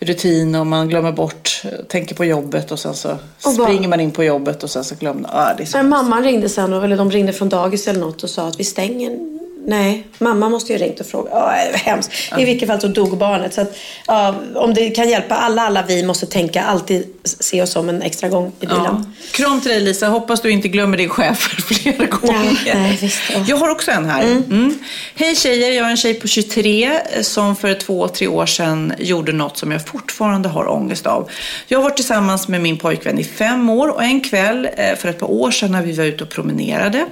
rutin 0.00 0.54
och 0.54 0.66
man 0.66 0.88
glömmer 0.88 1.12
bort, 1.12 1.62
tänker 1.88 2.14
på 2.14 2.24
jobbet 2.24 2.72
och 2.72 2.78
sen 2.78 2.94
så 2.94 3.10
Och 3.10 3.18
bara- 3.42 3.66
springer 3.66 3.88
man 3.88 4.00
in 4.00 4.10
på 4.10 4.24
jobbet 4.24 4.62
och 4.62 4.70
sen 4.70 4.84
så 4.84 4.94
glömmer 4.94 5.30
ah, 5.32 5.54
det 5.56 5.62
är 5.62 5.66
så 5.66 5.76
Men 5.78 5.88
mamman 5.88 6.22
ringde 6.24 6.48
sen, 6.48 6.72
eller 6.72 6.96
de 6.96 7.10
ringde 7.10 7.32
från 7.32 7.48
dagis 7.48 7.88
eller 7.88 8.00
något 8.00 8.22
och 8.22 8.30
sa 8.30 8.48
att 8.48 8.60
vi 8.60 8.64
stänger. 8.64 9.41
Nej, 9.66 10.06
mamma 10.18 10.48
måste 10.48 10.72
ju 10.72 10.78
ringt 10.78 11.00
och 11.00 11.06
frågat. 11.06 11.32
Ja, 11.32 11.64
det 11.66 11.70
var 11.70 11.78
hemskt. 11.78 12.12
I 12.38 12.44
vilket 12.44 12.68
fall 12.68 12.80
så 12.80 12.88
dog 12.88 13.18
barnet. 13.18 13.54
Så 13.54 13.60
att, 13.60 13.76
ja, 14.06 14.34
om 14.54 14.74
det 14.74 14.90
kan 14.90 15.08
hjälpa 15.08 15.34
alla, 15.34 15.62
alla 15.62 15.82
vi 15.82 16.02
måste 16.02 16.26
tänka, 16.26 16.62
alltid 16.62 17.06
se 17.24 17.62
oss 17.62 17.76
om 17.76 17.88
en 17.88 18.02
extra 18.02 18.28
gång 18.28 18.52
i 18.60 18.66
bilen. 18.66 18.84
Ja. 18.84 19.02
Kram 19.32 19.60
till 19.60 19.70
dig 19.70 19.80
Lisa, 19.80 20.06
hoppas 20.06 20.40
du 20.40 20.50
inte 20.50 20.68
glömmer 20.68 20.96
din 20.96 21.08
chef 21.08 21.38
flera 21.66 22.06
gånger. 22.06 22.74
nej, 22.74 22.98
visst, 23.00 23.22
ja. 23.32 23.44
Jag 23.48 23.56
har 23.56 23.68
också 23.68 23.90
en 23.90 24.04
här. 24.04 24.22
Mm. 24.22 24.78
Hej 25.14 25.36
tjejer, 25.36 25.72
jag 25.72 25.86
är 25.86 25.90
en 25.90 25.96
tjej 25.96 26.14
på 26.14 26.28
23 26.28 26.90
som 27.22 27.56
för 27.56 27.74
två, 27.74 28.08
tre 28.08 28.26
år 28.28 28.46
sedan 28.46 28.92
gjorde 28.98 29.32
något 29.32 29.58
som 29.58 29.72
jag 29.72 29.86
fortfarande 29.86 30.48
har 30.48 30.70
ångest 30.70 31.06
av. 31.06 31.30
Jag 31.68 31.78
har 31.78 31.82
varit 31.82 31.96
tillsammans 31.96 32.48
med 32.48 32.60
min 32.60 32.78
pojkvän 32.78 33.18
i 33.18 33.24
fem 33.24 33.70
år 33.70 33.88
och 33.88 34.02
en 34.02 34.20
kväll 34.20 34.68
eh, 34.76 34.96
för 34.96 35.08
ett 35.08 35.18
par 35.18 35.30
år 35.30 35.50
sedan 35.50 35.72
när 35.72 35.82
vi 35.82 35.92
var 35.92 36.04
ute 36.04 36.24
och 36.24 36.30
promenerade 36.30 37.06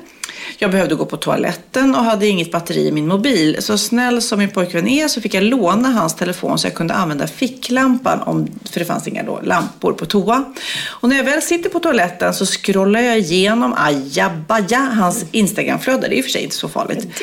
jag 0.58 0.70
behövde 0.70 0.94
gå 0.94 1.04
på 1.04 1.16
toaletten 1.16 1.94
och 1.94 2.04
hade 2.04 2.26
inget 2.26 2.52
batteri 2.52 2.86
i 2.86 2.92
min 2.92 3.08
mobil. 3.08 3.56
Så 3.60 3.78
snäll 3.78 4.22
som 4.22 4.38
min 4.38 4.50
pojkvän 4.50 4.88
är 4.88 5.08
så 5.08 5.20
fick 5.20 5.34
jag 5.34 5.44
låna 5.44 5.88
hans 5.88 6.14
telefon 6.14 6.58
så 6.58 6.66
jag 6.66 6.74
kunde 6.74 6.94
använda 6.94 7.26
ficklampan 7.26 8.20
om, 8.20 8.48
för 8.70 8.80
det 8.80 8.86
fanns 8.86 9.08
inga 9.08 9.22
då, 9.22 9.40
lampor 9.42 9.92
på 9.92 10.06
toa. 10.06 10.44
Och 10.88 11.08
när 11.08 11.16
jag 11.16 11.24
väl 11.24 11.42
sitter 11.42 11.70
på 11.70 11.78
toaletten 11.78 12.34
så 12.34 12.46
scrollar 12.46 13.00
jag 13.00 13.18
igenom 13.18 13.74
ajabaja 13.76 14.78
hans 14.78 15.24
Instagramflöde. 15.30 16.08
Det 16.08 16.14
är 16.14 16.18
i 16.18 16.20
och 16.20 16.24
för 16.24 16.30
sig 16.30 16.42
inte 16.42 16.56
så 16.56 16.68
farligt. 16.68 17.22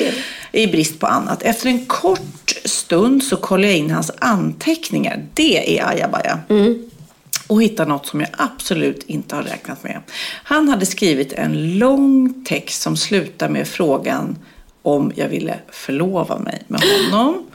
I 0.52 0.66
brist 0.66 1.00
på 1.00 1.06
annat. 1.06 1.42
Efter 1.42 1.68
en 1.68 1.86
kort 1.86 2.54
stund 2.64 3.24
så 3.24 3.36
kollar 3.36 3.68
jag 3.68 3.76
in 3.76 3.90
hans 3.90 4.10
anteckningar. 4.18 5.26
Det 5.34 5.78
är 5.78 5.88
ajabaja 5.88 6.38
och 7.48 7.62
hittar 7.62 7.86
något 7.86 8.06
som 8.06 8.20
jag 8.20 8.28
absolut 8.32 9.04
inte 9.06 9.36
har 9.36 9.42
räknat 9.42 9.82
med. 9.82 10.00
Han 10.42 10.68
hade 10.68 10.86
skrivit 10.86 11.32
en 11.32 11.78
lång 11.78 12.44
text 12.44 12.82
som 12.82 12.96
slutar 12.96 13.48
med 13.48 13.68
frågan 13.68 14.38
om 14.82 15.12
jag 15.14 15.28
ville 15.28 15.58
förlova 15.70 16.38
mig 16.38 16.62
med 16.66 16.80
honom. 16.80 17.46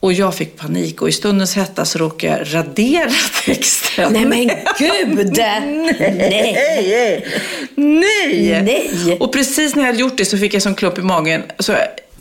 Och 0.00 0.12
jag 0.12 0.34
fick 0.34 0.56
panik 0.56 1.02
och 1.02 1.08
i 1.08 1.12
stundens 1.12 1.56
hetta 1.56 1.84
så 1.84 1.98
råkade 1.98 2.38
jag 2.38 2.54
radera 2.54 3.10
texten. 3.44 4.12
Nej 4.12 4.24
men 4.24 4.50
gud! 4.78 5.32
Nej! 5.36 5.96
Nej! 6.00 7.26
Nej! 7.74 8.62
Nej. 8.62 9.16
Och 9.20 9.32
precis 9.32 9.74
när 9.74 9.82
jag 9.82 9.86
hade 9.86 9.98
gjort 9.98 10.16
det 10.16 10.24
så 10.24 10.38
fick 10.38 10.54
jag 10.54 10.62
som 10.62 10.74
klopp 10.74 10.98
i 10.98 11.02
magen 11.02 11.42
så 11.58 11.74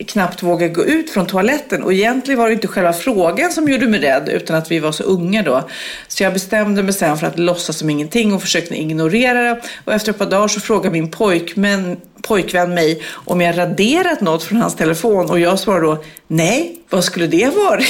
knappt 0.05 0.43
vågade 0.43 0.73
gå 0.73 0.85
ut 0.85 1.09
från 1.09 1.25
toaletten. 1.25 1.83
Och 1.83 1.93
egentligen 1.93 2.39
var 2.39 2.47
det 2.47 2.53
inte 2.53 2.67
själva 2.67 2.93
frågan 2.93 3.51
som 3.51 3.69
gjorde 3.69 3.87
mig 3.87 3.99
rädd 3.99 4.29
utan 4.29 4.55
att 4.55 4.71
vi 4.71 4.79
var 4.79 4.91
så 4.91 5.03
unga 5.03 5.43
då. 5.43 5.69
Så 6.07 6.23
jag 6.23 6.33
bestämde 6.33 6.83
mig 6.83 6.93
sen 6.93 7.17
för 7.17 7.27
att 7.27 7.39
låtsas 7.39 7.77
som 7.77 7.89
ingenting 7.89 8.33
och 8.33 8.41
försökte 8.41 8.75
ignorera 8.75 9.41
det. 9.41 9.61
Och 9.85 9.93
efter 9.93 10.11
ett 10.11 10.17
par 10.17 10.25
dagar 10.25 10.47
så 10.47 10.59
frågade 10.59 10.89
min 10.89 11.11
pojkvän, 11.11 11.97
pojkvän 12.21 12.73
mig 12.73 13.01
om 13.13 13.41
jag 13.41 13.57
raderat 13.57 14.21
något 14.21 14.43
från 14.43 14.61
hans 14.61 14.75
telefon 14.75 15.29
och 15.29 15.39
jag 15.39 15.59
svarade 15.59 15.85
då 15.85 16.03
nej, 16.27 16.79
vad 16.89 17.03
skulle 17.03 17.27
det 17.27 17.49
varit? 17.55 17.87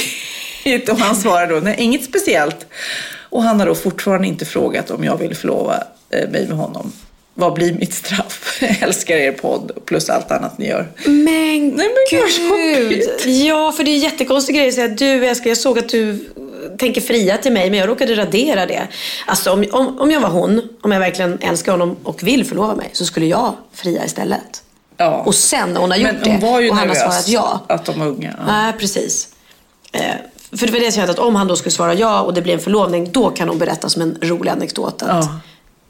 Och 0.90 0.98
han 0.98 1.16
svarade 1.16 1.54
då 1.54 1.60
nej, 1.60 1.74
inget 1.78 2.04
speciellt. 2.04 2.66
Och 3.30 3.42
han 3.42 3.60
har 3.60 3.66
då 3.66 3.74
fortfarande 3.74 4.28
inte 4.28 4.44
frågat 4.44 4.90
om 4.90 5.04
jag 5.04 5.16
vill 5.16 5.36
förlova 5.36 5.82
eh, 6.10 6.30
mig 6.30 6.46
med 6.48 6.56
honom. 6.56 6.92
Vad 7.38 7.52
blir 7.52 7.72
mitt 7.72 7.94
straff? 7.94 8.58
älskar 8.80 9.16
er 9.16 9.32
podd 9.32 9.70
plus 9.84 10.10
allt 10.10 10.30
annat 10.30 10.58
ni 10.58 10.68
gör. 10.68 10.88
Men, 11.04 11.68
Nej, 11.68 11.70
men 11.70 11.88
gud. 12.10 13.02
Ja, 13.26 13.72
för 13.72 13.84
det 13.84 13.90
är 13.90 13.94
en 13.94 14.00
jättekonstig 14.00 14.56
grej 14.56 14.68
att 14.68 14.74
säga 14.74 14.88
du 14.88 15.26
älskling, 15.26 15.48
jag 15.48 15.58
såg 15.58 15.78
att 15.78 15.88
du 15.88 16.28
tänker 16.78 17.00
fria 17.00 17.36
till 17.36 17.52
mig, 17.52 17.70
men 17.70 17.78
jag 17.78 17.88
råkade 17.88 18.16
radera 18.16 18.66
det. 18.66 18.88
Alltså 19.26 19.52
om, 19.52 19.64
om, 19.72 19.98
om 20.00 20.10
jag 20.10 20.20
var 20.20 20.28
hon, 20.28 20.62
om 20.80 20.92
jag 20.92 21.00
verkligen 21.00 21.38
älskar 21.40 21.72
honom 21.72 21.96
och 22.02 22.22
vill 22.22 22.44
förlova 22.44 22.74
mig, 22.74 22.90
så 22.92 23.04
skulle 23.04 23.26
jag 23.26 23.52
fria 23.72 24.04
istället. 24.04 24.62
Ja. 24.96 25.22
Och 25.26 25.34
sen 25.34 25.72
när 25.72 25.80
hon 25.80 25.90
har 25.90 25.98
gjort 25.98 26.12
Men 26.12 26.30
hon 26.30 26.40
det 26.40 26.46
var 26.46 26.60
ju 26.60 26.70
och 26.70 26.76
han 26.76 26.88
har 26.88 26.94
svarat 26.94 27.28
ja. 27.28 27.64
att 27.68 27.84
de 27.84 28.00
var 28.00 28.06
unga. 28.06 28.34
Ja. 28.38 28.52
Nej, 28.52 28.72
precis. 28.78 29.28
Eh, 29.92 30.02
för 30.58 30.66
det 30.66 30.72
var 30.72 30.78
det 30.78 30.84
jag 30.84 30.94
kände 30.94 31.12
att 31.12 31.18
om 31.18 31.34
han 31.36 31.48
då 31.48 31.56
skulle 31.56 31.72
svara 31.72 31.94
ja 31.94 32.20
och 32.20 32.34
det 32.34 32.42
blir 32.42 32.54
en 32.54 32.60
förlovning, 32.60 33.12
då 33.12 33.30
kan 33.30 33.48
hon 33.48 33.58
berätta 33.58 33.88
som 33.88 34.02
en 34.02 34.18
rolig 34.22 34.50
anekdot 34.50 35.02
att 35.02 35.24
Ja. 35.24 35.40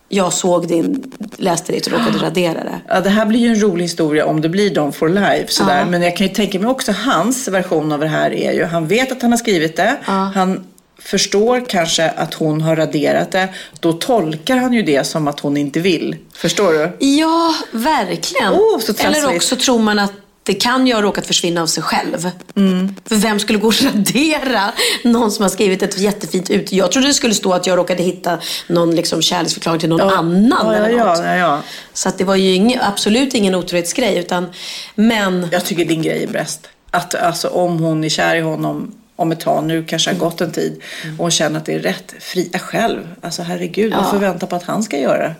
Jag 0.09 0.33
såg 0.33 0.69
din, 0.69 1.13
läste 1.37 1.73
ditt 1.73 1.87
och 1.87 1.93
råkade 1.93 2.19
radera 2.19 2.65
det. 2.65 2.81
Ja, 2.89 3.01
det 3.01 3.11
här 3.11 3.27
blir 3.27 3.41
ju 3.41 3.49
en 3.49 3.63
rolig 3.63 3.85
historia 3.85 4.27
om 4.27 4.41
det 4.41 4.49
blir 4.49 4.75
Don 4.75 4.93
for 4.93 5.09
Life. 5.09 5.47
Sådär. 5.49 5.79
Ja. 5.79 5.85
Men 5.85 6.03
jag 6.03 6.17
kan 6.17 6.27
ju 6.27 6.35
tänka 6.35 6.59
mig 6.59 6.69
också 6.69 6.93
hans 6.93 7.49
version 7.49 7.93
av 7.93 8.01
det 8.01 8.09
här 8.09 8.33
är 8.33 8.53
ju, 8.53 8.65
han 8.65 8.87
vet 8.87 9.13
att 9.13 9.23
han 9.23 9.31
har 9.31 9.39
skrivit 9.39 9.77
det. 9.77 9.97
Han 10.35 10.65
förstår 10.99 11.65
kanske 11.69 12.11
att 12.11 12.35
hon 12.35 12.61
har 12.61 12.77
raderat 12.77 13.31
det. 13.31 13.49
Då 13.81 13.93
tolkar 13.93 14.57
han 14.57 14.73
ju 14.73 14.83
det 14.83 15.05
som 15.05 15.29
att 15.29 15.41
hon 15.41 15.57
inte 15.57 15.81
vill. 15.81 16.17
Förstår 16.35 16.73
du? 16.73 17.07
Ja, 17.07 17.55
verkligen. 17.73 18.53
Oh. 18.53 18.81
Eller 18.99 19.37
också 19.37 19.57
tror 19.57 19.79
man 19.79 19.99
att 19.99 20.13
det 20.49 20.55
kan 20.55 20.87
ju 20.87 20.95
ha 20.95 21.03
råkat 21.03 21.27
försvinna 21.27 21.63
av 21.63 21.67
sig 21.67 21.83
själv. 21.83 22.31
För 23.09 23.15
vem 23.17 23.41
skulle 23.41 23.59
gå 23.59 23.67
och 23.69 23.83
radera 23.83 24.73
någon 25.05 25.31
som 25.33 25.43
har 25.43 25.51
skrivit 25.51 25.83
ett 25.83 25.99
jättefint 25.99 26.51
ut? 26.51 26.73
Jag 26.73 26.93
trodde 26.93 27.09
det 27.09 27.15
skulle 27.15 27.35
stå 27.35 27.53
att 27.53 27.67
jag 27.67 27.79
råkade 27.79 28.03
hitta 28.03 28.39
någon 28.67 28.97
liksom 28.97 29.23
kärleksförklaring 29.23 29.81
till 29.81 29.89
någon 29.89 30.01
annan 30.11 30.67
ja, 30.67 30.75
eller 30.75 30.89
ja, 30.89 31.05
något. 31.05 31.19
ja, 31.19 31.37
ja. 31.37 31.63
Så 31.93 32.09
att 32.09 32.19
det 32.19 32.25
var 32.25 32.37
ju 32.37 32.55
ing, 32.55 32.79
absolut 32.83 33.35
ingen 33.35 33.55
otrohetsgrej. 33.55 34.19
Utan, 34.19 34.47
men 34.95 35.49
Jag 35.53 35.65
tycker 35.65 35.85
din 35.85 36.03
grej 36.03 36.23
är 36.23 36.29
bäst. 36.29 36.69
Att 36.91 37.15
alltså, 37.15 37.49
om 37.49 37.79
hon 37.79 38.05
är 38.05 38.09
kär 38.09 38.37
i 38.37 38.41
honom 38.41 38.95
om 39.17 39.33
ett 39.33 39.41
tag, 39.41 39.65
nu 39.65 39.85
kanske 39.85 40.11
har 40.11 40.19
gått 40.19 40.41
en 40.41 40.53
tid, 40.53 40.81
och 41.05 41.19
hon 41.19 41.31
känner 41.31 41.59
att 41.61 41.67
det 41.67 41.75
är 41.75 41.79
rätt, 41.79 42.15
fria 42.21 42.59
själv. 42.59 43.09
Alltså 43.23 43.43
herregud, 43.43 43.93
Ja. 43.93 43.97
varför 44.03 44.19
vänta 44.19 44.47
på 44.47 44.57
att 44.57 44.63
han 44.65 44.83
ska 44.83 44.99
göra 44.99 45.29
det? 45.29 45.35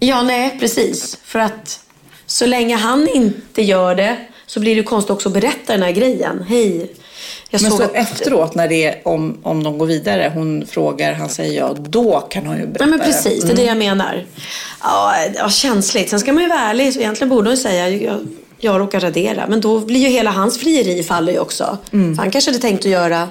Ja, 0.00 0.22
nej, 0.22 0.56
precis. 0.60 1.18
För 1.24 1.38
att 1.38 1.80
så 2.28 2.46
länge 2.46 2.76
han 2.76 3.08
inte 3.08 3.62
gör 3.62 3.94
det 3.94 4.16
så 4.46 4.60
blir 4.60 4.76
det 4.76 4.82
konstigt 4.82 5.10
också 5.10 5.28
att 5.28 5.32
berätta 5.32 5.72
den 5.72 5.82
här 5.82 5.92
grejen. 5.92 6.44
Hej, 6.48 6.90
jag 7.50 7.62
Men 7.62 7.70
såg 7.70 7.80
så 7.80 7.84
att... 7.84 7.94
efteråt, 7.94 8.54
när 8.54 8.68
det 8.68 8.84
är, 8.84 9.00
om, 9.04 9.38
om 9.42 9.62
de 9.62 9.78
går 9.78 9.86
vidare, 9.86 10.32
hon 10.34 10.66
frågar, 10.66 11.12
han 11.12 11.28
säger 11.28 11.60
ja, 11.60 11.74
då 11.78 12.20
kan 12.30 12.46
hon 12.46 12.56
ju 12.56 12.66
berätta 12.66 12.84
Ja, 12.84 12.90
men 12.90 12.98
precis. 13.00 13.44
Det 13.44 13.52
är 13.52 13.56
det 13.56 13.64
jag 13.64 13.76
menar. 13.76 14.26
Ja, 14.82 15.14
ja, 15.34 15.50
känsligt. 15.50 16.10
Sen 16.10 16.20
ska 16.20 16.32
man 16.32 16.42
ju 16.42 16.48
vara 16.48 16.60
ärlig. 16.60 16.94
Så 16.94 17.00
egentligen 17.00 17.28
borde 17.28 17.50
hon 17.50 17.56
säga 17.56 17.88
jag, 17.88 18.26
jag 18.58 18.80
råkar 18.80 19.00
radera. 19.00 19.46
Men 19.48 19.60
då 19.60 19.80
blir 19.80 20.00
ju 20.00 20.08
hela 20.08 20.30
hans 20.30 20.58
frieri 20.60 21.02
faller 21.02 21.32
ju 21.32 21.38
också. 21.38 21.78
Mm. 21.92 22.14
För 22.14 22.22
han 22.22 22.30
kanske 22.30 22.50
hade 22.50 22.60
tänkt 22.60 22.80
att 22.80 22.90
göra 22.90 23.28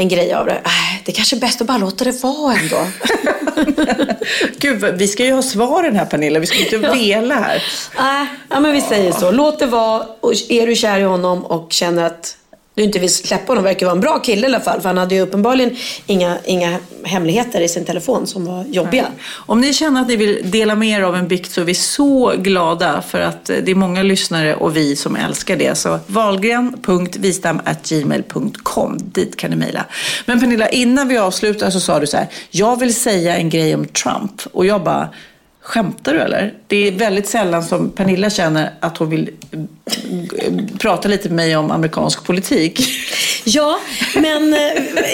en 0.00 0.08
grej 0.08 0.34
av 0.34 0.46
det. 0.46 0.52
Äh, 0.52 1.02
det 1.04 1.12
kanske 1.12 1.36
är 1.36 1.40
bäst 1.40 1.60
att 1.60 1.66
bara 1.66 1.78
låta 1.78 2.04
det 2.04 2.22
vara 2.22 2.54
ändå. 2.54 2.86
Gud, 4.58 4.84
vi 4.98 5.08
ska 5.08 5.24
ju 5.24 5.32
ha 5.32 5.42
svaren 5.42 5.96
här 5.96 6.06
Pernilla, 6.06 6.38
vi 6.38 6.46
ska 6.46 6.58
inte 6.58 6.78
vela 6.78 7.34
här. 7.34 7.62
Nej, 7.96 8.26
ja, 8.48 8.60
men 8.60 8.72
vi 8.72 8.80
säger 8.80 9.12
så. 9.12 9.30
Låt 9.30 9.58
det 9.58 9.66
vara. 9.66 10.06
Och 10.20 10.32
är 10.48 10.66
du 10.66 10.74
kär 10.74 10.98
i 10.98 11.02
honom 11.02 11.44
och 11.44 11.72
känner 11.72 12.04
att 12.04 12.36
du 12.80 12.84
inte 12.84 12.98
vill 12.98 13.14
släppa 13.14 13.50
honom, 13.50 13.64
verkar 13.64 13.86
vara 13.86 13.94
en 13.94 14.00
bra 14.00 14.18
kille 14.18 14.42
i 14.42 14.46
alla 14.46 14.60
fall. 14.60 14.80
För 14.80 14.88
han 14.88 14.98
hade 14.98 15.14
ju 15.14 15.20
uppenbarligen 15.20 15.76
inga, 16.06 16.38
inga 16.44 16.78
hemligheter 17.04 17.60
i 17.60 17.68
sin 17.68 17.84
telefon 17.84 18.26
som 18.26 18.44
var 18.44 18.64
jobbiga. 18.64 19.02
Nej. 19.02 19.12
Om 19.46 19.60
ni 19.60 19.74
känner 19.74 20.00
att 20.00 20.08
ni 20.08 20.16
vill 20.16 20.50
dela 20.50 20.74
med 20.74 20.88
er 20.88 21.02
av 21.02 21.16
en 21.16 21.28
bikt 21.28 21.52
så 21.52 21.60
är 21.60 21.64
vi 21.64 21.74
så 21.74 22.32
glada 22.36 23.02
för 23.02 23.20
att 23.20 23.50
eh, 23.50 23.56
det 23.56 23.70
är 23.70 23.74
många 23.74 24.02
lyssnare 24.02 24.54
och 24.54 24.76
vi 24.76 24.96
som 24.96 25.16
älskar 25.16 25.56
det. 25.56 25.74
Så 25.74 25.98
valgren.vistam.gmail.com, 26.06 28.98
dit 29.02 29.36
kan 29.36 29.50
ni 29.50 29.56
mejla. 29.56 29.84
Men 30.26 30.40
Pernilla, 30.40 30.68
innan 30.68 31.08
vi 31.08 31.18
avslutar 31.18 31.70
så 31.70 31.80
sa 31.80 32.00
du 32.00 32.06
så 32.06 32.16
här, 32.16 32.26
jag 32.50 32.78
vill 32.78 32.94
säga 32.94 33.36
en 33.36 33.50
grej 33.50 33.74
om 33.74 33.86
Trump. 33.86 34.42
Och 34.52 34.66
jag 34.66 34.82
bara, 34.82 35.08
skämtar 35.62 36.14
du 36.14 36.20
eller? 36.20 36.54
Det 36.66 36.88
är 36.88 36.92
väldigt 36.92 37.26
sällan 37.28 37.64
som 37.64 37.90
Pernilla 37.90 38.30
känner 38.30 38.70
att 38.80 38.96
hon 38.96 39.10
vill 39.10 39.30
eh, 39.50 39.58
prata 40.78 41.08
lite 41.08 41.28
med 41.28 41.36
mig 41.36 41.56
om 41.56 41.70
amerikansk 41.70 42.24
politik. 42.24 42.80
Ja, 43.44 43.78
men... 44.14 44.54
eh, 44.54 44.60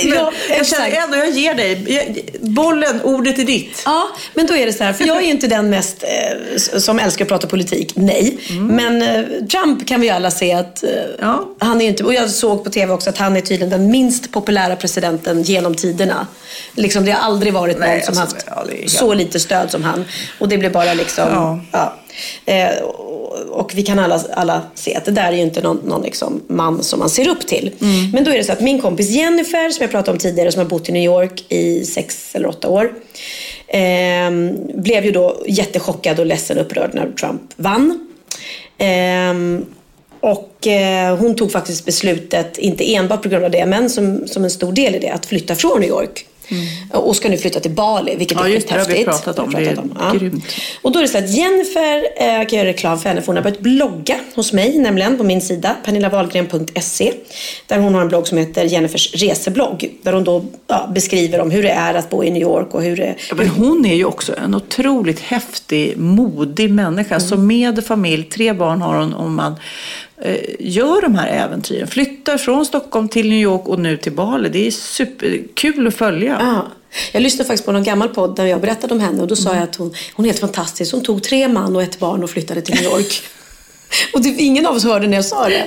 ja, 0.05 0.32
jag 0.49 0.66
känner 0.66 0.90
ändå, 1.03 1.16
jag 1.16 1.30
ger 1.30 1.55
dig 1.55 2.24
bollen, 2.40 3.01
ordet 3.03 3.38
är 3.38 3.44
ditt. 3.44 3.82
Ja, 3.84 4.09
men 4.34 4.47
då 4.47 4.55
är 4.57 4.66
det 4.66 4.72
så 4.72 4.84
här, 4.84 4.92
för 4.92 5.07
jag 5.07 5.16
är 5.16 5.22
ju 5.22 5.30
inte 5.30 5.47
den 5.47 5.70
mest 5.70 6.03
eh, 6.03 6.78
som 6.78 6.99
älskar 6.99 7.24
att 7.24 7.28
prata 7.28 7.47
politik, 7.47 7.92
nej. 7.97 8.38
Men 8.61 9.03
eh, 9.03 9.24
Trump 9.51 9.86
kan 9.88 10.01
vi 10.01 10.11
alla 10.11 10.30
se 10.30 10.53
att 10.53 10.82
eh, 10.84 10.90
Ja. 11.20 11.49
han 11.59 11.80
är 11.80 11.86
inte, 11.86 12.05
och 12.05 12.14
jag 12.14 12.30
såg 12.30 12.64
på 12.64 12.70
TV 12.70 12.92
också 12.92 13.11
att 13.11 13.18
han 13.18 13.36
är 13.36 13.40
tydligen 13.40 13.70
den 13.70 13.90
minst 13.90 14.32
populära 14.32 14.76
presidenten 14.76 15.42
genom 15.42 15.74
tiderna. 15.74 16.26
Liksom, 16.74 17.05
det 17.05 17.12
har 17.12 17.20
aldrig 17.20 17.53
varit 17.53 17.78
någon 17.78 17.88
Nej, 17.88 18.03
som 18.03 18.18
alltså, 18.18 18.36
haft 18.51 18.68
ja, 18.82 18.88
så 18.88 19.14
lite 19.14 19.40
stöd 19.40 19.70
som 19.70 19.84
han. 19.84 20.05
Och 20.39 20.49
det 20.49 20.59
blir 20.59 20.70
bara 20.70 20.95
liksom, 20.95 21.24
Ja. 21.32 21.61
ja. 21.72 21.95
Eh, 22.53 22.82
och- 23.51 23.72
vi 23.74 23.82
kan 23.82 23.99
alla, 23.99 24.20
alla 24.34 24.62
se 24.74 24.95
att 24.95 25.05
det 25.05 25.11
där 25.11 25.28
är 25.32 25.37
ju 25.37 25.43
inte 25.43 25.61
någon, 25.62 25.76
någon 25.76 26.03
liksom 26.03 26.43
man 26.47 26.82
som 26.82 26.99
man 26.99 27.11
ser 27.11 27.28
upp 27.28 27.47
till. 27.47 27.72
Mm. 27.80 28.11
Men 28.11 28.24
då 28.24 28.30
är 28.30 28.39
det 28.39 28.45
så 28.45 28.53
att 28.53 28.61
min 28.61 28.80
kompis 28.80 29.11
Jennifer, 29.11 29.70
som 29.70 29.82
jag 29.82 29.91
pratade 29.91 30.12
om 30.12 30.18
tidigare, 30.18 30.53
som 30.53 30.59
har 30.59 30.66
bott 30.68 30.89
i 30.89 30.93
New 30.93 31.03
York 31.05 31.45
i 31.53 31.84
sex 31.84 32.34
eller 32.34 32.49
åtta 32.49 32.68
år. 32.68 32.93
ehm, 33.68 34.57
blev 34.82 35.05
ju 35.05 35.12
då 35.12 35.43
jättechockad 35.47 36.20
och 36.20 36.26
ledsen 36.26 36.59
och 36.59 36.64
upprörd 36.64 36.91
när 36.95 37.11
Trump 37.20 37.43
vann. 37.57 38.07
Ehm, 38.78 39.64
och 40.20 40.66
eh, 40.66 41.16
hon 41.16 41.34
tog 41.37 41.53
faktiskt 41.53 41.84
beslutet, 41.84 42.59
inte 42.59 42.95
enbart 42.95 43.22
på 43.22 43.28
grund 43.28 43.45
av 43.45 43.51
det, 43.51 43.66
men 43.66 43.91
som, 43.91 44.28
som 44.28 44.45
en 44.45 44.51
stor 44.51 44.72
del 44.72 44.95
i 44.95 44.99
det, 44.99 45.11
att 45.11 45.26
flytta 45.26 45.55
från 45.55 45.80
New 45.80 45.89
York. 45.89 46.26
Och 46.90 47.16
ska 47.16 47.28
nu 47.28 47.36
flytta 47.36 47.61
till 47.61 47.70
Bali, 47.70 48.16
vilket 48.16 48.36
Mm. 48.36 48.49
Ja, 48.49 48.55
är 48.55 48.55
just 48.55 48.70
häftigt. 48.70 48.88
det 48.88 48.94
har 48.94 48.99
vi 48.99 49.05
pratat 49.05 49.38
om. 49.38 49.55
har 49.55 49.61
Det 49.61 49.66
är 49.66 49.78
ja. 50.01 50.12
grymt. 50.18 50.44
Och 50.82 50.92
då 50.92 50.99
är 50.99 51.03
det 51.03 51.09
så 51.09 51.18
att 51.18 51.30
Jennifer, 51.30 52.07
eh, 52.16 52.26
jag 52.34 52.49
kan 52.49 52.59
göra 52.59 52.68
reklam 52.68 52.99
för 52.99 53.09
henne, 53.09 53.20
för 53.20 53.26
hon 53.26 53.36
har 53.36 53.42
börjat 53.42 53.61
blogga 53.61 54.16
hos 54.34 54.53
mig, 54.53 54.78
nämligen 54.78 55.16
på 55.18 55.24
min 55.24 55.40
sida, 55.40 55.76
pernillavalgren.se. 55.84 57.12
Där 57.66 57.78
hon 57.78 57.94
har 57.94 58.03
en 58.03 58.09
blogg 58.09 58.28
som 58.28 58.38
heter 58.38 58.64
Jennifers 58.64 59.14
reseblogg. 59.14 59.90
Där 60.03 60.12
hon 60.12 60.24
då 60.24 60.44
ja, 60.66 60.90
beskriver 60.94 61.40
om 61.40 61.51
hur 61.51 61.62
det 61.62 61.70
är 61.70 61.94
att 61.94 62.11
bo 62.11 62.24
i 62.24 62.30
New 62.30 62.42
York 62.42 62.74
och 62.74 62.82
hur 62.82 62.97
det... 62.97 63.14
Ja, 63.28 63.34
men 63.34 63.49
hon 63.49 63.86
är 63.86 63.94
ju 63.94 64.05
också 64.05 64.36
en 64.44 64.55
otroligt 64.55 65.20
häftig, 65.20 65.97
modig 65.97 66.70
människa. 66.70 67.20
Som 67.20 67.47
med 67.47 67.84
familj, 67.84 68.24
tre 68.24 68.53
barn 68.53 68.82
har 68.82 68.94
hon 68.94 69.14
och 69.14 69.30
man 69.30 69.55
gör 70.58 71.02
de 71.02 71.14
här 71.14 71.28
äventyren. 71.28 71.88
Flyttar 71.88 72.38
från 72.38 72.66
Stockholm 72.66 73.08
till 73.08 73.28
New 73.28 73.38
York 73.38 73.68
och 73.68 73.78
nu 73.78 73.96
till 73.96 74.12
Bali. 74.12 74.48
Det 74.48 74.66
är 74.66 74.70
superkul 74.70 75.86
att 75.86 75.94
följa. 75.94 76.36
Ja. 76.40 76.66
Jag 77.12 77.22
lyssnade 77.22 77.46
faktiskt 77.46 77.66
på 77.66 77.72
någon 77.72 77.84
gammal 77.84 78.08
podd 78.08 78.36
där 78.36 78.46
jag 78.46 78.60
berättade 78.60 78.94
om 78.94 79.00
henne 79.00 79.22
och 79.22 79.28
då 79.28 79.36
sa 79.36 79.54
jag 79.54 79.62
att 79.62 79.76
hon, 79.76 79.94
hon 80.14 80.26
är 80.26 80.28
helt 80.28 80.40
fantastisk. 80.40 80.92
Hon 80.92 81.02
tog 81.02 81.22
tre 81.22 81.48
man 81.48 81.76
och 81.76 81.82
ett 81.82 81.98
barn 81.98 82.22
och 82.22 82.30
flyttade 82.30 82.60
till 82.60 82.74
New 82.74 82.84
York. 82.84 83.22
Och 84.12 84.22
det, 84.22 84.28
ingen 84.28 84.66
av 84.66 84.74
oss 84.74 84.84
hörde 84.84 85.07
när 85.07 85.16
jag 85.16 85.24
sa 85.24 85.49
det. 85.49 85.66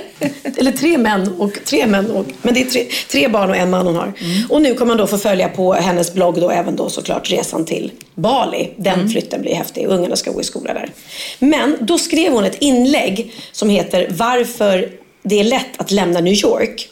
Eller 0.56 0.72
tre 0.72 0.98
män 0.98 1.34
och 1.38 1.52
tre 1.64 1.86
män. 1.86 2.10
Och, 2.10 2.26
men 2.42 2.54
det 2.54 2.60
är 2.60 2.64
tre, 2.64 2.86
tre 3.08 3.28
barn 3.28 3.50
och 3.50 3.56
en 3.56 3.70
man 3.70 3.86
hon 3.86 3.96
har. 3.96 4.12
Och 4.48 4.62
nu 4.62 4.74
kommer 4.74 4.90
man 4.90 4.96
då 4.96 5.06
få 5.06 5.18
följa 5.18 5.48
på 5.48 5.72
hennes 5.72 6.14
blogg 6.14 6.40
då 6.40 6.50
även 6.50 6.76
då 6.76 6.88
såklart 6.88 7.30
resan 7.30 7.64
till 7.64 7.92
Bali. 8.14 8.70
Den 8.76 9.10
flytten 9.10 9.42
blir 9.42 9.54
häftig. 9.54 9.86
Ungarna 9.86 10.16
ska 10.16 10.30
gå 10.30 10.40
i 10.40 10.44
skola 10.44 10.74
där. 10.74 10.90
Men 11.38 11.76
då 11.80 11.98
skrev 11.98 12.32
hon 12.32 12.44
ett 12.44 12.56
inlägg 12.60 13.32
som 13.52 13.68
heter 13.68 14.06
Varför 14.10 14.90
det 15.22 15.40
är 15.40 15.44
lätt 15.44 15.80
att 15.80 15.90
lämna 15.90 16.20
New 16.20 16.34
York. 16.34 16.90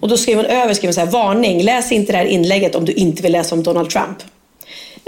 Och 0.00 0.08
då 0.08 0.16
skrev 0.16 0.36
hon 0.36 0.46
över, 0.46 0.74
skrev 0.74 0.88
hon 0.88 0.94
så 0.94 1.00
här, 1.00 1.10
varning, 1.10 1.62
läs 1.62 1.92
inte 1.92 2.12
det 2.12 2.18
här 2.18 2.24
inlägget 2.24 2.74
om 2.74 2.84
du 2.84 2.92
inte 2.92 3.22
vill 3.22 3.32
läsa 3.32 3.54
om 3.54 3.62
Donald 3.62 3.90
Trump. 3.90 4.18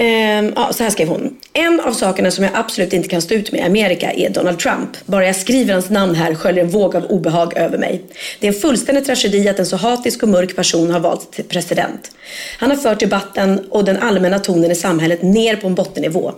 Ehm, 0.01 0.53
ja, 0.57 0.73
så 0.73 0.83
här 0.83 0.91
skrev 0.91 1.09
hon. 1.09 1.37
En 1.53 1.81
av 1.81 1.93
sakerna 1.93 2.31
som 2.31 2.45
jag 2.45 2.53
absolut 2.55 2.93
inte 2.93 3.09
kan 3.09 3.23
stå 3.23 3.35
ut 3.35 3.53
med 3.53 3.61
i 3.61 3.65
Amerika 3.65 4.13
är 4.13 4.31
Donald 4.31 4.59
Trump. 4.59 4.91
Bara 5.07 5.27
jag 5.27 5.37
skriver 5.37 5.73
hans 5.73 5.91
namn 5.91 6.15
här 6.15 6.35
sköljer 6.35 6.65
en 6.65 6.71
våg 6.71 6.97
av 6.97 7.05
obehag 7.05 7.57
över 7.57 7.79
mig. 7.79 8.03
Det 8.41 8.47
är 8.47 8.53
en 8.53 8.61
fullständig 8.61 9.05
tragedi 9.07 9.49
att 9.49 9.59
en 9.59 9.67
så 9.67 9.77
hatisk 9.77 10.23
och 10.23 10.29
mörk 10.29 10.57
person 10.57 10.91
har 10.91 11.01
valts 11.01 11.31
till 11.31 11.45
president. 11.45 12.11
Han 12.59 12.71
har 12.71 12.77
fört 12.77 13.01
debatten 13.01 13.67
och 13.71 13.85
den 13.85 13.97
allmänna 13.97 14.39
tonen 14.39 14.71
i 14.71 14.75
samhället 14.75 15.23
ner 15.23 15.57
på 15.57 15.67
en 15.67 15.75
bottennivå. 15.75 16.33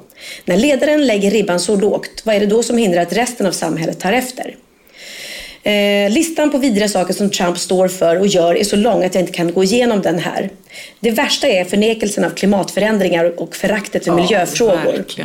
När 0.45 0.57
ledaren 0.57 1.07
lägger 1.07 1.31
ribban 1.31 1.61
så 1.61 1.77
lågt, 1.77 2.23
vad 2.25 2.35
är 2.35 2.41
det 2.41 2.47
då 2.47 2.63
som 2.63 2.79
hindrar 2.79 3.03
att 3.03 3.13
resten 3.13 3.47
av 3.47 3.53
samhället 3.53 4.01
tar 4.01 4.13
efter? 4.13 4.57
Eh, 5.63 6.11
listan 6.11 6.51
på 6.51 6.59
vidriga 6.59 6.89
saker 6.89 7.15
som 7.15 7.31
Trump 7.31 7.59
står 7.59 7.89
för 7.89 8.21
och 8.21 8.27
gör 8.27 8.55
är 8.55 8.65
så 8.65 8.77
lång 8.77 9.05
att 9.05 9.15
jag 9.15 9.23
inte 9.23 9.33
kan 9.33 9.53
gå 9.53 9.65
igenom 9.65 10.03
den 10.03 10.19
här. 10.19 10.51
Det 11.01 11.11
värsta 11.11 11.49
är 11.49 11.65
förnekelsen 11.65 12.25
av 12.25 12.31
klimatförändringar 12.31 13.41
och 13.41 13.57
föraktet 13.57 14.05
för 14.05 14.11
Ja, 14.11 14.17
miljöfrågor. 14.17 15.05
ja. 15.17 15.25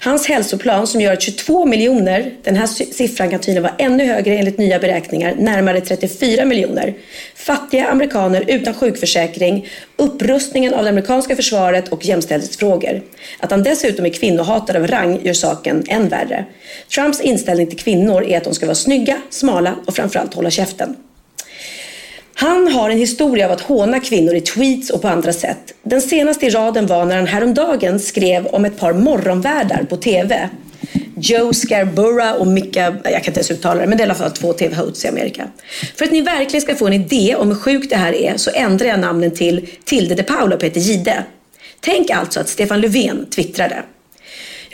Hans 0.00 0.26
hälsoplan 0.28 0.86
som 0.86 1.00
gör 1.00 1.12
att 1.12 1.22
22 1.22 1.64
miljoner, 1.66 2.32
den 2.42 2.56
här 2.56 2.66
si- 2.66 2.92
siffran 2.92 3.30
kan 3.30 3.38
tydligen 3.40 3.62
vara 3.62 3.74
ännu 3.78 4.04
högre 4.06 4.36
enligt 4.38 4.58
nya 4.58 4.78
beräkningar, 4.78 5.34
närmare 5.38 5.80
34 5.80 6.44
miljoner. 6.44 6.94
Fattiga 7.34 7.86
amerikaner 7.86 8.44
utan 8.46 8.74
sjukförsäkring, 8.74 9.66
upprustningen 9.96 10.74
av 10.74 10.82
det 10.84 10.88
amerikanska 10.90 11.36
försvaret 11.36 11.88
och 11.88 12.04
jämställdhetsfrågor. 12.04 13.02
Att 13.40 13.50
han 13.50 13.62
dessutom 13.62 14.06
är 14.06 14.10
kvinnohatare 14.10 14.78
av 14.78 14.86
rang 14.86 15.20
gör 15.24 15.32
saken 15.32 15.84
än 15.88 16.08
värre. 16.08 16.44
Trumps 16.94 17.20
inställning 17.20 17.66
till 17.66 17.78
kvinnor 17.78 18.24
är 18.24 18.36
att 18.36 18.44
de 18.44 18.54
ska 18.54 18.66
vara 18.66 18.74
snygga, 18.74 19.16
smala 19.30 19.74
och 19.86 19.94
framförallt 19.96 20.34
hålla 20.34 20.50
käften. 20.50 20.96
Han 22.34 22.72
har 22.72 22.90
en 22.90 22.98
historia 22.98 23.46
av 23.46 23.52
att 23.52 23.60
håna 23.60 24.00
kvinnor 24.00 24.34
i 24.34 24.40
tweets 24.40 24.90
och 24.90 25.02
på 25.02 25.08
andra 25.08 25.32
sätt. 25.32 25.74
Den 25.82 26.02
senaste 26.02 26.46
i 26.46 26.50
raden 26.50 26.86
var 26.86 27.04
när 27.04 27.16
han 27.16 27.26
häromdagen 27.26 28.00
skrev 28.00 28.46
om 28.46 28.64
ett 28.64 28.78
par 28.78 28.92
morgonvärdar 28.92 29.86
på 29.88 29.96
TV. 29.96 30.48
Joe 31.16 31.52
Scarborough 31.52 32.32
och 32.32 32.46
Micka, 32.46 32.80
jag 33.04 33.12
kan 33.12 33.14
inte 33.14 33.30
ens 33.30 33.50
uttala 33.50 33.80
det, 33.80 33.86
men 33.86 33.98
det 33.98 34.04
är 34.04 34.06
i 34.06 34.10
alla 34.10 34.18
fall 34.18 34.30
två 34.30 34.52
TV-hosts 34.52 35.04
i 35.04 35.08
Amerika. 35.08 35.48
För 35.96 36.04
att 36.04 36.12
ni 36.12 36.20
verkligen 36.20 36.60
ska 36.60 36.74
få 36.74 36.86
en 36.86 36.92
idé 36.92 37.36
om 37.38 37.48
hur 37.48 37.54
sjukt 37.54 37.90
det 37.90 37.96
här 37.96 38.12
är 38.12 38.36
så 38.36 38.50
ändrar 38.54 38.88
jag 38.88 39.00
namnen 39.00 39.30
till 39.30 39.68
Tilde 39.84 40.14
de 40.14 40.22
Paula 40.22 40.54
och 40.54 40.60
Peter 40.60 40.80
Gide. 40.80 41.24
Tänk 41.80 42.10
alltså 42.10 42.40
att 42.40 42.48
Stefan 42.48 42.80
Löfven 42.80 43.26
twittrade. 43.30 43.82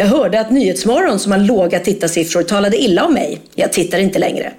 Jag 0.00 0.06
hörde 0.06 0.40
att 0.40 0.50
Nyhetsmorgon 0.50 1.18
som 1.18 1.32
har 1.32 1.38
låga 1.38 1.80
tittarsiffror 1.80 2.42
talade 2.42 2.76
illa 2.76 3.04
om 3.04 3.14
mig. 3.14 3.40
Jag 3.54 3.72
tittar 3.72 3.98
inte 3.98 4.18
längre. 4.18 4.52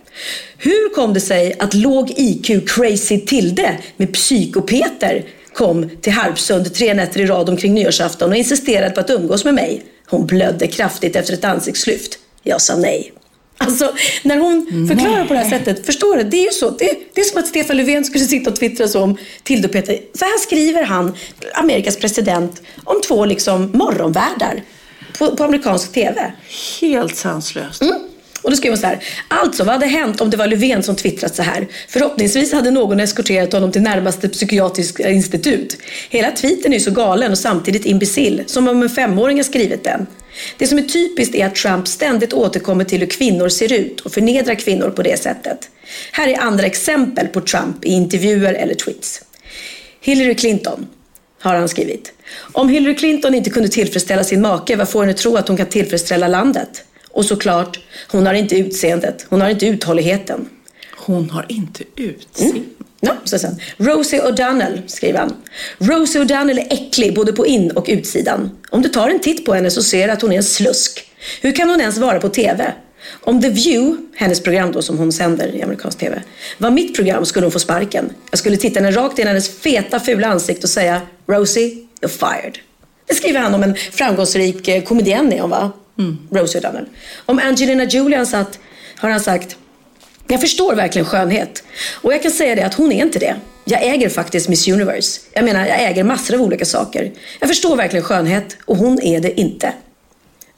Hur 0.57 0.93
kom 0.93 1.13
det 1.13 1.19
sig 1.19 1.55
att 1.59 1.73
låg 1.73 2.13
IQ 2.17 2.69
Crazy 2.69 3.19
Tilde 3.19 3.77
med 3.97 4.13
Psykopeter 4.13 5.25
kom 5.53 5.89
till 6.01 6.13
Harpsund 6.13 6.73
tre 6.73 6.93
nätter 6.93 7.19
i 7.19 7.25
rad 7.25 7.49
omkring 7.49 7.73
nyårsafton 7.73 8.29
och 8.29 8.35
insisterade 8.35 8.91
på 8.91 8.99
att 8.99 9.09
umgås 9.09 9.45
med 9.45 9.53
mig? 9.53 9.83
Hon 10.07 10.27
blödde 10.27 10.67
kraftigt 10.67 11.15
efter 11.15 11.33
ett 11.33 11.43
ansiktslyft. 11.43 12.19
Jag 12.43 12.61
sa 12.61 12.77
nej. 12.77 13.13
Alltså, 13.57 13.93
när 14.23 14.37
hon 14.37 14.87
förklarar 14.89 15.25
på 15.25 15.33
det 15.33 15.39
här 15.39 15.49
sättet, 15.49 15.85
förstår 15.85 16.17
du? 16.17 16.23
Det 16.23 16.37
är 16.37 16.45
ju 16.45 16.51
så. 16.51 16.69
Det, 16.69 16.97
det 17.13 17.21
är 17.21 17.25
som 17.25 17.39
att 17.39 17.47
Stefan 17.47 17.77
Löfven 17.77 18.05
skulle 18.05 18.25
sitta 18.25 18.49
och 18.49 18.55
twittra 18.55 18.87
så 18.87 19.01
om 19.01 19.17
Tilde 19.43 19.67
och 19.67 19.73
Peter. 19.73 19.99
Så 20.13 20.25
här 20.25 20.39
skriver 20.39 20.83
han, 20.83 21.15
Amerikas 21.53 21.97
president, 21.97 22.61
om 22.83 23.01
två 23.01 23.25
liksom 23.25 23.71
morgonvärdar 23.73 24.63
på, 25.17 25.35
på 25.35 25.43
amerikansk 25.43 25.93
TV. 25.93 26.31
Helt 26.81 27.15
sanslöst. 27.15 27.81
Mm. 27.81 27.99
Och 28.41 28.49
då 28.49 28.55
skrev 28.55 28.71
hon 28.71 28.77
så 28.77 28.87
här. 28.87 29.03
Alltså, 29.27 29.63
vad 29.63 29.73
hade 29.73 29.85
hänt 29.85 30.21
om 30.21 30.29
det 30.29 30.37
var 30.37 30.47
Löfven 30.47 30.83
som 30.83 30.95
twittrat 30.95 31.35
så 31.35 31.43
här? 31.43 31.67
Förhoppningsvis 31.87 32.53
hade 32.53 32.71
någon 32.71 32.99
eskorterat 32.99 33.53
honom 33.53 33.71
till 33.71 33.81
närmaste 33.81 34.29
psykiatriska 34.29 35.09
institut. 35.09 35.77
Hela 36.09 36.31
tweeten 36.31 36.73
är 36.73 36.77
ju 36.77 36.83
så 36.83 36.91
galen 36.91 37.31
och 37.31 37.37
samtidigt 37.37 37.85
imbecill, 37.85 38.43
som 38.47 38.67
om 38.67 38.83
en 38.83 38.89
femåring 38.89 39.37
har 39.37 39.43
skrivit 39.43 39.83
den. 39.83 40.07
Det 40.57 40.67
som 40.67 40.77
är 40.77 40.81
typiskt 40.81 41.35
är 41.35 41.45
att 41.45 41.55
Trump 41.55 41.87
ständigt 41.87 42.33
återkommer 42.33 42.83
till 42.83 42.99
hur 42.99 43.07
kvinnor 43.07 43.49
ser 43.49 43.73
ut 43.73 43.99
och 43.99 44.11
förnedrar 44.11 44.55
kvinnor 44.55 44.89
på 44.89 45.03
det 45.03 45.19
sättet. 45.19 45.69
Här 46.11 46.27
är 46.27 46.39
andra 46.39 46.65
exempel 46.65 47.27
på 47.27 47.41
Trump 47.41 47.85
i 47.85 47.89
intervjuer 47.89 48.53
eller 48.53 48.73
tweets. 48.73 49.21
Hillary 50.01 50.35
Clinton 50.35 50.87
har 51.41 51.55
han 51.55 51.69
skrivit. 51.69 52.13
Om 52.51 52.69
Hillary 52.69 52.95
Clinton 52.95 53.35
inte 53.35 53.49
kunde 53.49 53.69
tillfredsställa 53.69 54.23
sin 54.23 54.41
make, 54.41 54.75
vad 54.75 54.89
får 54.89 55.01
henne 55.01 55.13
tro 55.13 55.35
att 55.37 55.47
hon 55.47 55.57
kan 55.57 55.65
tillfredsställa 55.65 56.27
landet? 56.27 56.83
Och 57.09 57.25
såklart, 57.25 57.79
hon 58.07 58.27
har 58.27 58.33
inte 58.33 58.55
utseendet, 58.55 59.25
hon 59.29 59.41
har 59.41 59.49
inte 59.49 59.65
uthålligheten. 59.65 60.49
Hon 60.97 61.29
har 61.29 61.45
inte 61.49 61.83
utseende. 61.95 62.61
Ja, 62.99 63.15
så 63.23 63.39
sen. 63.39 63.55
Rosie 63.77 64.21
O'Donnell, 64.21 64.87
skriver 64.87 65.19
han. 65.19 65.33
Rosie 65.77 66.21
O'Donnell 66.21 66.59
är 66.59 66.73
äcklig 66.73 67.15
både 67.15 67.33
på 67.33 67.45
in 67.45 67.71
och 67.71 67.85
utsidan. 67.89 68.51
Om 68.69 68.81
du 68.81 68.89
tar 68.89 69.09
en 69.09 69.19
titt 69.19 69.45
på 69.45 69.53
henne 69.53 69.71
så 69.71 69.83
ser 69.83 70.07
du 70.07 70.13
att 70.13 70.21
hon 70.21 70.31
är 70.31 70.37
en 70.37 70.43
slusk. 70.43 71.11
Hur 71.41 71.51
kan 71.51 71.69
hon 71.69 71.81
ens 71.81 71.97
vara 71.97 72.19
på 72.19 72.29
TV? 72.29 72.73
Om 73.21 73.41
The 73.41 73.49
View, 73.49 73.97
hennes 74.15 74.43
program 74.43 74.71
då 74.71 74.81
som 74.81 74.97
hon 74.97 75.11
sänder 75.11 75.55
i 75.55 75.61
amerikansk 75.61 75.99
TV, 75.99 76.21
var 76.57 76.71
mitt 76.71 76.95
program 76.95 77.25
skulle 77.25 77.45
hon 77.45 77.51
få 77.51 77.59
sparken. 77.59 78.09
Jag 78.29 78.39
skulle 78.39 78.57
titta 78.57 78.79
henne 78.79 78.91
rakt 78.91 79.19
in 79.19 79.25
i 79.25 79.27
hennes 79.27 79.49
feta 79.49 79.99
fula 79.99 80.27
ansikte 80.27 80.63
och 80.63 80.69
säga 80.69 81.01
Rosie, 81.31 81.87
you're 82.01 82.07
fired. 82.07 82.57
Det 83.07 83.15
skriver 83.15 83.39
han 83.39 83.53
om 83.55 83.63
en 83.63 83.75
framgångsrik 83.75 84.67
eh, 84.67 84.83
komedienn 84.83 85.33
är 85.33 85.41
hon 85.41 85.49
va? 85.49 85.71
Rosie 86.31 86.61
O'Donnell. 86.61 86.85
Om 87.25 87.39
Angelina 87.39 87.83
Jolie 87.83 88.17
han 88.17 88.25
sagt- 88.25 88.59
har 88.97 89.09
han 89.09 89.19
sagt 89.19 89.57
jag 90.27 90.41
förstår 90.41 90.75
verkligen 90.75 91.05
skönhet. 91.05 91.63
Och 92.01 92.13
jag 92.13 92.21
kan 92.21 92.31
säga 92.31 92.55
det 92.55 92.65
att 92.65 92.73
hon 92.73 92.91
är 92.91 93.05
inte 93.05 93.19
det. 93.19 93.35
Jag 93.65 93.83
äger 93.83 94.09
faktiskt 94.09 94.49
Miss 94.49 94.67
Universe. 94.67 95.21
Jag 95.33 95.45
menar, 95.45 95.65
jag 95.65 95.81
äger 95.81 96.03
massor 96.03 96.35
av 96.35 96.41
olika 96.41 96.65
saker. 96.65 97.11
Jag 97.39 97.49
förstår 97.49 97.75
verkligen 97.75 98.05
skönhet 98.05 98.57
och 98.65 98.77
hon 98.77 99.01
är 99.01 99.19
det 99.19 99.39
inte. 99.39 99.73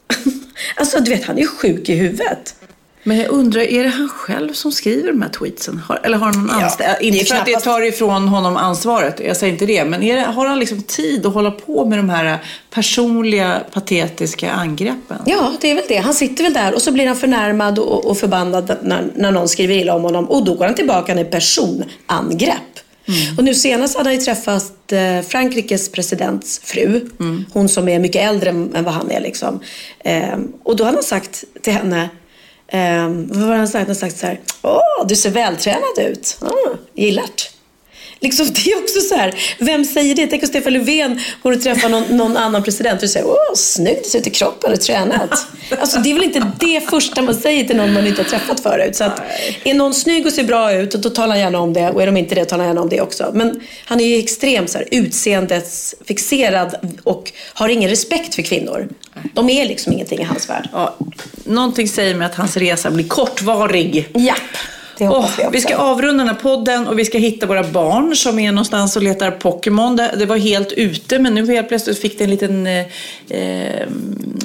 alltså, 0.76 1.00
du 1.00 1.12
vet, 1.12 1.24
han 1.24 1.38
är 1.38 1.42
ju 1.42 1.48
sjuk 1.48 1.90
i 1.90 1.96
huvudet. 1.96 2.56
Men 3.04 3.18
jag 3.18 3.30
undrar, 3.30 3.62
är 3.62 3.84
det 3.84 3.90
han 3.90 4.10
själv 4.10 4.54
som 4.54 4.72
skriver 4.72 5.12
de 5.12 5.22
här 5.22 5.30
tweetsen? 5.30 5.82
Har, 5.88 6.00
eller 6.04 6.18
har 6.18 6.26
han 6.26 6.46
någon 6.46 6.60
Ja, 6.60 6.66
anställd? 6.66 6.98
Inte 7.02 7.26
för 7.26 7.36
att 7.36 7.46
det 7.46 7.60
tar 7.60 7.82
ifrån 7.82 8.28
honom 8.28 8.58
ansvaret, 8.58 9.22
jag 9.26 9.38
säger 9.38 9.54
inte 9.54 9.66
det. 9.66 9.86
Men 9.86 10.02
det, 10.02 10.20
har 10.20 10.46
han 10.48 10.60
liksom 10.60 10.82
tid 10.82 11.26
att 11.26 11.34
hålla 11.34 11.52
på 11.52 11.86
med 11.86 12.00
de 12.00 12.10
här 12.10 12.38
personliga, 12.70 13.62
patetiska 13.74 14.52
angreppen? 14.52 15.18
Ja, 15.26 15.54
det 15.62 15.72
är 15.72 15.76
väl 15.76 15.84
det. 15.88 15.98
Han 15.98 16.14
sitter 16.14 16.44
väl 16.44 16.54
där 16.54 16.74
och 16.74 16.82
så 16.82 16.92
blir 16.92 17.08
han 17.08 17.16
förnärmad 17.16 17.80
och, 17.80 18.06
och 18.06 18.18
förbannad 18.18 18.78
när, 18.82 19.12
när 19.16 19.32
någon 19.32 19.48
skriver 19.50 19.76
illa 19.76 19.96
om 19.96 20.04
honom. 20.04 20.26
Och 20.26 20.46
då 20.46 20.54
går 20.54 20.66
han 20.66 20.76
tillbaka 20.76 21.16
med 21.16 21.32
personangrepp. 21.32 22.58
Och 23.38 23.44
nu 23.44 23.56
senast 23.56 23.98
hade 23.98 24.10
han 24.10 24.16
ju 24.16 24.22
träffat 24.22 24.92
eh, 24.92 25.22
Frankrikes 25.28 25.92
presidents 25.92 26.60
fru. 26.64 27.10
Hon 27.54 27.70
som 27.70 27.88
är 27.88 28.00
mycket 28.00 28.22
äldre 28.30 28.50
än 28.50 28.76
än 28.76 28.84
vad 28.84 28.94
han 28.94 29.12
är. 29.12 29.20
Liksom. 29.20 29.60
Eh, 30.00 30.38
och 30.64 30.76
då 30.76 30.84
hade 30.84 30.98
han 30.98 31.04
sagt 31.04 31.44
till 31.62 31.74
henne, 31.74 32.10
eh, 32.74 33.10
vad 33.10 33.48
var 33.48 33.52
det 33.52 33.58
han 33.58 33.68
sagt? 33.68 33.88
Han 33.88 33.96
sagt 33.96 34.18
så 34.18 34.28
här, 34.28 34.40
åh, 34.62 35.08
du 35.08 35.16
ser 35.16 35.30
vältränad 35.30 35.98
ut. 35.98 36.38
Ah, 36.42 36.78
gillart. 36.96 37.53
Liksom, 38.24 38.46
det 38.46 38.72
är 38.72 38.84
också 38.84 39.00
så 39.00 39.16
här, 39.16 39.36
vem 39.60 39.86
säger 39.86 40.16
det? 40.16 40.28
Tänk 40.28 40.44
om 40.44 40.50
Stefan 40.50 40.74
Löfven 40.74 41.20
går 41.44 41.52
och 41.52 41.62
träffar 41.62 41.90
någon, 41.90 42.04
någon 42.18 42.38
annan 42.38 42.64
president 42.64 43.04
och 43.04 43.10
säger 43.10 43.28
åh, 43.28 43.56
snyggt, 43.56 44.06
ser 44.06 44.20
ut 44.20 44.28
i 44.28 44.30
kroppen, 44.30 44.70
har 44.70 44.78
du 44.78 44.82
tränat? 44.84 45.48
Alltså, 45.80 46.00
det 46.00 46.10
är 46.10 46.14
väl 46.14 46.24
inte 46.24 46.52
det 46.60 46.90
första 46.90 47.22
man 47.22 47.36
säger 47.36 47.64
till 47.64 47.76
någon 47.76 47.94
man 47.94 48.08
inte 48.08 48.22
har 48.22 48.30
träffat 48.30 48.60
förut. 48.60 48.96
Så 48.96 49.04
att, 49.04 49.22
är 49.64 49.74
någon 49.74 49.94
snygg 49.94 50.26
och 50.26 50.32
ser 50.34 50.44
bra 50.44 50.74
ut, 50.74 50.92
då 50.92 51.10
talar 51.10 51.30
han 51.30 51.40
gärna 51.40 51.60
om 51.60 51.74
det. 51.74 51.90
Och 51.90 52.02
är 52.02 52.06
de 52.06 52.18
inte 52.18 52.36
det, 52.36 52.46
talar 52.46 52.64
han 52.64 52.70
gärna 52.70 52.82
om 52.82 52.90
det 52.90 53.02
också. 53.02 53.32
Men 53.34 53.62
han 53.86 54.00
är 54.00 54.06
ju 54.06 54.18
extremt 54.20 54.70
så 54.70 54.78
här, 54.78 54.88
utseendesfixerad 54.92 56.76
och 57.04 57.32
har 57.54 57.70
ingen 57.70 57.90
respekt 57.90 58.36
för 58.36 58.42
kvinnor. 58.42 58.90
De 59.34 59.50
är 59.50 59.66
liksom 59.66 59.94
ingenting 59.94 60.20
i 60.20 60.24
hans 60.24 60.50
värld. 60.50 60.70
Ja, 60.74 60.98
någonting 61.44 61.88
säger 61.88 62.16
mig 62.16 62.26
att 62.26 62.36
hans 62.36 62.58
resa 62.58 62.92
blir 62.92 63.08
kortvarig. 63.08 64.10
Japp, 64.16 64.38
det 65.04 65.16
hoppas 65.16 65.40
Åh, 65.40 65.46
vi 65.52 65.58
vi 65.58 65.62
ska 65.62 65.76
avrunda 65.76 66.24
den 66.24 66.36
här 66.36 66.42
podden 66.42 66.88
och 66.88 67.00
vi 67.00 67.06
ska 67.06 67.18
hitta 67.18 67.46
våra 67.46 67.64
barn 67.64 68.16
som 68.16 68.40
är 68.40 68.52
någonstans 68.52 68.96
och 68.96 69.04
letar 69.04 69.32
Pokémon. 69.32 69.96
Det, 69.96 70.26
var 70.26 70.38
helt 70.38 70.72
ute 70.72 71.20
men 71.20 71.34
nu 71.34 71.54
helt 71.54 71.68
plötsligt 71.68 72.00
fick 72.00 72.18
det 72.18 72.24
en 72.24 72.30
liten 72.30 72.68
eh, 72.68 72.80
eh, 73.30 73.88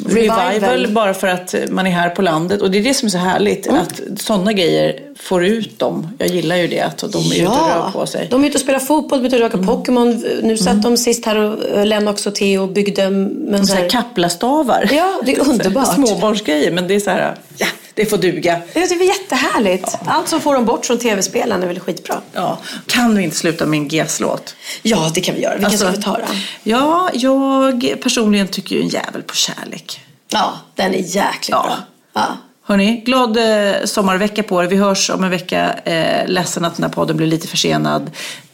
revival. 0.06 0.52
Revival. 0.52 0.88
bara 0.88 1.14
för 1.14 1.28
att 1.28 1.54
man 1.70 1.86
är 1.86 1.90
här 1.90 2.10
på 2.10 2.22
landet. 2.22 2.62
Och 2.62 2.70
det 2.70 2.78
är 2.78 2.82
det 2.82 2.94
som 2.94 3.06
är 3.06 3.10
så 3.10 3.18
härligt, 3.18 3.66
Mm. 3.66 3.80
att 3.80 4.20
sådana 4.20 4.52
grejer 4.52 5.00
får 5.16 5.44
ut 5.44 5.78
dem. 5.78 6.08
Jag 6.18 6.28
gillar 6.28 6.56
ju 6.56 6.66
det, 6.66 6.80
att 6.80 6.98
de 6.98 7.18
är 7.18 7.34
ute 7.34 7.46
och 7.46 7.68
rör 7.68 7.90
på 7.92 8.06
sig. 8.06 8.20
Mm. 8.20 8.30
De 8.30 8.44
är 8.44 8.48
ute 8.48 8.56
och 8.56 8.60
spelar 8.60 8.78
fotboll, 8.78 9.18
de 9.18 9.24
är 9.24 9.28
ute 9.28 9.36
och 9.36 9.42
röker 9.42 9.58
Pokémon. 9.58 10.24
Nu 10.42 10.56
satt 10.56 10.82
de 10.82 10.96
sist 10.96 11.26
här 11.26 11.36
och 11.36 11.64
eh, 11.68 11.86
Lennox 11.86 12.26
och 12.26 12.34
Theo 12.34 12.66
byggde 12.66 13.10
med 13.10 13.66
Så 13.66 13.74
här 13.74 13.88
kaplastavar. 13.88 14.88
Ja, 14.92 15.20
det 15.24 15.32
är 15.32 15.40
underbart. 15.50 15.94
Småbarnsgrejer, 15.94 16.70
men 16.70 16.88
det 16.88 16.94
är 16.94 17.00
så 17.00 17.10
här, 17.10 17.34
ja, 17.58 17.66
det 17.94 18.06
får 18.06 18.16
duga. 18.16 18.60
Det 18.72 18.80
är 18.82 19.02
jättehärligt. 19.08 19.94
Allt 20.04 20.28
som 20.28 20.40
får 20.40 20.54
dem 20.54 20.64
bort 20.64 20.86
från 20.86 20.98
tv-spelen 20.98 21.62
är 21.62 21.66
väl 21.66 21.80
skitbra. 21.80 22.20
Ja, 22.32 22.58
kan 22.86 23.16
vi 23.16 23.22
inte 23.22 23.36
sluta 23.36 23.66
med 23.66 23.78
en 23.78 23.88
GES-låt? 23.88 24.54
Ja, 24.82 25.10
det 25.14 25.20
kan 25.20 25.34
vi 25.34 25.40
göra. 25.40 25.52
Vilken 25.54 25.66
Alltså, 25.70 25.86
ska 25.86 25.96
vi 25.96 26.02
ta 26.02 26.12
då? 26.12 26.34
Ja, 26.62 27.10
jag 27.14 27.94
personligen 28.02 28.48
tycker 28.48 28.76
ju 28.76 28.82
en 28.82 28.88
jävel 28.88 29.22
på 29.22 29.34
kärlek. 29.34 30.00
Ja, 30.28 30.58
den 30.74 30.94
är 30.94 30.98
jäkligt 30.98 31.48
Ja. 31.48 31.62
bra. 31.62 31.76
Ja. 32.12 32.36
Hörni, 32.62 33.02
glad 33.06 33.36
eh, 33.36 33.84
sommarvecka 33.84 34.42
på 34.42 34.62
er. 34.62 34.66
Vi 34.66 34.76
hörs 34.76 35.10
om 35.10 35.24
en 35.24 35.30
vecka. 35.30 35.72
Eh, 35.84 36.28
ledsen 36.28 36.64
att 36.64 36.76
den 36.76 36.82
här 36.84 36.90
podden 36.90 37.16
blir 37.16 37.26
lite 37.26 37.48
försenad. 37.48 38.10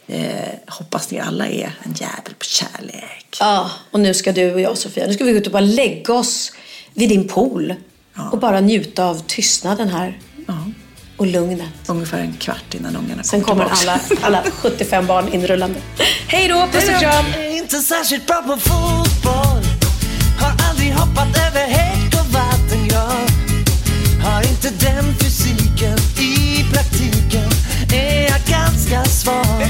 Eh, 0.07 0.23
hoppas 0.67 1.11
ni 1.11 1.19
alla 1.19 1.47
är 1.47 1.75
en 1.83 1.93
jävel 1.93 2.33
på 2.39 2.45
kärlek. 2.45 3.37
ja, 3.39 3.71
och 3.91 3.99
nu 3.99 4.13
ska 4.13 4.31
du 4.31 4.53
och 4.53 4.61
jag 4.61 4.77
Sofia, 4.77 5.07
nu 5.07 5.13
ska 5.13 5.23
vi 5.23 5.31
gå 5.31 5.37
ut 5.37 5.45
och 5.45 5.51
bara 5.53 5.59
lägga 5.59 6.13
oss 6.13 6.51
vid 6.93 7.09
din 7.09 7.27
pool. 7.27 7.73
Och 8.31 8.39
bara 8.39 8.59
njuta 8.59 9.05
av 9.05 9.23
tystnaden 9.27 9.87
här. 9.89 10.19
Ja. 10.47 10.53
Och 11.17 11.27
lugnet. 11.27 11.73
Ungefär 11.87 12.19
en 12.19 12.33
kvart 12.33 12.73
innan 12.73 12.95
ungarna 12.95 13.23
Sen 13.23 13.41
kommer 13.41 13.65
alla, 13.65 13.99
alla 14.21 14.43
75 14.61 15.07
barn 15.07 15.33
inrullande. 15.33 15.79
Hej 16.27 16.47
då, 16.47 16.67
puss 16.71 16.89
och 16.89 16.99
kram! 17.01 17.25
inte 17.51 17.77
särskilt 17.79 18.27
bra 18.27 18.41
på 18.41 18.57
fotboll 18.57 19.63
Har 20.39 20.69
aldrig 20.69 20.93
hoppat 20.93 21.27
över 21.47 21.67
häck 21.67 22.13
och 22.19 22.33
vatten 22.33 22.87
jag 22.89 23.25
Har 24.29 24.41
inte 24.41 24.69
den 24.85 25.15
fysiken 25.19 25.97
i 26.19 26.63
praktiken 26.73 27.49
Är 27.93 28.23
jag 28.23 28.41
ganska 28.49 29.05
svag 29.05 29.64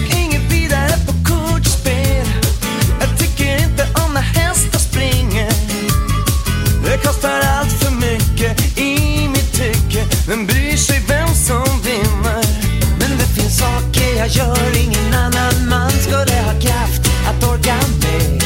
Jag 14.25 14.33
gör 14.33 14.77
ingen 14.83 15.13
annan 15.13 15.69
man 15.69 15.91
skulle 15.91 16.41
ha 16.41 16.53
kraft 16.61 17.01
att 17.27 17.43
orka 17.49 17.75
med? 18.01 18.43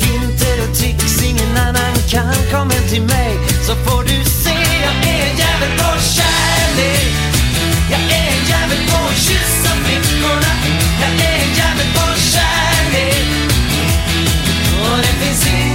Vinter 0.00 0.68
och 0.68 0.76
tricks 0.76 1.22
ingen 1.22 1.56
annan 1.56 1.94
kan 2.10 2.34
Kom 2.50 2.70
hem 2.70 2.88
till 2.88 3.02
mig. 3.02 3.38
Så 3.66 3.74
får 3.74 4.02
du 4.02 4.24
se 4.24 4.56
Jag 4.84 4.96
är 5.12 5.30
en 5.30 5.36
jävel 5.36 5.78
på 5.78 6.00
kärlek. 6.16 7.12
Jag 7.90 8.00
är 8.00 8.28
en 8.36 8.44
jävel 8.48 8.78
på 8.90 8.96
att 9.08 9.16
kyssa 9.16 9.72
flickorna. 9.84 10.52
Jag 11.00 11.10
är 11.10 11.38
en 11.44 11.54
jävel 11.60 11.88
på 11.94 12.06
kärlek. 12.32 13.26
Och 14.82 14.98
det 14.98 15.24
finns 15.24 15.46
ingen 15.46 15.73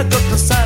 och 0.00 0.12
vi 0.12 0.65